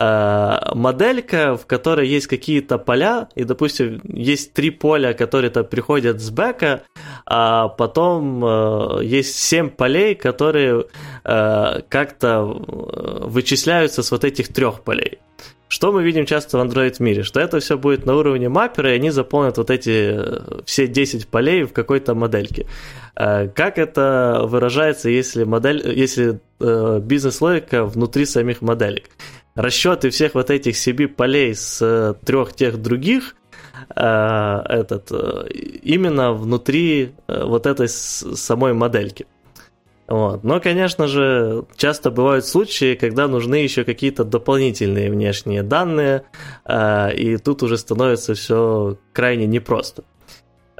а, 0.00 0.72
моделька, 0.74 1.56
в 1.56 1.66
которой 1.66 2.06
есть 2.06 2.28
какие-то 2.28 2.78
поля, 2.78 3.28
и, 3.34 3.42
допустим, 3.42 4.00
есть 4.04 4.52
три 4.52 4.70
поля, 4.70 5.12
которые-то 5.14 5.64
приходят 5.64 6.20
с 6.20 6.30
бэка, 6.30 6.84
а 7.30 7.68
потом 7.68 8.42
э, 8.42 9.04
есть 9.04 9.36
семь 9.36 9.68
полей, 9.68 10.14
которые 10.14 10.86
э, 11.24 11.80
как-то 11.88 12.42
вычисляются 12.42 14.02
с 14.02 14.10
вот 14.10 14.24
этих 14.24 14.48
трех 14.48 14.80
полей. 14.80 15.18
Что 15.68 15.92
мы 15.92 16.02
видим 16.02 16.24
часто 16.24 16.56
в 16.56 16.62
Android 16.62 16.94
мире? 17.00 17.22
Что 17.24 17.40
это 17.40 17.60
все 17.60 17.76
будет 17.76 18.06
на 18.06 18.16
уровне 18.16 18.48
маппера, 18.48 18.92
и 18.92 18.96
они 18.96 19.10
заполнят 19.10 19.58
вот 19.58 19.68
эти 19.70 20.14
э, 20.16 20.60
все 20.64 20.86
10 20.86 21.28
полей 21.28 21.64
в 21.64 21.74
какой-то 21.74 22.14
модельке. 22.14 22.66
Э, 23.14 23.48
как 23.48 23.76
это 23.76 24.44
выражается, 24.44 25.10
если, 25.10 25.44
модель, 25.44 25.82
если 25.94 26.40
э, 26.60 27.00
бизнес-логика 27.02 27.84
внутри 27.84 28.24
самих 28.24 28.62
моделек? 28.62 29.04
расчеты 29.58 30.10
всех 30.10 30.34
вот 30.34 30.50
этих 30.50 30.76
себе 30.76 31.08
полей 31.08 31.54
с 31.54 31.80
э, 31.82 32.14
трех 32.24 32.54
тех 32.54 32.78
других, 32.78 33.34
э, 33.34 33.47
этот, 33.90 35.10
э, 35.10 35.48
именно 35.82 36.32
внутри 36.32 37.14
вот 37.26 37.66
этой 37.66 37.88
самой 37.88 38.72
модельки. 38.72 39.26
Вот. 40.06 40.44
Но, 40.44 40.60
конечно 40.60 41.06
же, 41.06 41.64
часто 41.76 42.10
бывают 42.10 42.46
случаи, 42.46 42.94
когда 42.94 43.28
нужны 43.28 43.56
еще 43.56 43.84
какие-то 43.84 44.24
дополнительные 44.24 45.10
внешние 45.10 45.62
данные, 45.62 46.24
и 46.66 47.38
тут 47.44 47.62
уже 47.62 47.76
становится 47.76 48.34
все 48.34 48.96
крайне 49.12 49.46
непросто. 49.46 50.04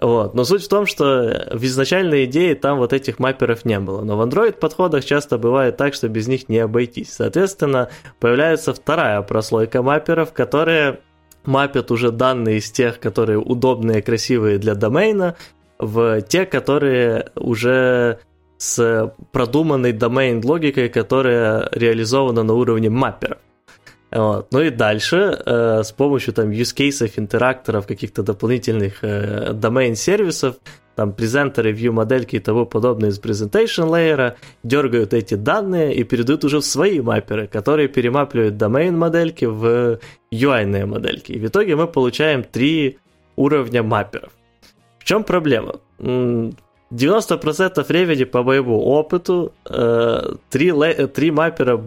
Вот. 0.00 0.34
Но 0.34 0.44
суть 0.44 0.64
в 0.64 0.68
том, 0.68 0.86
что 0.86 1.48
в 1.52 1.62
изначальной 1.64 2.24
идее 2.24 2.54
там 2.54 2.78
вот 2.78 2.92
этих 2.92 3.18
мапперов 3.18 3.64
не 3.64 3.80
было. 3.80 4.02
Но 4.02 4.16
в 4.16 4.22
Android 4.22 4.52
подходах 4.52 5.04
часто 5.04 5.38
бывает 5.38 5.76
так, 5.76 5.92
что 5.94 6.09
без 6.09 6.28
них 6.28 6.48
не 6.48 6.59
обойтись. 6.59 7.12
Соответственно, 7.12 7.90
появляется 8.20 8.72
вторая 8.72 9.20
прослойка 9.22 9.82
мапперов, 9.82 10.32
которые 10.32 11.00
мапят 11.49 11.90
уже 11.90 12.12
данные 12.12 12.59
из 12.59 12.70
тех, 12.70 13.01
которые 13.01 13.38
удобные, 13.38 14.03
красивые 14.03 14.59
для 14.59 14.74
домена, 14.74 15.34
в 15.78 16.22
те, 16.22 16.44
которые 16.44 17.30
уже 17.34 18.18
с 18.59 19.12
продуманной 19.32 19.92
домен 19.92 20.44
логикой, 20.44 20.88
которая 20.88 21.68
реализована 21.72 22.42
на 22.42 22.55
уровне 22.55 22.90
мапперов. 22.90 23.38
Вот. 24.11 24.53
Ну 24.53 24.61
и 24.61 24.70
дальше 24.70 25.16
э, 25.44 25.82
с 25.84 25.92
помощью 25.92 26.34
там 26.34 26.51
use 26.51 26.74
cases, 26.74 27.12
интеракторов, 27.16 27.86
каких-то 27.86 28.22
дополнительных 28.22 28.99
э, 29.03 29.53
домен-сервисов, 29.53 30.57
там 30.99 31.12
презентеры, 31.12 31.72
view 31.72 31.92
модельки 31.92 32.36
и 32.36 32.40
того 32.40 32.66
подобное 32.66 33.11
из 33.11 33.20
presentation 33.20 33.88
layer 33.88 34.34
дергают 34.64 35.14
эти 35.14 35.36
данные 35.36 35.94
и 35.94 36.03
передают 36.03 36.44
уже 36.44 36.59
в 36.59 36.64
свои 36.64 37.01
мапперы, 37.01 37.46
которые 37.46 37.86
перемапливают 37.86 38.57
домен 38.57 38.99
модельки 38.99 39.44
в 39.44 40.01
UI 40.32 40.86
модельки. 40.86 41.30
И 41.30 41.38
в 41.38 41.46
итоге 41.46 41.76
мы 41.76 41.86
получаем 41.86 42.42
три 42.42 42.99
уровня 43.36 43.84
мапперов. 43.84 44.32
В 44.99 45.05
чем 45.05 45.22
проблема? 45.22 45.76
90% 46.01 47.86
времени 47.86 48.24
по 48.24 48.42
моему 48.42 48.80
опыту 48.80 49.53
э, 49.70 50.34
три, 50.51 50.72
три 51.07 51.30
маппера 51.30 51.80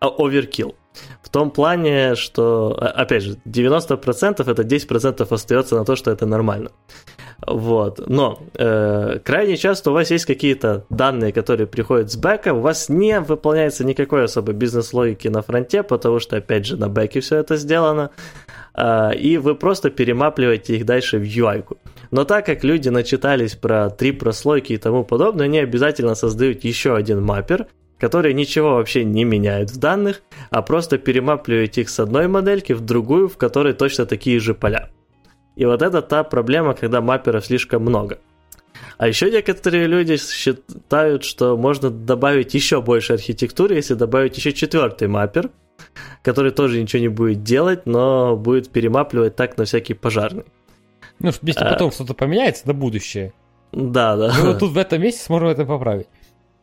оверкилл. 0.00 0.74
В 1.22 1.30
том 1.30 1.50
плане, 1.50 2.14
что, 2.14 2.76
опять 2.78 3.22
же, 3.22 3.38
90% 3.46 4.50
это 4.50 4.62
10% 4.62 5.34
остается 5.34 5.76
на 5.76 5.84
то, 5.84 5.96
что 5.96 6.10
это 6.10 6.26
нормально. 6.26 6.70
Вот. 7.46 8.08
Но 8.08 8.40
э, 8.54 9.20
крайне 9.24 9.56
часто 9.56 9.90
у 9.90 9.94
вас 9.94 10.10
есть 10.10 10.24
какие-то 10.24 10.84
данные, 10.90 11.32
которые 11.32 11.66
приходят 11.66 12.10
с 12.10 12.16
бэка, 12.16 12.52
у 12.52 12.60
вас 12.60 12.88
не 12.88 13.20
выполняется 13.20 13.84
никакой 13.84 14.24
особой 14.24 14.54
бизнес-логики 14.54 15.28
на 15.28 15.42
фронте, 15.42 15.82
потому 15.82 16.18
что, 16.18 16.36
опять 16.36 16.66
же, 16.66 16.76
на 16.76 16.88
бэке 16.88 17.20
все 17.20 17.36
это 17.36 17.56
сделано, 17.56 18.10
э, 18.74 19.14
и 19.14 19.38
вы 19.38 19.54
просто 19.54 19.90
перемапливаете 19.90 20.76
их 20.76 20.84
дальше 20.84 21.18
в 21.18 21.22
UI. 21.22 21.64
-ку. 21.64 21.76
Но 22.10 22.24
так 22.24 22.46
как 22.46 22.64
люди 22.64 22.88
начитались 22.88 23.54
про 23.54 23.90
три 23.90 24.12
прослойки 24.12 24.72
и 24.72 24.78
тому 24.78 25.04
подобное, 25.04 25.46
они 25.46 25.60
обязательно 25.60 26.14
создают 26.14 26.64
еще 26.64 26.96
один 26.96 27.22
маппер, 27.22 27.66
которые 28.00 28.34
ничего 28.34 28.74
вообще 28.74 29.04
не 29.04 29.24
меняют 29.24 29.70
в 29.70 29.78
данных, 29.78 30.22
а 30.50 30.62
просто 30.62 30.98
перемапливают 30.98 31.78
их 31.78 31.88
с 31.88 32.00
одной 32.00 32.26
модельки 32.26 32.72
в 32.72 32.80
другую, 32.80 33.28
в 33.28 33.36
которой 33.36 33.74
точно 33.74 34.06
такие 34.06 34.40
же 34.40 34.54
поля. 34.54 34.90
И 35.58 35.64
вот 35.64 35.82
это 35.82 36.02
та 36.02 36.22
проблема, 36.22 36.74
когда 36.74 37.00
мапперов 37.00 37.44
слишком 37.44 37.82
много. 37.82 38.20
А 38.96 39.08
еще 39.08 39.28
некоторые 39.28 39.88
люди 39.88 40.16
считают, 40.16 41.24
что 41.24 41.56
можно 41.56 41.90
добавить 41.90 42.54
еще 42.54 42.80
больше 42.80 43.14
архитектуры, 43.14 43.74
если 43.74 43.94
добавить 43.94 44.36
еще 44.36 44.52
четвертый 44.52 45.08
маппер, 45.08 45.50
который 46.22 46.52
тоже 46.52 46.80
ничего 46.80 47.00
не 47.00 47.08
будет 47.08 47.42
делать, 47.42 47.86
но 47.86 48.36
будет 48.36 48.70
перемапливать 48.70 49.34
так 49.34 49.58
на 49.58 49.64
всякий 49.64 49.94
пожарный. 49.94 50.44
Ну, 51.18 51.32
если 51.42 51.64
а... 51.64 51.72
потом 51.72 51.90
что-то 51.90 52.14
поменяется 52.14 52.68
на 52.68 52.72
будущее. 52.72 53.32
Да, 53.72 54.16
да. 54.16 54.32
Мы 54.38 54.52
вот 54.52 54.60
тут 54.60 54.70
в 54.70 54.78
этом 54.78 55.02
месте 55.02 55.24
сможем 55.24 55.48
это 55.48 55.64
поправить. 55.64 56.06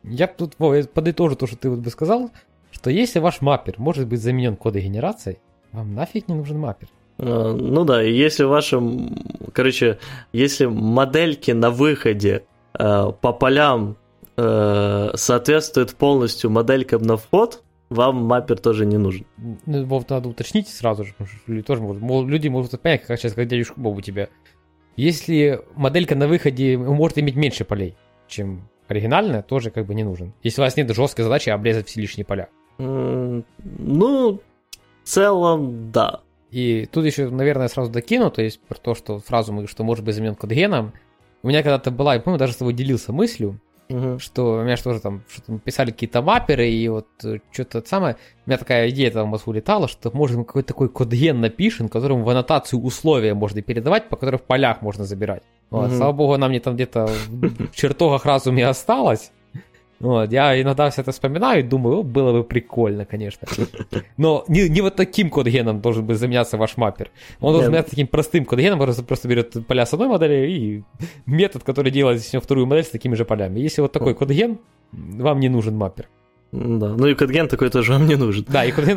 Я 0.04 0.26
тут 0.26 0.54
Вова, 0.58 0.72
я 0.72 0.84
подытожу 0.84 1.36
то, 1.36 1.46
что 1.46 1.58
ты 1.58 1.68
вот 1.68 1.80
бы 1.80 1.90
сказал, 1.90 2.30
что 2.72 2.88
если 2.88 3.18
ваш 3.18 3.42
маппер 3.42 3.74
может 3.76 4.06
быть 4.06 4.22
заменен 4.22 4.56
кодой 4.56 4.80
генерации, 4.80 5.38
вам 5.72 5.94
нафиг 5.94 6.28
не 6.28 6.34
нужен 6.34 6.58
маппер. 6.58 6.88
А, 7.18 7.52
ну 7.52 7.84
да, 7.84 8.02
если 8.02 8.44
вашим, 8.44 9.16
короче, 9.52 9.98
если 10.32 10.66
модельки 10.66 11.50
на 11.50 11.70
выходе 11.70 12.44
э, 12.78 13.12
по 13.20 13.32
полям 13.32 13.96
э, 14.36 15.10
соответствуют 15.14 15.94
полностью 15.94 16.50
моделькам 16.50 17.02
на 17.02 17.16
вход, 17.16 17.62
вам 17.88 18.24
маппер 18.24 18.58
тоже 18.58 18.84
не 18.84 18.98
нужен. 18.98 19.26
Ну, 19.66 19.84
Вов, 19.84 20.08
надо 20.08 20.28
уточнить 20.28 20.68
сразу 20.68 21.04
же, 21.04 21.14
люди, 21.46 21.62
тоже 21.62 21.82
могут, 21.82 22.28
люди 22.28 22.48
могут 22.48 22.80
понять, 22.80 23.04
как 23.04 23.18
сейчас, 23.18 23.32
как 23.32 23.46
дядюшка 23.46 23.78
Боб 23.78 23.96
у 23.96 24.00
тебя. 24.00 24.28
Если 24.96 25.60
моделька 25.74 26.16
на 26.16 26.26
выходе 26.26 26.76
может 26.76 27.18
иметь 27.18 27.36
меньше 27.36 27.64
полей, 27.64 27.96
чем 28.28 28.68
оригинальная, 28.88 29.42
тоже 29.42 29.70
как 29.70 29.86
бы 29.86 29.94
не 29.94 30.04
нужен. 30.04 30.32
Если 30.42 30.60
у 30.60 30.64
вас 30.64 30.76
нет 30.76 30.92
жесткой 30.94 31.24
задачи 31.24 31.50
обрезать 31.50 31.88
все 31.88 32.00
лишние 32.00 32.24
поля. 32.24 32.48
Ну, 32.78 33.42
в 35.04 35.08
целом, 35.08 35.92
да. 35.92 36.20
И 36.56 36.88
тут 36.90 37.04
еще, 37.04 37.28
наверное, 37.28 37.68
сразу 37.68 37.90
докину, 37.90 38.30
то 38.30 38.40
есть 38.40 38.60
про 38.60 38.78
то, 38.78 38.94
что 38.94 39.18
фразу 39.18 39.66
что 39.66 39.84
может 39.84 40.02
быть 40.02 40.14
заменен 40.14 40.34
код 40.34 40.50
геном. 40.50 40.94
У 41.42 41.48
меня 41.48 41.62
когда-то 41.62 41.90
была, 41.90 42.14
я 42.14 42.20
помню, 42.20 42.38
даже 42.38 42.54
с 42.54 42.56
тобой 42.56 42.72
делился 42.72 43.12
мыслью, 43.12 43.60
угу. 43.90 44.18
что 44.18 44.60
у 44.60 44.62
меня 44.62 44.78
что-то 44.78 45.00
там, 45.00 45.22
что 45.28 45.58
писали 45.58 45.90
какие-то 45.90 46.22
мапперы, 46.22 46.70
и 46.70 46.88
вот 46.88 47.08
э, 47.24 47.40
что-то 47.52 47.86
самое, 47.86 48.16
у 48.46 48.48
меня 48.48 48.56
такая 48.56 48.88
идея 48.88 49.10
там 49.10 49.28
в 49.28 49.30
мозгу 49.32 49.52
летала, 49.52 49.86
что 49.86 50.10
может 50.16 50.38
какой-то 50.46 50.68
такой 50.68 50.88
код-ген 50.88 51.42
напишем, 51.42 51.90
которым 51.90 52.24
в 52.24 52.30
аннотацию 52.30 52.80
условия 52.80 53.34
можно 53.34 53.60
передавать, 53.60 54.08
по 54.08 54.16
которым 54.16 54.40
в 54.40 54.44
полях 54.44 54.80
можно 54.80 55.04
забирать. 55.04 55.42
Вот, 55.68 55.88
угу. 55.88 55.96
Слава 55.96 56.12
богу, 56.12 56.32
она 56.32 56.48
мне 56.48 56.60
там 56.60 56.74
где-то 56.74 57.06
в 57.28 57.76
чертогах 57.76 58.24
разуме 58.24 58.66
осталась. 58.66 59.30
Вот, 59.98 60.30
я 60.30 60.60
иногда 60.60 60.90
все 60.90 61.00
это 61.00 61.12
вспоминаю 61.12 61.60
и 61.60 61.62
думаю, 61.62 62.02
было 62.02 62.32
бы 62.32 62.44
прикольно, 62.44 63.06
конечно. 63.06 63.48
Но 64.16 64.44
не, 64.48 64.68
не 64.68 64.82
вот 64.82 64.96
таким 64.96 65.30
код-геном 65.30 65.80
должен 65.80 66.04
быть 66.04 66.18
заменяться 66.18 66.58
ваш 66.58 66.76
маппер. 66.76 67.10
Он 67.40 67.52
должен 67.52 67.66
заменяться 67.66 67.90
таким 67.90 68.06
простым 68.06 68.44
код-геном, 68.44 68.78
который 68.78 69.04
просто 69.04 69.28
берет 69.28 69.66
поля 69.66 69.86
с 69.86 69.92
одной 69.94 70.08
модели 70.08 70.50
и 70.50 70.84
метод, 71.24 71.62
который 71.62 71.90
делает 71.90 72.20
из 72.20 72.32
него 72.32 72.42
вторую 72.42 72.66
модель 72.66 72.84
с 72.84 72.90
такими 72.90 73.14
же 73.14 73.24
полями. 73.24 73.60
Если 73.60 73.80
вот 73.80 73.92
такой 73.92 74.14
код-ген, 74.14 74.58
вам 74.92 75.40
не 75.40 75.48
нужен 75.48 75.76
маппер. 75.76 76.08
Да, 76.52 76.88
ну 76.88 77.06
и 77.08 77.14
кодген 77.14 77.48
такой 77.48 77.70
тоже 77.70 77.92
вам 77.92 78.06
не 78.06 78.14
нужен. 78.14 78.44
Да, 78.48 78.64
и 78.64 78.72
кодген 78.72 78.96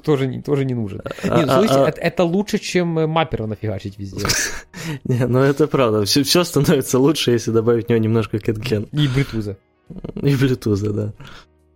тоже, 0.00 0.40
тоже 0.40 0.64
не 0.64 0.74
нужен. 0.74 1.02
А, 1.22 1.38
Нет, 1.38 1.48
а, 1.48 1.58
слушайте, 1.58 1.84
а... 1.84 1.88
Это, 1.88 2.00
это 2.00 2.24
лучше, 2.24 2.58
чем 2.58 2.88
маппера 2.88 3.46
нафигачить 3.46 3.98
везде. 3.98 4.26
Не, 5.04 5.26
ну 5.26 5.40
это 5.40 5.66
правда. 5.66 6.04
Все, 6.04 6.22
все 6.22 6.42
становится 6.42 6.98
лучше, 6.98 7.32
если 7.32 7.50
добавить 7.50 7.86
в 7.86 7.88
него 7.90 8.00
немножко 8.00 8.38
кодген. 8.38 8.84
И 8.92 9.06
бритуза. 9.08 9.58
И 10.22 10.34
Bluetooth, 10.34 10.92
да. 10.92 11.12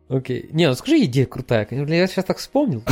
Окей. 0.09 0.49
Не, 0.53 0.69
ну 0.69 0.75
скажи, 0.75 1.05
идея 1.05 1.27
крутая. 1.27 1.67
Я 1.71 2.07
сейчас 2.07 2.25
так 2.25 2.39
вспомнил. 2.39 2.83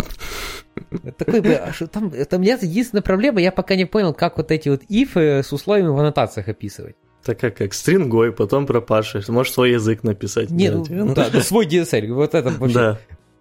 Такой, 1.18 1.40
а 1.54 1.72
там, 1.90 2.08
это 2.08 2.36
у 2.36 2.40
меня 2.40 2.58
единственная 2.60 3.02
проблема, 3.02 3.40
я 3.40 3.52
пока 3.52 3.76
не 3.76 3.84
понял, 3.84 4.14
как 4.14 4.38
вот 4.38 4.50
эти 4.50 4.68
вот 4.68 4.82
ифы 4.88 5.42
с 5.42 5.52
условиями 5.52 5.88
в 5.88 5.98
аннотациях 5.98 6.48
описывать. 6.48 6.96
Так 7.22 7.38
как, 7.38 7.56
как 7.56 7.74
стрингой, 7.74 8.32
потом 8.32 8.66
пропашешь. 8.66 9.28
Можешь 9.28 9.52
свой 9.52 9.72
язык 9.72 10.02
написать. 10.02 10.50
Не, 10.50 10.70
ну, 10.70 10.84
ну, 10.88 11.14
да, 11.14 11.30
свой 11.42 11.66
DSL. 11.66 12.12
Вот 12.12 12.34
это 12.34 12.50
вообще. 12.50 12.74
Да. 12.74 12.98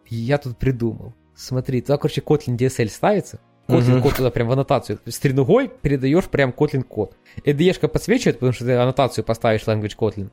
Я 0.08 0.38
тут 0.38 0.58
придумал. 0.58 1.14
Смотри, 1.36 1.82
туда, 1.82 1.98
короче, 1.98 2.22
Kotlin 2.22 2.58
DSL 2.58 2.90
ставится. 2.90 3.40
Kotlin 3.68 4.02
код 4.02 4.16
туда 4.16 4.30
прям 4.30 4.50
в 4.50 4.52
аннотацию. 4.52 5.00
Стрингой 5.08 5.70
передаешь 5.70 6.26
прям 6.26 6.52
Kotlin 6.52 6.84
код. 6.84 7.16
IDE-шка 7.46 7.88
подсвечивает, 7.88 8.36
потому 8.38 8.52
что 8.52 8.66
ты 8.66 8.74
аннотацию 8.74 9.24
поставишь 9.24 9.62
language 9.62 9.96
Kotlin. 9.98 10.30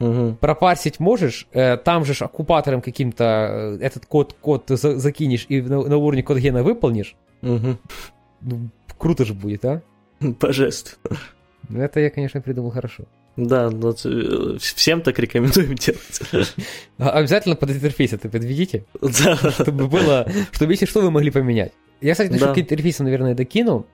Угу. 0.00 0.38
Пропарсить 0.40 1.00
можешь, 1.00 1.48
э, 1.52 1.76
там 1.76 2.04
же 2.04 2.12
оккупатором 2.24 2.80
каким-то 2.80 3.78
э, 3.80 3.84
этот 3.84 4.06
код, 4.06 4.34
код 4.40 4.64
за, 4.68 4.98
закинешь 4.98 5.46
и 5.48 5.60
на, 5.60 5.82
на 5.82 5.96
уровне 5.96 6.22
код 6.22 6.38
гена 6.38 6.62
выполнишь. 6.62 7.16
Угу. 7.42 7.78
Ну, 8.42 8.70
круто 8.96 9.24
же 9.24 9.34
будет, 9.34 9.64
а? 9.64 9.82
Божественно. 10.20 11.18
Ну, 11.68 11.80
это 11.82 12.00
я, 12.00 12.10
конечно, 12.10 12.40
придумал 12.40 12.70
хорошо. 12.70 13.04
Да, 13.36 13.70
но 13.70 13.94
э, 14.04 14.56
всем 14.58 15.00
так 15.02 15.18
рекомендуем 15.18 15.74
делать. 15.74 16.22
А, 16.98 17.10
обязательно 17.10 17.54
под 17.54 17.70
интерфейс 17.70 18.12
это 18.12 18.28
подведите. 18.28 18.84
Да. 19.00 19.36
Чтобы 19.36 19.88
было, 19.88 20.28
чтобы 20.52 20.72
если 20.72 20.86
что, 20.86 21.00
вы 21.00 21.10
могли 21.10 21.30
поменять. 21.30 21.72
Я, 22.00 22.12
кстати, 22.12 22.30
насчет 22.30 22.54
да. 22.54 22.60
интерфейса, 22.60 23.02
наверное, 23.02 23.34
докину. 23.34 23.86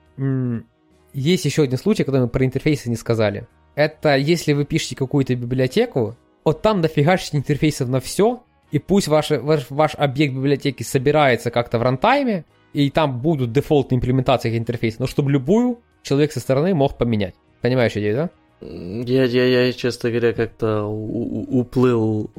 Есть 1.13 1.45
еще 1.45 1.63
один 1.63 1.77
случай, 1.77 2.03
когда 2.03 2.21
мы 2.21 2.27
про 2.27 2.45
интерфейсы 2.45 2.89
не 2.89 2.95
сказали 2.95 3.47
это 3.75 4.15
если 4.15 4.53
вы 4.53 4.65
пишете 4.65 4.95
какую-то 4.95 5.35
библиотеку, 5.35 6.15
вот 6.43 6.61
там 6.61 6.81
дофигашить 6.81 7.35
интерфейсов 7.35 7.89
на 7.89 7.99
все, 7.99 8.43
и 8.71 8.79
пусть 8.79 9.07
ваш, 9.07 9.29
ваш, 9.31 9.69
ваш 9.69 9.95
объект 9.95 10.33
библиотеки 10.33 10.83
собирается 10.83 11.51
как-то 11.51 11.77
в 11.79 11.83
рантайме, 11.83 12.45
и 12.73 12.89
там 12.89 13.19
будут 13.19 13.51
дефолтные 13.51 13.97
имплементации 13.97 14.49
этих 14.49 14.59
интерфейсов, 14.59 14.99
но 15.01 15.07
чтобы 15.07 15.31
любую 15.31 15.79
человек 16.03 16.31
со 16.31 16.39
стороны 16.39 16.73
мог 16.73 16.97
поменять. 16.97 17.35
Понимаешь 17.61 17.93
идею, 17.93 18.15
да? 18.15 18.29
Я, 18.61 19.25
я, 19.25 19.65
я 19.65 19.73
честно 19.73 20.09
говоря, 20.09 20.33
как-то 20.33 20.83
уплыл 20.83 22.29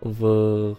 в... 0.00 0.76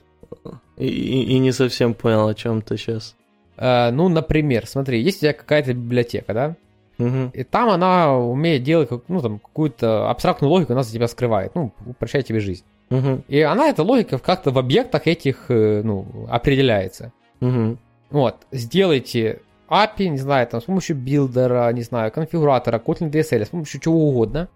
И, 0.78 0.88
и 0.88 1.40
не 1.40 1.52
совсем 1.52 1.94
понял, 1.94 2.28
о 2.28 2.34
чем 2.34 2.62
ты 2.62 2.78
сейчас. 2.78 3.16
Uh, 3.58 3.92
ну, 3.92 4.08
например, 4.08 4.66
смотри, 4.68 5.02
есть 5.02 5.18
у 5.18 5.22
тебя 5.22 5.34
какая-то 5.34 5.74
библиотека, 5.74 6.34
да? 6.34 6.56
Угу. 7.00 7.32
И 7.34 7.44
там 7.44 7.70
она 7.70 8.16
умеет 8.18 8.64
делать 8.64 8.90
ну, 9.08 9.22
там, 9.22 9.40
какую-то 9.40 10.10
абстрактную 10.10 10.52
логику, 10.52 10.74
она 10.74 10.84
за 10.84 10.94
тебя 10.94 11.08
скрывает, 11.08 11.56
ну, 11.56 11.72
упрощает 11.86 12.28
тебе 12.28 12.42
жизнь. 12.42 12.66
Угу. 12.92 13.24
И 13.30 13.42
она, 13.42 13.70
эта 13.70 13.84
логика, 13.84 14.18
как-то 14.20 14.52
в 14.52 14.60
объектах 14.60 15.08
этих 15.08 15.46
э, 15.50 15.82
ну, 15.84 16.28
определяется. 16.30 17.14
Угу. 17.40 17.78
Вот, 18.12 18.36
сделайте 18.52 19.42
API, 19.70 20.08
не 20.10 20.18
знаю, 20.18 20.48
там, 20.48 20.62
с 20.62 20.66
помощью 20.66 20.98
билдера, 20.98 21.72
не 21.72 21.84
знаю, 21.84 22.12
конфигуратора, 22.12 22.80
Kotlin 22.80 23.10
DSL, 23.10 23.46
с 23.46 23.50
помощью 23.50 23.80
чего 23.80 24.10
угодно. 24.10 24.50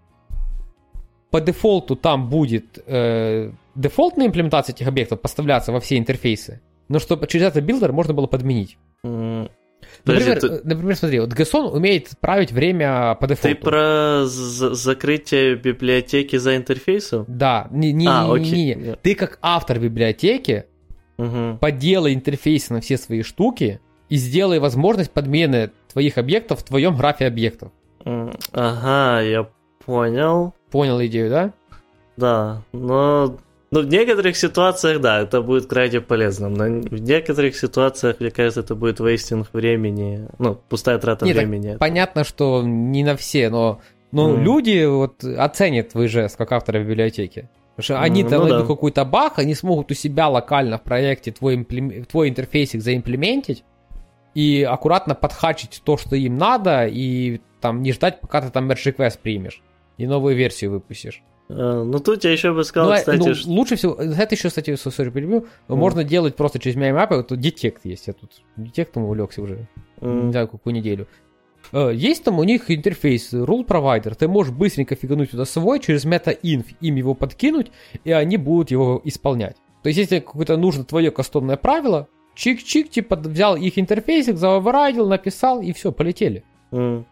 По 1.30 1.40
дефолту 1.40 1.96
там 1.96 2.28
будет 2.28 2.78
э, 2.86 3.50
дефолтная 3.74 4.26
имплементация 4.26 4.74
этих 4.74 4.86
объектов 4.86 5.20
поставляться 5.20 5.72
во 5.72 5.80
все 5.80 5.96
интерфейсы, 5.96 6.60
но 6.88 6.98
чтобы 6.98 7.26
через 7.26 7.46
этот 7.46 7.64
билдер 7.64 7.92
можно 7.92 8.12
было 8.12 8.26
подменить. 8.26 8.76
Например, 10.04 10.40
ты... 10.40 10.60
например, 10.64 10.96
смотри, 10.96 11.20
вот 11.20 11.32
GSON 11.32 11.70
умеет 11.70 12.10
править 12.20 12.52
время 12.52 13.14
по 13.14 13.26
дефолту. 13.26 13.56
Ты 13.56 13.62
про 13.62 14.24
закрытие 14.26 15.56
библиотеки 15.56 16.36
за 16.36 16.56
интерфейсом? 16.56 17.24
Да, 17.26 17.68
не, 17.70 17.92
не, 17.92 18.06
а, 18.06 18.26
не, 18.36 18.50
не, 18.50 18.74
не. 18.74 18.96
Ты 18.96 19.14
как 19.14 19.38
автор 19.40 19.78
библиотеки 19.78 20.66
угу. 21.16 21.58
поделай 21.60 22.14
интерфейсы 22.14 22.72
на 22.72 22.80
все 22.80 22.98
свои 22.98 23.22
штуки 23.22 23.80
и 24.10 24.16
сделай 24.16 24.58
возможность 24.58 25.10
подмены 25.10 25.70
твоих 25.90 26.18
объектов 26.18 26.60
в 26.60 26.64
твоем 26.64 26.96
графе 26.96 27.26
объектов. 27.26 27.72
Ага, 28.04 29.22
я 29.22 29.48
понял. 29.84 30.54
Понял 30.70 31.00
идею, 31.04 31.30
да? 31.30 31.52
Да, 32.16 32.62
но 32.72 33.38
ну, 33.74 33.80
в 33.80 33.88
некоторых 33.88 34.36
ситуациях, 34.36 35.00
да, 35.00 35.20
это 35.20 35.42
будет 35.42 35.66
крайне 35.66 36.00
полезно. 36.00 36.48
Но 36.48 36.64
в 36.64 37.00
некоторых 37.00 37.56
ситуациях, 37.56 38.20
мне 38.20 38.30
кажется, 38.30 38.60
это 38.60 38.76
будет 38.76 39.00
вейстинг 39.00 39.48
времени, 39.52 40.28
ну, 40.38 40.54
пустая 40.54 40.98
трата 40.98 41.24
Нет, 41.24 41.36
времени. 41.36 41.76
Понятно, 41.80 42.22
что 42.22 42.62
не 42.62 43.02
на 43.02 43.16
все, 43.16 43.50
но, 43.50 43.80
но 44.12 44.30
mm. 44.30 44.42
люди 44.42 44.84
вот 44.86 45.24
оценят 45.24 45.88
твой 45.88 46.06
жест 46.06 46.36
как 46.36 46.52
автора 46.52 46.84
библиотеки. 46.84 47.48
Потому 47.74 47.84
что 47.84 48.00
они 48.00 48.22
mm, 48.22 48.28
там 48.28 48.38
ну, 48.38 48.44
найдут 48.44 48.68
да. 48.68 48.74
какой-то 48.74 49.04
баг, 49.04 49.40
они 49.40 49.56
смогут 49.56 49.90
у 49.90 49.94
себя 49.94 50.28
локально 50.28 50.78
в 50.78 50.82
проекте 50.82 51.32
твой, 51.32 51.56
имплем... 51.56 52.04
твой 52.04 52.28
интерфейсик 52.28 52.80
заимплементить 52.80 53.64
и 54.34 54.62
аккуратно 54.62 55.16
подхачить 55.16 55.82
то, 55.84 55.96
что 55.96 56.14
им 56.14 56.38
надо, 56.38 56.86
и 56.86 57.40
там 57.60 57.82
не 57.82 57.92
ждать, 57.92 58.20
пока 58.20 58.40
ты 58.40 58.50
там 58.50 58.70
merge 58.70 58.94
request 58.94 59.18
примешь 59.20 59.60
и 59.96 60.06
новую 60.06 60.36
версию 60.36 60.70
выпустишь. 60.70 61.22
А, 61.48 61.84
ну 61.84 61.98
тут 61.98 62.24
я 62.24 62.32
еще 62.32 62.52
бы 62.52 62.64
сказал, 62.64 62.90
ну, 62.90 62.96
кстати, 62.96 63.28
ну, 63.28 63.34
что... 63.34 63.50
лучше 63.50 63.76
всего, 63.76 63.94
это 63.94 64.34
еще, 64.34 64.48
кстати, 64.48 64.74
сори, 64.76 65.10
перебью, 65.10 65.46
mm. 65.68 65.74
можно 65.74 66.04
делать 66.04 66.36
просто 66.36 66.58
через 66.58 66.76
MyMap, 66.76 67.22
тут 67.24 67.38
детект 67.38 67.84
есть, 67.84 68.06
я 68.06 68.14
тут 68.14 68.30
детектом 68.56 69.04
увлекся 69.04 69.42
уже, 69.42 69.68
mm. 70.00 70.24
не 70.24 70.30
знаю, 70.32 70.48
какую 70.48 70.74
неделю. 70.74 71.06
А, 71.72 71.90
есть 71.90 72.24
там 72.24 72.38
у 72.38 72.44
них 72.44 72.70
интерфейс 72.70 73.32
rule 73.32 73.66
provider, 73.66 74.14
ты 74.14 74.26
можешь 74.26 74.54
быстренько 74.54 74.94
фигануть 74.94 75.32
туда 75.32 75.44
свой, 75.44 75.80
через 75.80 76.06
meta-inf 76.06 76.64
им 76.80 76.94
его 76.94 77.14
подкинуть, 77.14 77.70
и 78.04 78.12
они 78.12 78.36
будут 78.38 78.70
его 78.70 79.00
исполнять. 79.04 79.56
То 79.82 79.88
есть, 79.88 79.98
если 79.98 80.20
какое-то 80.20 80.56
нужно 80.56 80.84
твое 80.84 81.10
кастомное 81.10 81.58
правило, 81.58 82.08
чик-чик, 82.34 82.88
типа 82.88 83.16
взял 83.16 83.54
их 83.54 83.78
интерфейсик, 83.78 84.38
заоверайдил, 84.38 85.06
написал, 85.06 85.60
и 85.60 85.74
все, 85.74 85.92
полетели. 85.92 86.42
Mm. 86.72 87.04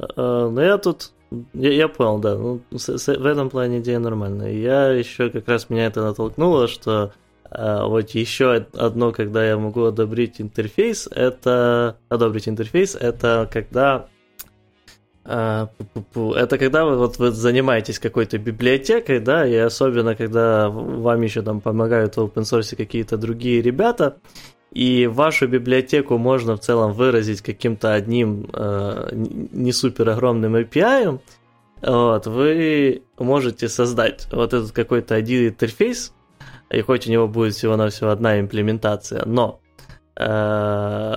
Uh, 0.00 0.48
ну 0.50 0.60
я 0.60 0.78
тут 0.78 1.12
я, 1.54 1.72
я 1.72 1.88
понял, 1.88 2.18
да. 2.18 2.36
Ну, 2.36 2.60
с, 2.76 2.98
с, 2.98 3.06
в 3.06 3.26
этом 3.26 3.50
плане 3.50 3.78
идея 3.78 3.98
нормальная. 3.98 4.52
Я 4.52 4.88
еще 4.90 5.30
как 5.30 5.48
раз 5.48 5.70
меня 5.70 5.86
это 5.86 6.02
натолкнуло, 6.02 6.68
что 6.68 7.12
а, 7.50 7.86
вот 7.86 8.10
еще 8.10 8.66
одно, 8.74 9.12
когда 9.12 9.46
я 9.46 9.56
могу 9.56 9.84
одобрить 9.84 10.40
интерфейс, 10.40 11.08
это 11.10 11.98
одобрить 12.08 12.48
интерфейс, 12.48 12.94
это 12.94 13.48
когда 13.52 14.08
а, 15.24 15.68
это 16.14 16.56
когда 16.56 16.86
вы, 16.86 16.96
вот, 16.96 17.18
вы 17.18 17.30
занимаетесь 17.30 17.98
какой-то 17.98 18.38
библиотекой, 18.38 19.20
да, 19.20 19.46
и 19.46 19.54
особенно 19.54 20.14
когда 20.14 20.70
вам 20.70 21.20
еще 21.20 21.42
там 21.42 21.60
помогают 21.60 22.16
в 22.16 22.20
open 22.20 22.44
source 22.44 22.74
какие-то 22.74 23.18
другие 23.18 23.60
ребята, 23.60 24.16
и 24.72 25.06
вашу 25.06 25.48
библиотеку 25.48 26.18
можно 26.18 26.56
в 26.56 26.60
целом 26.60 26.92
выразить 26.92 27.40
каким-то 27.42 27.94
одним 27.94 28.48
э, 28.52 29.10
не 29.12 29.72
супер 29.72 30.10
огромным 30.10 30.56
API, 30.56 31.20
вот, 31.80 32.26
вы 32.26 33.02
можете 33.18 33.68
создать 33.68 34.26
вот 34.32 34.52
этот 34.52 34.72
какой-то 34.72 35.14
один 35.14 35.48
интерфейс, 35.48 36.12
и 36.70 36.80
хоть 36.80 37.06
у 37.06 37.10
него 37.10 37.28
будет 37.28 37.54
всего-навсего 37.54 38.10
одна 38.10 38.40
имплементация, 38.40 39.24
но 39.24 39.60
э, 40.16 41.14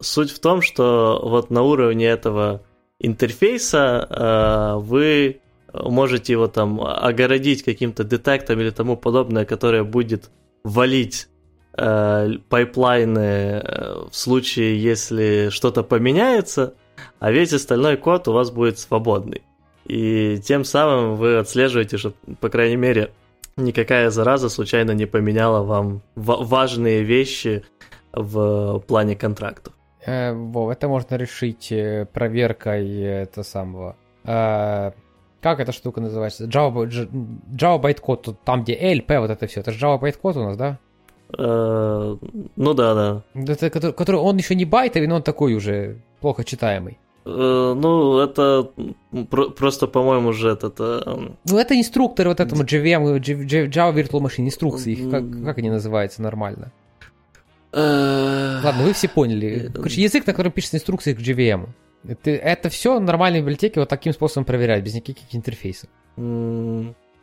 суть 0.00 0.30
в 0.30 0.38
том, 0.40 0.62
что 0.62 1.20
вот 1.24 1.50
на 1.50 1.62
уровне 1.62 2.06
этого 2.06 2.62
интерфейса 3.00 4.06
э, 4.08 4.78
вы 4.80 5.40
можете 5.72 6.32
его 6.32 6.46
там 6.46 6.80
огородить 6.80 7.64
каким-то 7.64 8.04
детектом 8.04 8.60
или 8.60 8.70
тому 8.70 8.96
подобное, 8.96 9.44
которое 9.44 9.82
будет 9.82 10.30
валить 10.62 11.28
пайплайны 11.76 13.18
э, 13.18 14.06
в 14.10 14.14
случае, 14.14 14.80
если 14.80 15.48
что-то 15.50 15.82
поменяется, 15.82 16.74
а 17.18 17.32
весь 17.32 17.52
остальной 17.52 17.96
код 17.96 18.28
у 18.28 18.32
вас 18.32 18.50
будет 18.50 18.78
свободный. 18.78 19.42
И 19.86 20.38
тем 20.38 20.64
самым 20.64 21.16
вы 21.16 21.38
отслеживаете, 21.38 21.98
что, 21.98 22.14
по 22.40 22.48
крайней 22.48 22.76
мере, 22.76 23.10
никакая 23.56 24.10
зараза 24.10 24.48
случайно 24.48 24.92
не 24.92 25.06
поменяла 25.06 25.62
вам 25.62 26.02
важные 26.14 27.02
вещи 27.02 27.64
в 28.12 28.78
плане 28.86 29.16
контрактов. 29.16 29.74
Э, 30.06 30.32
это 30.70 30.88
можно 30.88 31.16
решить 31.16 31.72
э, 31.72 32.06
проверкой 32.12 33.00
это 33.00 33.42
самого. 33.42 33.96
Э, 34.24 34.92
как 35.40 35.60
эта 35.60 35.72
штука 35.72 36.00
называется? 36.00 36.44
Java, 36.44 36.86
Java 36.86 37.80
bytecode, 37.80 38.36
там 38.44 38.62
где 38.62 38.74
LP, 38.74 39.20
вот 39.20 39.30
это 39.30 39.46
все. 39.46 39.60
Это 39.60 39.72
же 39.72 39.84
Java 39.84 40.00
bytecode 40.00 40.38
у 40.38 40.44
нас, 40.44 40.56
да? 40.56 40.78
Uh, 41.36 42.18
ну 42.56 42.74
да, 42.74 42.94
да. 42.94 43.22
Это, 43.52 43.70
который, 43.70 43.92
который 43.92 44.20
он 44.20 44.36
еще 44.36 44.54
не 44.54 44.64
байтовый, 44.64 45.08
но 45.08 45.16
он 45.16 45.22
такой 45.22 45.54
уже 45.54 45.96
плохо 46.20 46.44
читаемый. 46.44 46.98
Uh, 47.24 47.74
ну, 47.74 48.18
это 48.18 48.70
про- 49.30 49.50
просто, 49.50 49.86
по-моему, 49.86 50.32
же 50.32 50.50
этот... 50.50 50.78
Uh... 50.80 51.32
Ну, 51.48 51.58
это 51.58 51.78
инструктор 51.78 52.28
вот 52.28 52.40
этому 52.40 52.62
JVM, 52.64 53.18
Java 53.70 53.94
Virtual 53.94 54.20
Machine, 54.20 54.46
инструкции, 54.46 55.10
как, 55.10 55.24
как 55.44 55.58
они 55.58 55.70
называются 55.70 56.22
нормально? 56.22 56.70
Ладно, 57.72 58.84
вы 58.84 58.92
все 58.92 59.08
поняли. 59.08 59.70
Короче, 59.74 60.00
язык, 60.00 60.26
на 60.26 60.32
котором 60.32 60.52
пишется 60.52 60.76
инструкции 60.76 61.12
к 61.14 61.18
JVM. 61.18 61.68
Это, 62.06 62.30
это 62.30 62.68
все 62.68 63.00
нормальные 63.00 63.40
библиотеки 63.40 63.78
вот 63.78 63.88
таким 63.88 64.12
способом 64.12 64.44
проверять, 64.44 64.84
без 64.84 64.94
никаких 64.94 65.34
интерфейсов. 65.34 65.88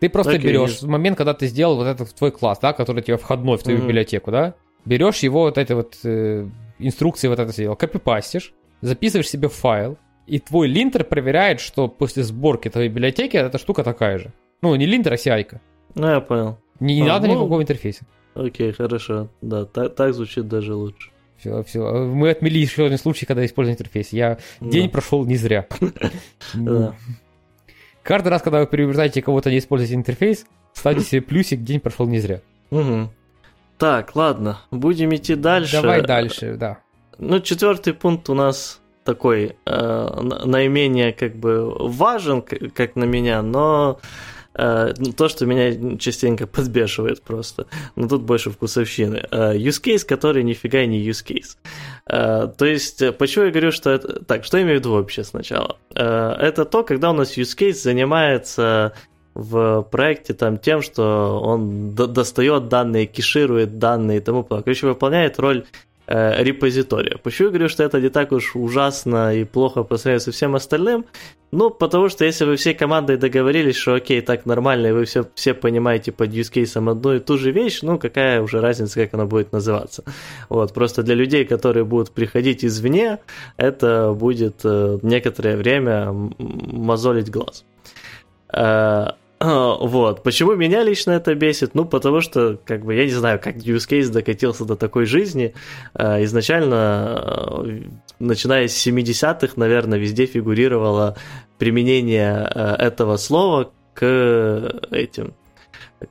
Ты 0.02 0.10
просто 0.10 0.34
okay, 0.34 0.42
берешь 0.42 0.82
yes. 0.82 0.88
момент, 0.88 1.16
когда 1.16 1.36
ты 1.36 1.46
сделал 1.46 1.76
вот 1.76 1.86
этот 1.86 2.14
твой 2.16 2.32
класс, 2.32 2.58
да, 2.60 2.74
который 2.74 3.02
у 3.02 3.04
тебя 3.04 3.18
входной 3.18 3.58
в 3.58 3.64
твою 3.64 3.78
mm-hmm. 3.78 3.82
библиотеку, 3.84 4.32
да, 4.32 4.56
берешь 4.84 5.20
его 5.20 5.42
вот 5.42 5.60
эти 5.60 5.74
вот 5.74 5.96
э, 6.04 6.50
инструкции 6.80 7.28
вот 7.28 7.38
это 7.38 7.52
сделал, 7.52 7.76
копипастишь, 7.76 8.52
записываешь 8.82 9.30
себе 9.30 9.48
в 9.48 9.54
файл, 9.54 10.00
и 10.26 10.40
твой 10.40 10.68
линтер 10.68 11.04
проверяет, 11.04 11.60
что 11.60 11.88
после 11.88 12.24
сборки 12.24 12.68
твоей 12.68 12.90
библиотеки 12.90 13.38
эта 13.38 13.60
штука 13.60 13.84
такая 13.84 14.18
же. 14.18 14.34
Ну, 14.64 14.74
не 14.76 14.88
линтер, 14.88 15.14
а 15.14 15.18
ci 15.18 15.60
Ну, 15.94 16.08
я 16.08 16.20
понял. 16.20 16.58
Не, 16.80 16.96
не 16.96 17.04
а, 17.04 17.14
надо 17.14 17.28
ну, 17.28 17.36
никакого 17.36 17.62
интерфейса. 17.62 18.04
Окей, 18.34 18.72
хорошо. 18.72 19.30
Да, 19.42 19.66
так, 19.66 19.94
так 19.94 20.16
звучит 20.16 20.48
даже 20.48 20.74
лучше. 20.74 21.12
Все, 21.38 21.62
все. 21.62 22.06
Мы 22.06 22.32
отмели 22.32 22.58
еще 22.58 22.88
один 22.88 22.98
случай, 22.98 23.28
когда 23.28 23.46
используем 23.46 23.76
интерфейс. 23.76 24.14
Я 24.14 24.40
да. 24.60 24.68
день 24.68 24.90
прошел 24.90 25.26
не 25.26 25.36
зря. 25.36 25.68
Каждый 28.04 28.30
раз, 28.30 28.42
когда 28.42 28.60
вы 28.60 28.68
приобретаете 28.68 29.22
кого-то 29.22 29.52
не 29.52 29.60
используете 29.60 29.96
интерфейс, 29.96 30.46
ставьте 30.74 31.04
себе 31.04 31.22
плюсик, 31.22 31.64
день 31.64 31.80
прошел 31.80 32.08
не 32.08 32.20
зря. 32.20 32.42
Угу. 32.72 33.10
Так, 33.78 34.16
ладно, 34.16 34.60
будем 34.72 35.14
идти 35.16 35.36
дальше. 35.36 35.82
Давай 35.82 36.02
дальше, 36.02 36.56
да. 36.58 36.80
Ну, 37.18 37.40
четвертый 37.40 37.94
пункт 37.94 38.30
у 38.30 38.34
нас 38.34 38.82
такой 39.04 39.56
э, 39.66 40.20
наименее 40.46 41.14
как 41.14 41.36
бы 41.36 41.90
важен, 41.90 42.42
как 42.42 42.96
на 42.96 43.04
меня, 43.06 43.42
но 43.42 44.00
то, 44.54 45.28
что 45.30 45.46
меня 45.46 45.98
частенько 45.98 46.48
подбешивает 46.48 47.22
просто. 47.22 47.68
Но 47.96 48.08
тут 48.08 48.24
больше 48.24 48.50
вкусовщины. 48.50 49.26
Э, 49.32 49.56
use 49.56 49.82
case, 49.82 50.06
который 50.06 50.44
нифига 50.44 50.86
не 50.86 51.08
use 51.08 51.26
case. 51.26 51.58
Э, 52.08 52.48
то 52.58 52.66
есть, 52.66 53.18
почему 53.18 53.46
я 53.46 53.52
говорю, 53.52 53.72
что 53.72 53.90
это... 53.90 54.24
Так, 54.26 54.44
что 54.44 54.58
я 54.58 54.64
имею 54.64 54.78
в 54.78 54.80
виду 54.82 54.94
вообще 54.94 55.24
сначала? 55.24 55.78
Это 55.94 56.66
то, 56.66 56.84
когда 56.84 57.12
у 57.12 57.14
нас 57.14 57.38
use 57.38 57.58
case 57.58 57.74
занимается 57.74 58.94
в 59.34 59.88
проекте 59.90 60.34
там 60.34 60.58
тем, 60.58 60.82
что 60.82 61.40
он 61.42 61.96
достает 61.96 62.68
данные, 62.68 63.06
кеширует 63.06 63.78
данные 63.80 64.18
и 64.18 64.22
тому 64.22 64.44
подобное. 64.44 64.64
Короче, 64.64 64.88
выполняет 64.88 65.40
роль 65.40 65.66
э, 66.12 66.44
репозитория. 66.44 67.18
Почему 67.18 67.48
я 67.48 67.52
говорю, 67.52 67.70
что 67.70 67.84
это 67.84 68.02
не 68.02 68.10
так 68.10 68.32
уж 68.32 68.56
ужасно 68.56 69.36
и 69.36 69.46
плохо 69.46 69.84
по 69.84 69.98
сравнению 69.98 70.22
со 70.22 70.32
всем 70.32 70.56
остальным? 70.56 71.06
Ну, 71.52 71.70
потому 71.70 72.10
что 72.10 72.26
если 72.26 72.46
вы 72.46 72.56
всей 72.56 72.74
командой 72.74 73.18
договорились, 73.18 73.76
что 73.76 73.94
окей, 73.94 74.22
так 74.22 74.46
нормально, 74.46 74.88
и 74.88 74.92
вы 74.92 75.04
все, 75.06 75.26
все 75.36 75.54
понимаете 75.54 76.12
под 76.12 76.30
use 76.30 76.52
case 76.52 76.92
одну 76.92 77.14
и 77.14 77.20
ту 77.20 77.38
же 77.38 77.52
вещь, 77.52 77.82
ну, 77.82 78.00
какая 78.00 78.42
уже 78.42 78.62
разница, 78.62 79.02
как 79.04 79.14
она 79.14 79.26
будет 79.26 79.52
называться. 79.52 80.04
Вот, 80.50 80.74
просто 80.74 81.04
для 81.04 81.16
людей, 81.16 81.46
которые 81.46 81.84
будут 81.84 82.12
приходить 82.12 82.64
извне, 82.64 83.20
это 83.58 84.14
будет 84.14 84.62
э, 84.64 85.00
некоторое 85.02 85.58
время 85.58 86.12
мозолить 86.38 87.30
глаз. 87.30 87.66
Э, 89.42 89.76
вот. 89.80 90.22
Почему 90.22 90.56
меня 90.56 90.84
лично 90.84 91.12
это 91.12 91.34
бесит? 91.34 91.74
Ну, 91.74 91.86
потому 91.86 92.22
что, 92.22 92.60
как 92.64 92.86
бы, 92.86 92.94
я 92.94 93.06
не 93.06 93.12
знаю, 93.12 93.40
как 93.40 93.56
use 93.58 93.90
case 93.90 94.12
докатился 94.12 94.66
до 94.66 94.76
такой 94.76 95.06
жизни. 95.06 95.56
Э, 95.96 96.24
изначально, 96.24 97.64
э, 97.66 97.82
начиная 98.20 98.68
с 98.68 98.88
70-х, 98.88 99.54
наверное, 99.56 99.98
везде 99.98 100.28
фигурировало 100.28 101.18
применение 101.58 102.48
э, 102.54 102.76
этого 102.78 103.18
слова 103.18 103.72
к 103.96 104.06
этим, 104.92 105.34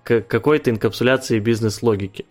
к 0.02 0.22
какой-то 0.22 0.70
инкапсуляции 0.70 1.38
бизнес-логики 1.38 2.26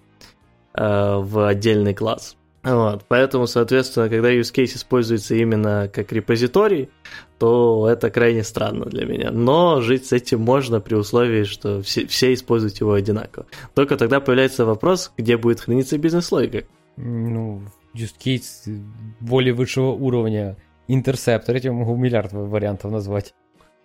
в 0.76 1.48
отдельный 1.48 1.96
класс. 1.96 2.38
Вот, 2.62 3.06
поэтому, 3.08 3.48
соответственно, 3.48 4.10
когда 4.10 4.32
use 4.32 4.54
case 4.54 4.76
используется 4.76 5.36
именно 5.36 5.90
как 5.94 6.12
репозиторий, 6.12 6.90
то 7.38 7.88
это 7.90 8.10
крайне 8.10 8.44
странно 8.44 8.86
для 8.86 9.06
меня. 9.06 9.32
Но 9.32 9.80
жить 9.80 10.08
с 10.08 10.12
этим 10.12 10.42
можно 10.42 10.82
при 10.82 10.96
условии, 10.96 11.46
что 11.46 11.82
все, 11.82 12.06
все 12.06 12.34
используют 12.34 12.80
его 12.82 12.94
одинаково. 12.94 13.46
Только 13.76 13.96
тогда 13.96 14.20
появляется 14.20 14.66
вопрос, 14.66 15.14
где 15.18 15.38
будет 15.38 15.62
храниться 15.62 15.98
бизнес-логика. 15.98 16.68
Ну, 16.98 17.62
use 17.96 18.14
case 18.20 18.84
более 19.22 19.54
высшего 19.54 19.92
уровня. 19.92 20.58
Interceptor, 20.90 21.58
я 21.64 21.72
могу 21.72 21.96
миллиард 21.96 22.34
вариантов 22.34 22.92
назвать. 22.92 23.34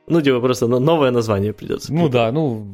Ну, 0.08 0.20
типа 0.20 0.40
просто 0.40 0.66
новое 0.66 1.12
название 1.12 1.52
придется. 1.52 1.94
Ну 1.94 2.08
да, 2.08 2.32
ну... 2.32 2.66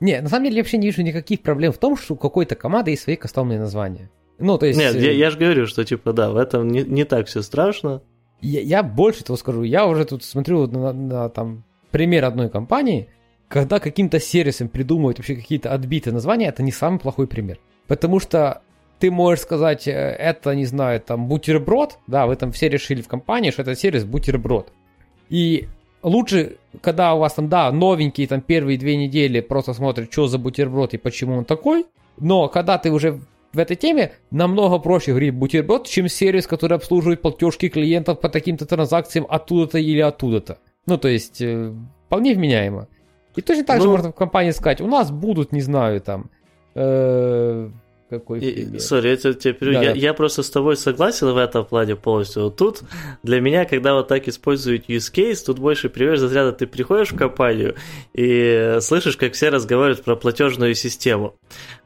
Не, 0.00 0.20
на 0.20 0.28
самом 0.28 0.44
деле 0.44 0.56
я 0.56 0.62
вообще 0.62 0.78
не 0.78 0.86
вижу 0.86 1.02
никаких 1.02 1.42
проблем 1.42 1.72
в 1.72 1.78
том, 1.78 1.96
что 1.96 2.14
у 2.14 2.16
какой-то 2.16 2.56
команды 2.56 2.92
есть 2.92 3.02
свои 3.02 3.16
кастомные 3.16 3.58
названия. 3.58 4.10
Ну, 4.38 4.58
то 4.58 4.66
есть... 4.66 4.78
Нет, 4.78 4.94
я, 4.96 5.10
э, 5.10 5.14
я 5.14 5.30
же 5.30 5.38
говорю, 5.38 5.66
что, 5.66 5.84
типа, 5.84 6.12
да, 6.12 6.30
в 6.30 6.36
этом 6.36 6.68
не, 6.68 6.82
не 6.82 7.04
так 7.04 7.26
все 7.26 7.42
страшно. 7.42 8.02
Я, 8.40 8.60
я 8.60 8.82
больше 8.82 9.24
того 9.24 9.36
скажу, 9.36 9.62
я 9.62 9.86
уже 9.86 10.04
тут 10.04 10.24
смотрю 10.24 10.66
на, 10.66 10.92
на 10.92 11.28
там, 11.28 11.64
пример 11.90 12.24
одной 12.24 12.50
компании, 12.50 13.08
когда 13.48 13.78
каким-то 13.78 14.18
сервисом 14.18 14.68
придумывают 14.68 15.18
вообще 15.18 15.36
какие-то 15.36 15.72
отбитые 15.72 16.12
названия, 16.12 16.48
это 16.48 16.62
не 16.62 16.72
самый 16.72 16.98
плохой 16.98 17.26
пример. 17.26 17.58
Потому 17.86 18.18
что 18.18 18.62
ты 18.98 19.10
можешь 19.10 19.42
сказать, 19.42 19.86
э, 19.86 19.92
это, 19.92 20.54
не 20.54 20.64
знаю, 20.64 21.00
там, 21.00 21.28
бутерброд, 21.28 21.98
да, 22.06 22.26
вы 22.26 22.36
там 22.36 22.52
все 22.52 22.68
решили 22.68 23.02
в 23.02 23.08
компании, 23.08 23.50
что 23.50 23.62
это 23.62 23.74
сервис 23.74 24.04
бутерброд. 24.04 24.72
И 25.28 25.68
лучше, 26.02 26.56
когда 26.80 27.14
у 27.14 27.18
вас 27.18 27.34
там, 27.34 27.48
да, 27.48 27.70
новенькие, 27.70 28.26
там, 28.26 28.40
первые 28.40 28.78
две 28.78 28.96
недели 28.96 29.40
просто 29.40 29.72
смотрят, 29.72 30.12
что 30.12 30.26
за 30.26 30.38
бутерброд 30.38 30.94
и 30.94 30.98
почему 30.98 31.36
он 31.38 31.44
такой, 31.44 31.86
но 32.18 32.48
когда 32.48 32.78
ты 32.78 32.90
уже 32.90 33.20
в 33.54 33.58
этой 33.58 33.76
теме 33.76 34.12
намного 34.30 34.78
проще 34.78 35.12
говорить 35.12 35.34
бутерброд, 35.34 35.86
чем 35.86 36.08
сервис, 36.08 36.46
который 36.46 36.76
обслуживает 36.76 37.22
платежки 37.22 37.68
клиентов 37.68 38.20
по 38.20 38.28
таким-то 38.28 38.66
транзакциям 38.66 39.26
оттуда-то 39.28 39.78
или 39.78 40.00
оттуда-то. 40.00 40.58
Ну, 40.86 40.98
то 40.98 41.08
есть, 41.08 41.40
э, 41.40 41.72
вполне 42.06 42.34
вменяемо. 42.34 42.88
И 43.36 43.40
точно 43.40 43.64
так 43.64 43.78
ну, 43.78 43.84
же 43.84 43.88
можно 43.88 44.12
в 44.12 44.14
компании 44.14 44.50
сказать, 44.50 44.80
у 44.80 44.86
нас 44.86 45.10
будут, 45.10 45.52
не 45.52 45.60
знаю, 45.60 46.00
там, 46.00 46.30
э, 46.74 47.70
какой 48.18 48.40
пример. 48.40 48.80
Сори, 48.80 49.08
я, 49.08 49.16
тебе 49.16 49.56
да, 49.60 49.82
я, 49.82 49.92
да. 49.92 49.98
я 49.98 50.14
просто 50.14 50.42
с 50.42 50.50
тобой 50.50 50.76
согласен 50.76 51.28
в 51.32 51.36
этом 51.36 51.64
плане 51.64 51.96
полностью. 51.96 52.44
Вот 52.44 52.56
тут 52.56 52.82
для 53.22 53.40
меня, 53.40 53.64
когда 53.64 53.94
вот 53.94 54.08
так 54.08 54.28
используют 54.28 54.88
use 54.88 55.12
case, 55.12 55.44
тут 55.44 55.58
больше 55.58 55.88
пример 55.88 56.14
разряда 56.14 56.52
ты 56.52 56.66
приходишь 56.66 57.12
в 57.12 57.16
компанию 57.16 57.74
и 58.14 58.78
слышишь, 58.80 59.16
как 59.16 59.34
все 59.34 59.48
разговаривают 59.48 60.04
про 60.04 60.16
платежную 60.16 60.74
систему. 60.74 61.34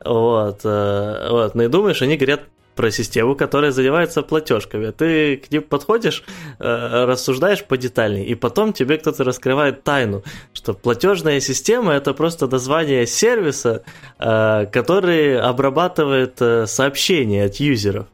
Вот, 0.04 0.60
э, 0.64 1.28
вот. 1.30 1.54
Ну 1.54 1.62
и 1.62 1.68
думаешь, 1.68 2.02
они 2.02 2.16
говорят 2.16 2.42
про 2.78 2.92
систему, 2.92 3.34
которая 3.34 3.72
занимается 3.72 4.22
платежками. 4.22 4.92
Ты 4.92 5.36
к 5.36 5.50
ним 5.50 5.62
подходишь, 5.62 6.22
э, 6.60 7.04
рассуждаешь 7.06 7.64
подетальнее, 7.64 8.24
и 8.24 8.36
потом 8.36 8.72
тебе 8.72 8.98
кто-то 8.98 9.24
раскрывает 9.24 9.82
тайну, 9.82 10.22
что 10.52 10.74
платежная 10.74 11.40
система 11.40 11.94
это 11.94 12.14
просто 12.14 12.46
название 12.46 13.04
сервиса, 13.04 13.82
э, 14.20 14.66
который 14.66 15.40
обрабатывает 15.40 16.40
э, 16.40 16.66
сообщения 16.68 17.46
от 17.46 17.56
юзеров. 17.56 18.06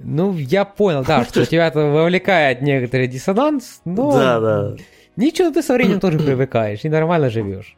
Ну, 0.00 0.36
я 0.36 0.64
понял, 0.64 1.04
да, 1.04 1.24
что 1.24 1.46
тебя 1.46 1.68
это 1.68 1.78
вовлекает 1.78 2.60
некоторый 2.60 3.06
диссонанс, 3.06 3.82
но... 3.84 4.10
Да, 4.10 4.40
да. 4.40 4.76
Ничего, 5.14 5.52
ты 5.52 5.62
со 5.62 5.74
временем 5.74 6.00
тоже 6.00 6.18
привыкаешь 6.18 6.80
и 6.82 6.88
нормально 6.88 7.30
живешь. 7.30 7.76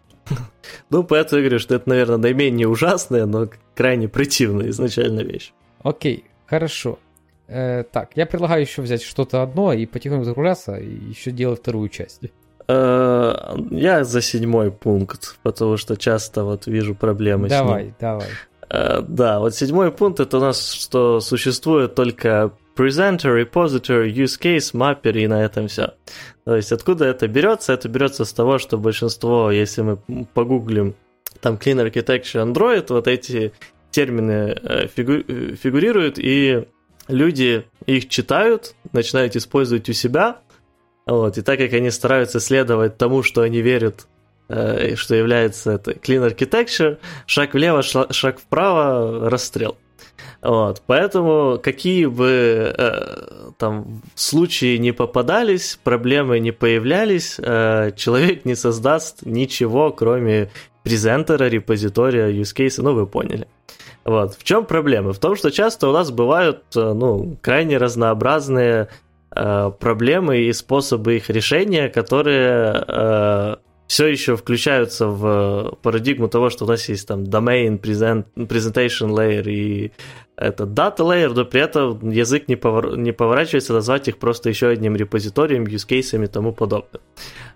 Ну, 0.89 1.05
поэтому 1.05 1.43
я 1.43 1.49
говорю, 1.49 1.59
что 1.59 1.75
это, 1.75 1.87
наверное, 1.87 2.17
наименее 2.17 2.67
ужасная, 2.67 3.27
но 3.27 3.51
крайне 3.75 4.09
противная 4.09 4.71
изначально 4.71 5.21
вещь. 5.21 5.53
Окей, 5.85 6.25
хорошо. 6.47 6.99
Э, 7.47 7.85
так, 7.85 8.11
я 8.17 8.27
предлагаю 8.27 8.63
еще 8.63 8.83
взять 8.83 9.03
что-то 9.03 9.43
одно 9.43 9.73
и 9.73 9.87
потихоньку 9.87 10.25
закругляться, 10.25 10.77
и 10.77 10.89
еще 10.89 11.31
делать 11.31 11.61
вторую 11.61 11.89
часть. 11.91 12.21
Э, 12.67 13.57
я 13.71 14.03
за 14.05 14.23
седьмой 14.23 14.73
пункт, 14.73 15.37
потому 15.43 15.77
что 15.77 15.97
часто 15.97 16.43
вот 16.43 16.67
вижу 16.67 16.95
проблемы 16.95 17.49
давай, 17.49 17.83
с 17.83 17.85
ним. 17.85 17.95
Давай, 18.01 18.27
давай. 18.71 19.05
Да, 19.07 19.39
вот 19.41 19.55
седьмой 19.55 19.93
пункт 19.93 20.21
это 20.21 20.39
у 20.39 20.41
нас, 20.41 20.73
что 20.73 21.21
существует 21.21 21.95
только 21.95 22.51
presenter, 22.77 23.45
repository, 23.45 24.11
use 24.11 24.41
case, 24.41 24.73
mapper 24.75 25.13
и 25.13 25.27
на 25.27 25.45
этом 25.45 25.69
все. 25.69 25.95
То 26.45 26.57
есть 26.57 26.73
откуда 26.73 27.05
это 27.05 27.29
берется? 27.29 27.73
Это 27.75 27.89
берется 27.89 28.25
с 28.25 28.33
того, 28.33 28.59
что 28.59 28.79
большинство, 28.79 29.51
если 29.51 29.83
мы 29.83 30.27
погуглим 30.33 30.95
там 31.41 31.55
Clean 31.55 31.87
Architecture 31.87 32.53
Android, 32.53 32.87
вот 32.89 33.07
эти 33.07 33.53
термины 33.95 34.59
э, 34.61 34.89
фигу- 34.89 35.55
фигурируют, 35.55 36.19
и 36.19 36.65
люди 37.07 37.65
их 37.87 38.09
читают, 38.09 38.75
начинают 38.93 39.37
использовать 39.37 39.89
у 39.89 39.93
себя, 39.93 40.39
вот, 41.07 41.39
и 41.39 41.43
так 41.43 41.59
как 41.59 41.73
они 41.73 41.91
стараются 41.91 42.41
следовать 42.41 42.97
тому, 42.97 43.23
что 43.23 43.43
они 43.43 43.61
верят, 43.61 44.07
э, 44.49 44.97
что 44.97 45.15
является 45.15 45.73
это 45.73 45.93
clean 45.93 46.29
architecture, 46.29 46.99
шаг 47.27 47.55
влево, 47.55 47.83
шаг 47.83 48.41
вправо, 48.41 49.31
расстрел. 49.31 49.77
Вот, 50.43 50.83
поэтому 50.87 51.59
какие 51.63 52.07
бы 52.07 52.75
э, 52.77 53.53
там 53.59 54.03
случаи 54.15 54.77
не 54.77 54.93
попадались, 54.93 55.79
проблемы 55.85 56.41
не 56.41 56.51
появлялись, 56.53 57.37
э, 57.39 57.93
человек 57.97 58.45
не 58.45 58.55
создаст 58.55 59.23
ничего, 59.23 59.93
кроме 59.93 60.51
презентера, 60.85 61.49
репозитория, 61.49 62.29
use 62.29 62.55
case, 62.55 62.81
ну 62.81 62.95
вы 62.95 63.07
поняли. 63.07 63.49
Вот. 64.05 64.35
В 64.35 64.45
чем 64.45 64.67
проблема? 64.67 65.13
В 65.13 65.19
том, 65.19 65.35
что 65.35 65.51
часто 65.51 65.89
у 65.89 65.93
нас 65.93 66.11
бывают 66.11 66.63
э, 66.77 66.93
ну, 66.93 67.37
крайне 67.41 67.79
разнообразные 67.79 68.89
э, 69.35 69.71
проблемы 69.81 70.43
и 70.43 70.53
способы 70.53 71.17
их 71.17 71.31
решения, 71.31 71.89
которые 71.89 72.85
э, 72.87 73.57
все 73.87 74.07
еще 74.07 74.37
включаются 74.37 75.07
в 75.07 75.79
парадигму 75.83 76.29
того, 76.29 76.51
что 76.51 76.67
у 76.67 76.69
нас 76.69 76.87
есть 76.89 77.09
там 77.09 77.25
domain, 77.25 77.81
present, 77.81 78.27
presentation 78.37 79.09
layer 79.09 79.51
и 79.51 79.93
это 80.37 80.65
data 80.65 80.99
layer, 80.99 81.33
но 81.33 81.45
при 81.45 81.61
этом 81.61 82.11
язык 82.11 82.49
не, 82.49 82.57
повор... 82.57 82.97
не 82.97 83.13
поворачивается 83.13 83.73
назвать 83.73 84.09
их 84.09 84.19
просто 84.19 84.49
еще 84.49 84.69
одним 84.69 84.97
репозиторием, 84.97 85.65
use 85.65 85.87
cases 85.89 86.25
и 86.25 86.27
тому 86.27 86.53
подобное. 86.53 87.01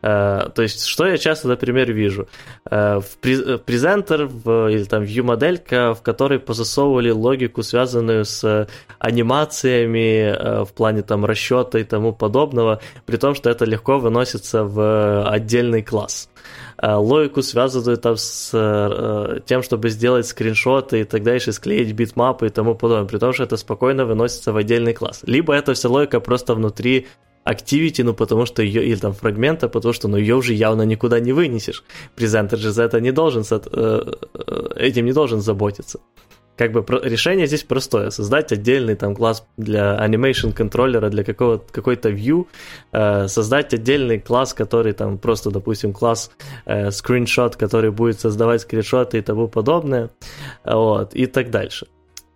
Uh, 0.01 0.53
то 0.53 0.63
есть, 0.63 0.85
что 0.85 1.07
я 1.07 1.19
часто, 1.19 1.49
например, 1.49 1.93
вижу? 1.93 2.29
Uh, 2.71 3.01
в 3.01 3.19
презентер 3.59 4.27
в, 4.27 4.69
или 4.69 4.85
там 4.85 5.03
view-моделька, 5.03 5.95
в 5.95 6.03
которой 6.03 6.39
позасовывали 6.39 7.11
логику, 7.11 7.65
связанную 7.65 8.25
с 8.25 8.69
анимациями 9.01 10.33
uh, 10.33 10.65
в 10.65 10.73
плане 10.73 11.03
там 11.03 11.25
расчета 11.25 11.81
и 11.81 11.85
тому 11.85 12.13
подобного, 12.13 12.81
при 13.07 13.17
том, 13.17 13.35
что 13.35 13.51
это 13.51 13.65
легко 13.65 13.99
выносится 13.99 14.63
в 14.63 15.29
отдельный 15.29 15.83
класс. 15.83 16.29
Э, 16.81 16.95
логику 16.95 17.43
связанную 17.43 17.97
там 17.97 18.17
с 18.17 18.51
э, 18.53 19.41
тем, 19.47 19.63
чтобы 19.63 19.89
сделать 19.91 20.27
скриншоты 20.27 21.01
и 21.01 21.05
так 21.05 21.25
дальше, 21.25 21.53
склеить 21.53 21.93
битмапы 21.93 22.47
и 22.47 22.51
тому 22.51 22.77
подобное, 22.77 23.09
при 23.09 23.19
том, 23.19 23.33
что 23.33 23.43
это 23.43 23.57
спокойно 23.57 24.05
выносится 24.05 24.53
в 24.53 24.57
отдельный 24.57 24.95
класс. 24.95 25.23
Либо 25.27 25.55
это 25.55 25.75
вся 25.75 25.89
логика 25.89 26.21
просто 26.21 26.55
внутри 26.55 27.09
Activity, 27.45 28.05
ну 28.05 28.15
потому 28.15 28.47
что 28.47 28.63
ее, 28.63 28.85
или 28.85 28.97
там 28.97 29.13
фрагмента, 29.13 29.69
потому 29.69 29.93
что 29.93 30.07
ну 30.07 30.19
ее 30.19 30.37
уже 30.37 30.55
явно 30.55 30.83
никуда 30.83 31.19
не 31.19 31.33
вынесешь. 31.33 31.83
Презентер 32.15 32.59
же 32.59 32.71
за 32.71 32.85
это 32.85 33.01
не 33.01 33.11
должен, 33.11 33.43
э, 33.51 34.13
этим 34.77 35.07
не 35.07 35.13
должен 35.13 35.41
заботиться 35.41 35.99
как 36.59 36.73
бы 36.73 36.85
решение 37.05 37.47
здесь 37.47 37.63
простое. 37.63 38.11
Создать 38.11 38.53
отдельный 38.53 38.97
там 38.97 39.15
класс 39.15 39.47
для 39.57 39.97
animation 40.05 40.53
контроллера, 40.53 41.09
для 41.09 41.25
какого 41.25 41.59
какой-то 41.59 42.11
view, 42.11 42.47
э, 42.93 43.29
создать 43.29 43.73
отдельный 43.75 44.19
класс, 44.19 44.55
который 44.55 44.93
там 44.93 45.19
просто, 45.19 45.51
допустим, 45.51 45.93
класс 45.93 46.31
э, 46.67 46.89
screenshot, 46.89 47.57
который 47.57 47.91
будет 47.91 48.21
создавать 48.21 48.63
скриншоты 48.63 49.19
и 49.19 49.23
тому 49.23 49.49
подобное, 49.49 50.11
вот, 50.65 51.15
и 51.15 51.27
так 51.27 51.51
дальше. 51.51 51.87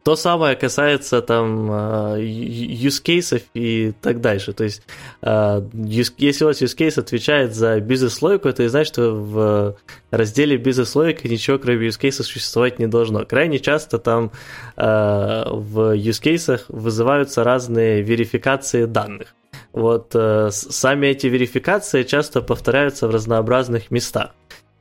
То 0.04 0.16
самое 0.16 0.56
касается 0.56 1.22
там 1.22 1.70
э, 1.70 2.20
use 2.20 3.00
cases 3.04 3.42
и 3.54 3.92
так 4.00 4.20
дальше. 4.20 4.52
То 4.52 4.64
есть, 4.64 4.82
э, 5.22 5.62
если 5.74 6.44
у 6.44 6.48
вас 6.48 6.60
use 6.60 6.76
case 6.76 6.98
отвечает 6.98 7.54
за 7.54 7.78
бизнес-логику, 7.78 8.48
это 8.48 8.68
значит, 8.68 8.94
что 8.94 9.12
в 9.12 9.76
разделе 10.10 10.56
бизнес-логика 10.56 11.28
ничего 11.28 11.58
кроме 11.58 11.86
use 11.86 12.00
case 12.00 12.22
существовать 12.22 12.80
не 12.80 12.88
должно. 12.88 13.24
Крайне 13.24 13.60
часто 13.60 13.98
там 13.98 14.32
э, 14.76 15.44
в 15.48 15.96
use 15.96 16.20
case 16.20 16.62
вызываются 16.68 17.44
разные 17.44 18.02
верификации 18.02 18.86
данных. 18.86 19.34
Вот 19.72 20.14
сами 20.50 21.06
эти 21.06 21.28
верификации 21.28 22.02
часто 22.02 22.42
повторяются 22.42 23.08
в 23.08 23.10
разнообразных 23.10 23.90
местах 23.90 24.32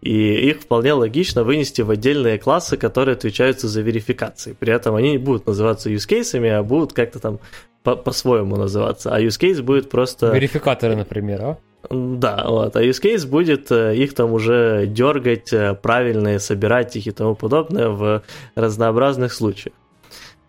и 0.01 0.49
их 0.49 0.61
вполне 0.61 0.93
логично 0.93 1.43
вынести 1.43 1.81
в 1.83 1.91
отдельные 1.91 2.39
классы, 2.39 2.75
которые 2.75 3.13
отвечаются 3.13 3.67
за 3.67 3.81
верификации. 3.81 4.55
При 4.59 4.73
этом 4.73 4.95
они 4.95 5.11
не 5.11 5.17
будут 5.19 5.45
называться 5.45 5.89
use 5.89 6.09
cases, 6.09 6.47
а 6.49 6.63
будут 6.63 6.93
как-то 6.93 7.19
там 7.19 7.39
по- 7.83 7.95
по-своему 7.95 8.55
называться. 8.57 9.13
А 9.13 9.21
use 9.21 9.39
case 9.39 9.61
будет 9.61 9.89
просто... 9.89 10.31
Верификаторы, 10.31 10.95
например, 10.95 11.41
а? 11.41 11.57
Да, 11.89 12.45
вот. 12.47 12.75
А 12.75 12.83
use 12.83 13.01
case 13.01 13.27
будет 13.27 13.71
э, 13.71 13.95
их 13.95 14.13
там 14.15 14.33
уже 14.33 14.85
дергать, 14.87 15.53
э, 15.53 15.75
правильные, 15.75 16.39
собирать 16.39 16.95
их 16.95 17.07
и 17.07 17.11
тому 17.11 17.35
подобное 17.35 17.89
в 17.89 18.23
разнообразных 18.55 19.33
случаях. 19.33 19.75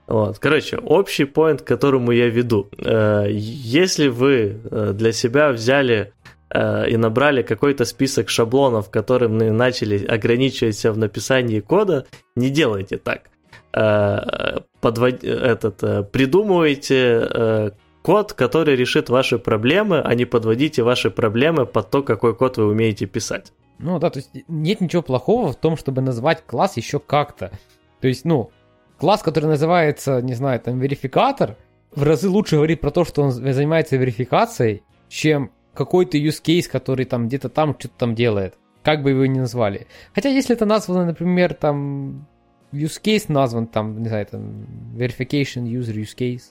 Вот. 0.07 0.39
Короче, 0.39 0.79
общий 0.79 1.25
поинт, 1.25 1.63
к 1.63 1.67
которому 1.67 2.13
я 2.13 2.29
веду. 2.29 2.69
Э, 2.79 3.27
если 3.31 4.09
вы 4.09 4.57
для 4.93 5.13
себя 5.13 5.53
взяли 5.53 6.13
и 6.55 6.97
набрали 6.97 7.43
какой-то 7.43 7.85
список 7.85 8.29
шаблонов, 8.29 8.91
которым 8.91 9.39
начали 9.39 10.05
ограничивать 10.05 10.77
себя 10.77 10.93
в 10.93 10.99
написании 10.99 11.61
кода, 11.61 12.07
не 12.37 12.51
делайте 12.51 12.99
так. 12.99 13.31
Э, 13.75 14.61
подвод... 14.81 15.25
Этот, 15.25 15.83
э, 15.83 16.03
придумывайте 16.03 17.73
код, 18.03 18.33
который 18.33 18.77
решит 18.77 19.09
ваши 19.09 19.39
проблемы, 19.39 20.01
а 20.01 20.15
не 20.15 20.25
подводите 20.25 20.83
ваши 20.83 21.11
проблемы 21.11 21.67
под 21.67 21.91
то, 21.91 22.03
какой 22.03 22.35
код 22.35 22.59
вы 22.59 22.67
умеете 22.67 23.07
писать. 23.07 23.53
Ну 23.79 23.99
да, 23.99 24.11
то 24.11 24.19
есть 24.19 24.31
нет 24.49 24.81
ничего 24.81 25.03
плохого 25.03 25.53
в 25.53 25.57
том, 25.57 25.77
чтобы 25.77 26.03
назвать 26.03 26.45
класс 26.45 26.77
еще 26.77 26.99
как-то. 26.99 27.51
То 28.01 28.09
есть, 28.09 28.25
ну, 28.25 28.51
класс, 28.99 29.23
который 29.23 29.47
называется, 29.47 30.21
не 30.21 30.35
знаю, 30.35 30.61
там, 30.61 30.79
верификатор, 30.79 31.57
в 31.95 32.03
разы 32.03 32.29
лучше 32.29 32.57
говорит 32.57 32.81
про 32.81 32.91
то, 32.91 33.05
что 33.05 33.23
он 33.23 33.31
занимается 33.31 33.97
верификацией, 33.97 34.83
чем 35.09 35.53
какой-то 35.75 36.19
use 36.19 36.43
case, 36.43 36.69
который 36.71 37.05
там 37.05 37.29
где-то 37.29 37.49
там 37.49 37.77
что-то 37.79 37.95
там 37.99 38.15
делает. 38.15 38.55
Как 38.83 39.03
бы 39.03 39.11
его 39.11 39.27
ни 39.27 39.39
назвали. 39.39 39.87
Хотя 40.15 40.29
если 40.29 40.57
это 40.57 40.67
названо, 40.67 41.07
например, 41.07 41.55
там 41.55 42.27
use 42.73 43.01
case 43.03 43.27
назван, 43.29 43.67
там, 43.67 44.03
не 44.03 44.09
знаю, 44.09 44.27
там 44.27 44.67
verification 44.95 45.65
user 45.65 45.95
use 45.95 46.17
case, 46.17 46.43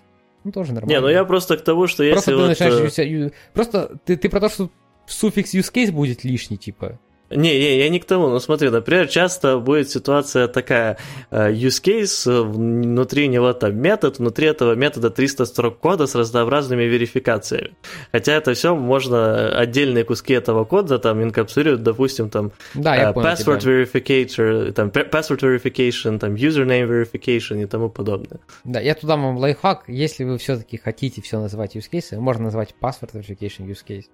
ну 0.43 0.51
тоже 0.51 0.74
нормально. 0.74 0.93
Не, 0.93 1.01
ну 1.01 1.09
я 1.09 1.26
просто 1.26 1.57
к 1.57 1.61
тому, 1.63 1.88
что 1.88 2.03
если 2.03 2.32
Просто 2.32 2.36
вот... 2.36 2.57
ты 2.57 2.63
начинаешь... 2.63 2.99
Э, 2.99 3.32
просто 3.53 3.99
ты, 4.05 4.17
ты 4.17 4.30
про 4.30 4.39
то, 4.39 4.49
что 4.49 4.69
суффикс 5.07 5.53
use 5.53 5.72
case 5.74 5.91
будет 5.91 6.24
лишний, 6.24 6.57
типа. 6.57 6.99
Не, 7.36 7.60
не, 7.60 7.78
я 7.78 7.90
не 7.90 8.00
к 8.00 8.06
тому. 8.06 8.28
Ну 8.30 8.40
смотри, 8.40 8.70
например, 8.70 9.08
часто 9.08 9.58
будет 9.58 9.90
ситуация 9.90 10.48
такая, 10.48 10.98
э, 11.32 11.52
use 11.52 11.82
case, 11.84 12.30
э, 12.30 12.42
внутри 12.42 13.28
него 13.28 13.54
там 13.54 13.78
метод, 13.78 14.20
внутри 14.20 14.48
этого 14.48 14.76
метода 14.76 15.10
300 15.10 15.46
строк 15.46 15.80
кода 15.80 16.08
с 16.08 16.16
разнообразными 16.16 16.84
верификациями. 16.84 17.72
Хотя 18.12 18.34
это 18.34 18.54
все 18.54 18.76
можно, 18.76 19.16
э, 19.16 19.64
отдельные 19.64 20.04
куски 20.04 20.34
этого 20.34 20.66
кода 20.66 21.00
там 21.00 21.22
инкапсулировать, 21.24 21.84
допустим, 21.84 22.30
там 22.30 22.52
да, 22.74 22.96
я 22.96 23.14
понял 23.14 23.28
password 23.28 23.60
тебя. 23.60 23.84
verification, 23.84 24.72
там 24.72 24.90
password 24.90 25.40
verification, 25.40 26.20
там 26.20 26.36
username 26.36 26.88
verification 26.88 27.62
и 27.62 27.66
тому 27.66 27.90
подобное. 27.90 28.40
Да, 28.64 28.80
я 28.80 28.96
туда 28.96 29.16
вам 29.16 29.38
лайфхак, 29.38 29.84
если 29.88 30.24
вы 30.24 30.38
все-таки 30.38 30.78
хотите 30.78 31.22
все 31.22 31.40
называть 31.40 31.76
use 31.76 31.90
case, 31.92 32.18
можно 32.18 32.46
назвать 32.46 32.76
password 32.82 33.12
verification 33.14 33.68
use 33.68 33.84
case 33.88 34.06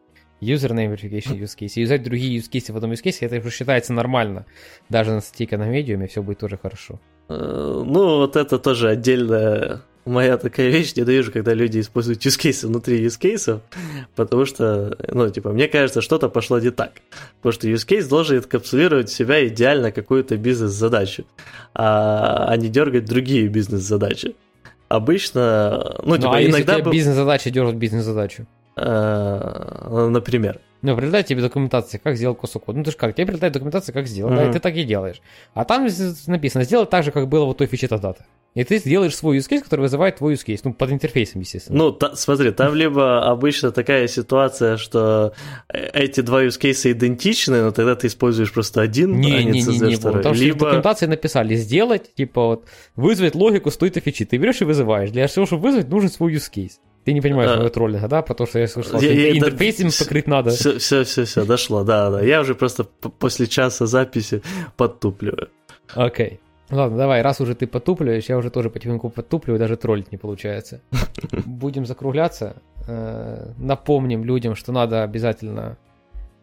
username 0.41 0.95
verification 0.95 1.39
use 1.39 1.57
case, 1.57 1.73
и 1.75 1.81
юзать 1.81 2.03
другие 2.03 2.39
use 2.39 2.49
cases 2.51 2.71
в 2.71 2.77
одном 2.77 2.91
use 2.91 3.03
case, 3.03 3.17
это 3.21 3.37
уже 3.37 3.51
считается 3.51 3.93
нормально. 3.93 4.45
Даже 4.89 5.11
на 5.11 5.21
статейка 5.21 5.57
на 5.57 5.67
медиуме 5.67 6.07
все 6.07 6.21
будет 6.21 6.39
тоже 6.39 6.57
хорошо. 6.57 6.99
Э, 7.29 7.83
ну, 7.85 8.17
вот 8.17 8.35
это 8.35 8.59
тоже 8.59 8.89
отдельная 8.89 9.81
моя 10.07 10.37
такая 10.37 10.69
вещь, 10.69 10.95
ненавижу, 10.95 11.31
когда 11.31 11.53
люди 11.53 11.79
используют 11.79 12.25
use 12.25 12.39
cases 12.39 12.67
внутри 12.67 13.05
use 13.05 13.19
cases, 13.19 13.61
потому 14.15 14.45
что, 14.45 14.97
ну, 15.09 15.29
типа, 15.29 15.51
мне 15.51 15.67
кажется, 15.67 16.01
что-то 16.01 16.29
пошло 16.29 16.59
не 16.59 16.71
так. 16.71 16.93
Потому 17.37 17.53
что 17.53 17.67
use 17.67 17.87
case 17.87 18.07
должен 18.07 18.37
инкапсулировать 18.37 19.09
в 19.09 19.13
себя 19.13 19.45
идеально 19.47 19.91
какую-то 19.91 20.37
бизнес-задачу, 20.37 21.25
а, 21.73 22.45
а 22.47 22.57
не 22.57 22.69
дергать 22.69 23.05
другие 23.05 23.47
бизнес-задачи. 23.47 24.35
Обычно, 24.87 25.97
ну, 26.03 26.11
ну 26.11 26.17
типа, 26.17 26.37
а 26.37 26.43
иногда... 26.43 26.77
Если 26.77 26.89
бизнес-задача 26.89 27.49
дергает 27.49 27.77
бизнес-задачу? 27.77 28.47
Э, 28.77 30.07
например. 30.09 30.59
Ну, 30.83 30.95
прилетает 30.95 31.25
тебе 31.25 31.41
документация, 31.41 31.99
как 31.99 32.15
сделал 32.15 32.35
кусок 32.35 32.65
кода. 32.65 32.77
Ну, 32.77 32.83
ты 32.83 32.91
же 32.91 32.97
как, 32.97 33.15
тебе 33.15 33.25
прилетает 33.25 33.51
документация, 33.51 33.93
как 33.93 34.05
сделал, 34.05 34.31
mm-hmm. 34.31 34.35
да, 34.35 34.49
и 34.49 34.53
ты 34.53 34.59
так 34.59 34.75
и 34.75 34.83
делаешь. 34.83 35.21
А 35.55 35.65
там 35.65 35.87
написано, 36.27 36.63
сделай 36.63 36.85
так 36.85 37.03
же, 37.03 37.11
как 37.11 37.27
было 37.27 37.45
вот 37.45 37.57
той 37.57 37.65
фичи 37.65 37.87
дата. 37.87 38.25
И 38.53 38.63
ты 38.63 38.77
сделаешь 38.77 39.15
свой 39.15 39.37
use 39.37 39.49
case, 39.49 39.61
который 39.61 39.81
вызывает 39.81 40.17
твой 40.17 40.33
use 40.33 40.45
case, 40.45 40.61
ну, 40.63 40.73
под 40.73 40.91
интерфейсом, 40.91 41.41
естественно. 41.41 41.77
Ну, 41.77 41.91
та, 41.91 42.15
смотри, 42.15 42.51
там 42.51 42.75
либо 42.75 43.27
обычно 43.27 43.71
такая 43.71 44.07
ситуация, 44.07 44.77
что 44.77 45.33
э, 45.67 45.89
эти 45.93 46.21
два 46.21 46.43
use 46.43 46.59
case 46.61 46.91
идентичны, 46.91 47.63
но 47.63 47.71
тогда 47.71 47.95
ты 47.95 48.05
используешь 48.05 48.53
просто 48.53 48.81
один, 48.81 49.19
не, 49.19 49.33
а 49.33 49.43
не, 49.43 49.61
не, 49.61 49.63
не, 49.63 49.79
не, 49.79 49.95
второй. 49.95 50.17
Потому 50.17 50.35
либо... 50.35 50.49
что 50.49 50.57
в 50.57 50.59
документации 50.59 51.05
написали 51.07 51.55
сделать, 51.55 52.13
типа 52.13 52.45
вот, 52.45 52.67
вызвать 52.95 53.33
логику 53.33 53.71
с 53.71 53.77
той-то 53.77 53.99
фичи. 53.99 54.25
Ты 54.25 54.37
берешь 54.37 54.61
и 54.61 54.65
вызываешь. 54.65 55.09
Для 55.09 55.27
того, 55.27 55.47
чтобы 55.47 55.63
вызвать, 55.63 55.89
нужен 55.89 56.09
свой 56.09 56.33
use 56.33 56.51
case. 56.55 56.73
Ты 57.07 57.13
не 57.13 57.21
понимаешь 57.21 57.51
моего 57.51 57.69
троллинга, 57.69 58.09
да? 58.09 58.21
Потому 58.21 58.49
что 58.49 58.59
я 58.59 58.67
слышал, 58.67 58.99
я, 58.99 59.13
я, 59.13 59.37
интерфейсом 59.37 59.87
да, 59.87 59.95
покрыть 59.97 60.27
надо. 60.27 60.49
Все, 60.49 60.77
все, 60.77 61.05
все, 61.05 61.23
все, 61.23 61.45
дошло, 61.45 61.85
да, 61.85 62.09
да. 62.09 62.21
Я 62.21 62.41
уже 62.41 62.53
просто 62.53 62.83
после 62.83 63.47
часа 63.47 63.85
записи 63.85 64.41
подтупливаю. 64.75 65.47
Окей. 65.95 66.27
Okay. 66.69 66.75
Ладно, 66.75 66.97
давай, 66.97 67.21
раз 67.21 67.39
уже 67.39 67.55
ты 67.55 67.65
потупливаешь, 67.65 68.25
я 68.25 68.37
уже 68.37 68.49
тоже 68.49 68.69
потихоньку 68.69 69.09
подтупливаю, 69.09 69.57
даже 69.57 69.77
троллить 69.77 70.11
не 70.11 70.17
получается. 70.17 70.81
Будем 71.45 71.85
закругляться. 71.85 72.57
Э, 72.89 73.53
напомним 73.57 74.25
людям, 74.25 74.53
что 74.55 74.73
надо 74.73 75.03
обязательно 75.03 75.77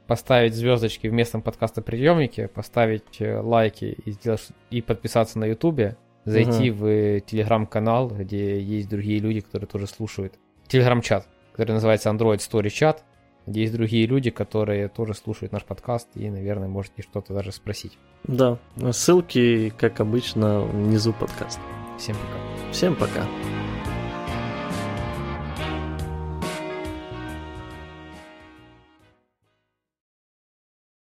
поставить 0.06 0.54
звездочки 0.54 1.08
в 1.08 1.12
местном 1.12 1.42
подкаста 1.42 1.82
приемнике, 1.82 2.48
поставить 2.48 3.20
э, 3.20 3.38
лайки 3.38 3.98
и, 4.02 4.12
сделать, 4.12 4.48
и 4.70 4.80
подписаться 4.80 5.38
на 5.38 5.44
ютубе, 5.44 5.98
зайти 6.24 6.70
угу. 6.70 6.84
в 6.84 7.20
телеграм-канал, 7.20 8.08
где 8.08 8.58
есть 8.58 8.88
другие 8.88 9.18
люди, 9.18 9.40
которые 9.40 9.68
тоже 9.68 9.86
слушают. 9.86 10.38
Телеграм-чат, 10.68 11.26
который 11.52 11.72
называется 11.72 12.10
Android 12.10 12.38
Story 12.38 12.66
Chat, 12.68 12.98
где 13.46 13.62
есть 13.62 13.74
другие 13.74 14.06
люди, 14.06 14.30
которые 14.30 14.88
тоже 14.88 15.14
слушают 15.14 15.52
наш 15.52 15.64
подкаст 15.64 16.08
и, 16.14 16.30
наверное, 16.30 16.68
можете 16.68 17.02
что-то 17.02 17.34
даже 17.34 17.52
спросить. 17.52 17.98
Да, 18.24 18.58
ссылки, 18.92 19.72
как 19.78 20.00
обычно, 20.00 20.60
внизу 20.60 21.12
подкаста. 21.12 21.60
Всем 21.98 22.16
пока. 22.16 22.72
Всем 22.72 22.96
пока. 22.96 23.26